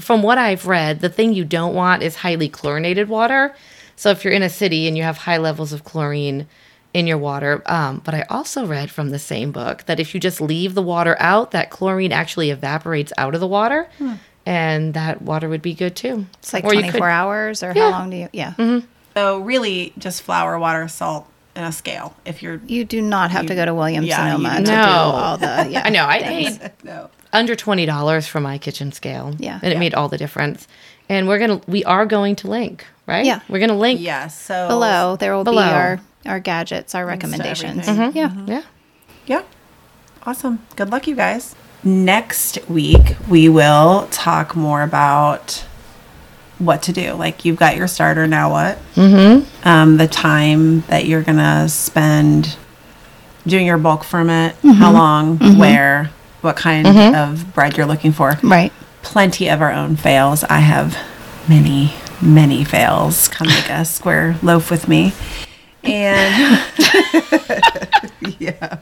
from 0.00 0.22
what 0.22 0.38
i've 0.38 0.66
read 0.66 1.00
the 1.00 1.08
thing 1.08 1.32
you 1.32 1.44
don't 1.44 1.74
want 1.74 2.02
is 2.02 2.16
highly 2.16 2.48
chlorinated 2.48 3.08
water 3.08 3.54
so 3.96 4.10
if 4.10 4.24
you're 4.24 4.32
in 4.32 4.42
a 4.42 4.50
city 4.50 4.86
and 4.86 4.96
you 4.96 5.02
have 5.02 5.16
high 5.18 5.38
levels 5.38 5.72
of 5.72 5.84
chlorine 5.84 6.46
in 6.92 7.06
your 7.06 7.18
water 7.18 7.62
um, 7.66 8.00
but 8.04 8.14
i 8.14 8.22
also 8.28 8.66
read 8.66 8.90
from 8.90 9.10
the 9.10 9.18
same 9.18 9.50
book 9.50 9.84
that 9.84 9.98
if 9.98 10.14
you 10.14 10.20
just 10.20 10.40
leave 10.40 10.74
the 10.74 10.82
water 10.82 11.16
out 11.18 11.52
that 11.52 11.70
chlorine 11.70 12.12
actually 12.12 12.50
evaporates 12.50 13.12
out 13.16 13.34
of 13.34 13.40
the 13.40 13.46
water 13.46 13.88
hmm. 13.98 14.14
And 14.46 14.94
that 14.94 15.22
water 15.22 15.48
would 15.48 15.62
be 15.62 15.74
good 15.74 15.94
too 15.96 16.26
It's 16.38 16.52
like 16.52 16.64
Or 16.64 16.72
24 16.72 16.92
could- 16.92 17.02
hours, 17.02 17.62
or 17.62 17.72
Yeah. 17.74 17.84
how 17.84 17.90
long 17.98 18.10
do 18.10 18.16
you? 18.16 18.28
Yeah. 18.32 18.52
Mm-hmm. 18.58 18.86
So 19.14 19.38
really, 19.40 19.92
just 19.98 20.22
flour, 20.22 20.58
water, 20.58 20.88
salt, 20.88 21.26
and 21.54 21.66
a 21.66 21.72
scale. 21.72 22.16
If 22.24 22.42
you're 22.42 22.60
You 22.66 22.84
do 22.84 23.00
not 23.02 23.30
have 23.30 23.46
to 23.46 23.54
go 23.54 23.64
to 23.66 23.74
Williams 23.74 24.06
Yeah, 24.06 24.16
Sonoma 24.32 24.58
do 24.60 24.64
to 24.66 24.70
do 24.72 24.76
all 24.78 25.36
the. 25.36 25.66
Yeah, 25.70 25.82
i 25.84 25.90
know 25.90 26.06
i 26.06 26.18
things. 26.22 26.58
paid 26.58 26.70
no. 26.84 27.10
under 27.32 27.54
$20 27.54 28.26
for 28.28 28.40
my 28.40 28.56
kitchen 28.58 28.90
scale 28.92 29.34
Yeah. 29.38 29.58
and 29.62 29.70
it 29.72 29.74
Yeah. 29.74 29.78
made 29.80 29.94
all 29.94 30.08
the 30.08 30.16
difference 30.18 30.66
and 31.10 31.28
we're 31.28 31.38
gonna 31.38 31.60
we 31.68 31.84
are 31.84 32.06
going 32.06 32.36
to 32.36 32.48
link 32.48 32.86
right 33.06 33.24
Yeah. 33.26 33.40
we're 33.50 33.58
gonna 33.60 33.76
link 33.76 34.00
Yes. 34.00 34.38
So 34.40 34.66
Below 34.68 35.16
there 35.16 35.34
will 35.36 35.44
Below. 35.44 35.62
be 35.62 35.68
our 35.74 36.00
our 36.24 36.40
gadgets, 36.40 36.94
our 36.94 37.04
recommendations. 37.04 37.86
everything. 37.86 38.12
Mm-hmm. 38.12 38.16
Yeah. 38.16 38.28
Mm-hmm. 38.28 38.48
yeah 38.50 38.62
Yeah. 39.26 39.42
Awesome. 40.24 40.60
Good 40.76 40.90
luck, 40.90 41.06
you 41.06 41.16
guys. 41.16 41.54
Next 41.84 42.58
week, 42.68 43.16
we 43.28 43.48
will 43.48 44.06
talk 44.10 44.54
more 44.54 44.82
about 44.82 45.64
what 46.58 46.82
to 46.84 46.92
do. 46.92 47.14
Like, 47.14 47.44
you've 47.44 47.56
got 47.56 47.76
your 47.76 47.88
starter, 47.88 48.26
now 48.28 48.50
what? 48.50 48.78
Mm-hmm. 48.94 49.68
Um, 49.68 49.96
the 49.96 50.06
time 50.06 50.82
that 50.82 51.06
you're 51.06 51.22
going 51.22 51.38
to 51.38 51.68
spend 51.68 52.56
doing 53.46 53.66
your 53.66 53.78
bulk 53.78 54.04
ferment, 54.04 54.54
how 54.62 54.92
long, 54.92 55.38
where, 55.58 56.10
what 56.40 56.56
kind 56.56 56.86
of 56.86 57.52
bread 57.54 57.76
you're 57.76 57.86
looking 57.86 58.12
for. 58.12 58.38
Right. 58.42 58.72
Plenty 59.02 59.48
of 59.48 59.60
our 59.60 59.72
own 59.72 59.96
fails. 59.96 60.44
I 60.44 60.58
have 60.58 60.96
many, 61.48 61.92
many 62.20 62.62
fails. 62.64 63.26
Come 63.26 63.48
make 63.48 63.68
a 63.68 63.84
square 63.86 64.36
loaf 64.42 64.70
with 64.70 64.86
me. 64.86 65.12
And 65.82 66.62
yeah. 68.38 68.78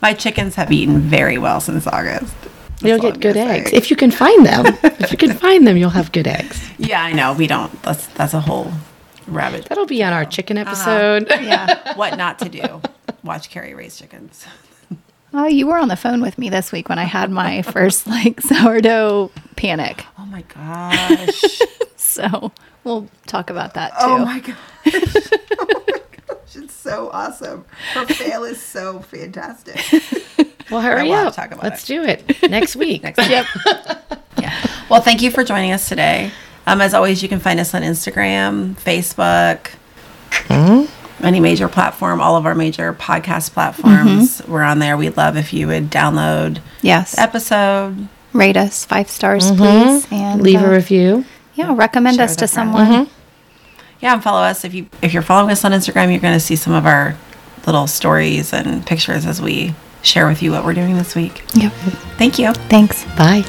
My 0.00 0.14
chickens 0.14 0.54
have 0.54 0.70
eaten 0.70 1.00
very 1.00 1.38
well 1.38 1.60
since 1.60 1.86
August. 1.86 2.34
That's 2.42 2.82
You'll 2.84 2.98
get 3.00 3.20
good 3.20 3.36
eggs 3.36 3.72
if 3.72 3.90
you 3.90 3.96
can 3.96 4.10
find 4.12 4.46
them. 4.46 4.66
if 4.84 5.10
you 5.10 5.18
can 5.18 5.32
find 5.36 5.66
them, 5.66 5.76
you'll 5.76 5.90
have 5.90 6.12
good 6.12 6.28
eggs. 6.28 6.70
Yeah, 6.78 7.02
I 7.02 7.12
know. 7.12 7.32
We 7.32 7.46
don't. 7.48 7.82
That's 7.82 8.06
that's 8.08 8.34
a 8.34 8.40
whole 8.40 8.70
rabbit. 9.26 9.64
That'll 9.66 9.86
be 9.86 10.02
on 10.04 10.12
our 10.12 10.24
chicken 10.24 10.56
Uh-huh. 10.58 10.70
episode. 10.70 11.28
Yeah. 11.44 11.92
what 11.96 12.16
not 12.16 12.38
to 12.38 12.48
do? 12.48 12.80
Watch 13.24 13.50
Kari 13.50 13.74
raise 13.74 13.96
chickens. 13.98 14.46
Oh, 15.34 15.44
you 15.46 15.66
were 15.66 15.76
on 15.76 15.88
the 15.88 15.96
phone 15.96 16.22
with 16.22 16.38
me 16.38 16.48
this 16.48 16.72
week 16.72 16.88
when 16.88 16.98
I 16.98 17.04
had 17.04 17.30
my 17.30 17.60
first 17.60 18.06
like 18.06 18.40
sourdough 18.40 19.30
panic. 19.56 20.06
Oh 20.18 20.24
my 20.24 20.40
gosh. 20.40 21.60
So 21.96 22.50
we'll 22.82 23.08
talk 23.26 23.50
about 23.50 23.74
that 23.74 23.90
too. 23.90 23.96
oh 24.06 24.24
my 24.24 24.38
gosh. 24.40 25.77
My 26.58 26.64
gosh. 26.64 26.64
It's 26.64 26.74
so 26.74 27.10
awesome. 27.12 27.64
Her 27.94 28.06
fail 28.14 28.44
is 28.44 28.60
so 28.62 29.00
fantastic. 29.00 29.80
Well, 30.70 30.82
hurry 30.82 31.04
we'll 31.08 31.14
up. 31.28 31.32
to 31.32 31.40
talk 31.40 31.50
about 31.50 31.64
Let's 31.64 31.82
it. 31.84 31.86
do 31.86 32.04
it 32.04 32.50
next 32.50 32.76
week. 32.76 33.02
Next 33.02 33.16
week. 33.16 33.30
yeah 34.38 34.68
Well, 34.90 35.00
thank 35.00 35.22
you 35.22 35.30
for 35.30 35.42
joining 35.42 35.72
us 35.72 35.88
today. 35.88 36.30
Um, 36.66 36.82
as 36.82 36.92
always, 36.92 37.22
you 37.22 37.28
can 37.30 37.40
find 37.40 37.58
us 37.58 37.72
on 37.72 37.80
Instagram, 37.80 38.74
Facebook, 38.74 39.70
any 41.24 41.40
major 41.40 41.68
platform, 41.70 42.20
all 42.20 42.36
of 42.36 42.44
our 42.44 42.54
major 42.54 42.92
podcast 42.92 43.52
platforms. 43.54 44.42
We're 44.46 44.60
on 44.62 44.78
there. 44.78 44.98
We'd 44.98 45.16
love 45.16 45.38
if 45.38 45.54
you 45.54 45.68
would 45.68 45.88
download 45.88 46.60
Yes. 46.82 47.12
the 47.12 47.22
episode. 47.22 48.06
Rate 48.34 48.58
us 48.58 48.84
five 48.84 49.08
stars, 49.08 49.50
please. 49.50 50.06
And 50.12 50.42
Leave 50.42 50.60
uh, 50.60 50.66
a 50.66 50.70
review. 50.70 51.24
Yeah, 51.54 51.74
recommend 51.74 52.16
Share 52.16 52.26
us 52.26 52.36
to 52.36 52.44
a 52.44 52.48
friend. 52.48 52.74
someone. 52.74 53.10
Yeah, 54.00 54.14
and 54.14 54.22
follow 54.22 54.42
us 54.42 54.64
if 54.64 54.74
you 54.74 54.88
if 55.02 55.12
you're 55.12 55.22
following 55.22 55.50
us 55.50 55.64
on 55.64 55.72
Instagram. 55.72 56.10
You're 56.10 56.20
going 56.20 56.34
to 56.34 56.40
see 56.40 56.56
some 56.56 56.72
of 56.72 56.86
our 56.86 57.16
little 57.66 57.86
stories 57.86 58.52
and 58.52 58.86
pictures 58.86 59.26
as 59.26 59.42
we 59.42 59.74
share 60.02 60.26
with 60.28 60.42
you 60.42 60.52
what 60.52 60.64
we're 60.64 60.74
doing 60.74 60.96
this 60.96 61.14
week. 61.14 61.42
Yep. 61.54 61.72
Thank 62.16 62.38
you. 62.38 62.52
Thanks. 62.52 63.04
Bye. 63.16 63.44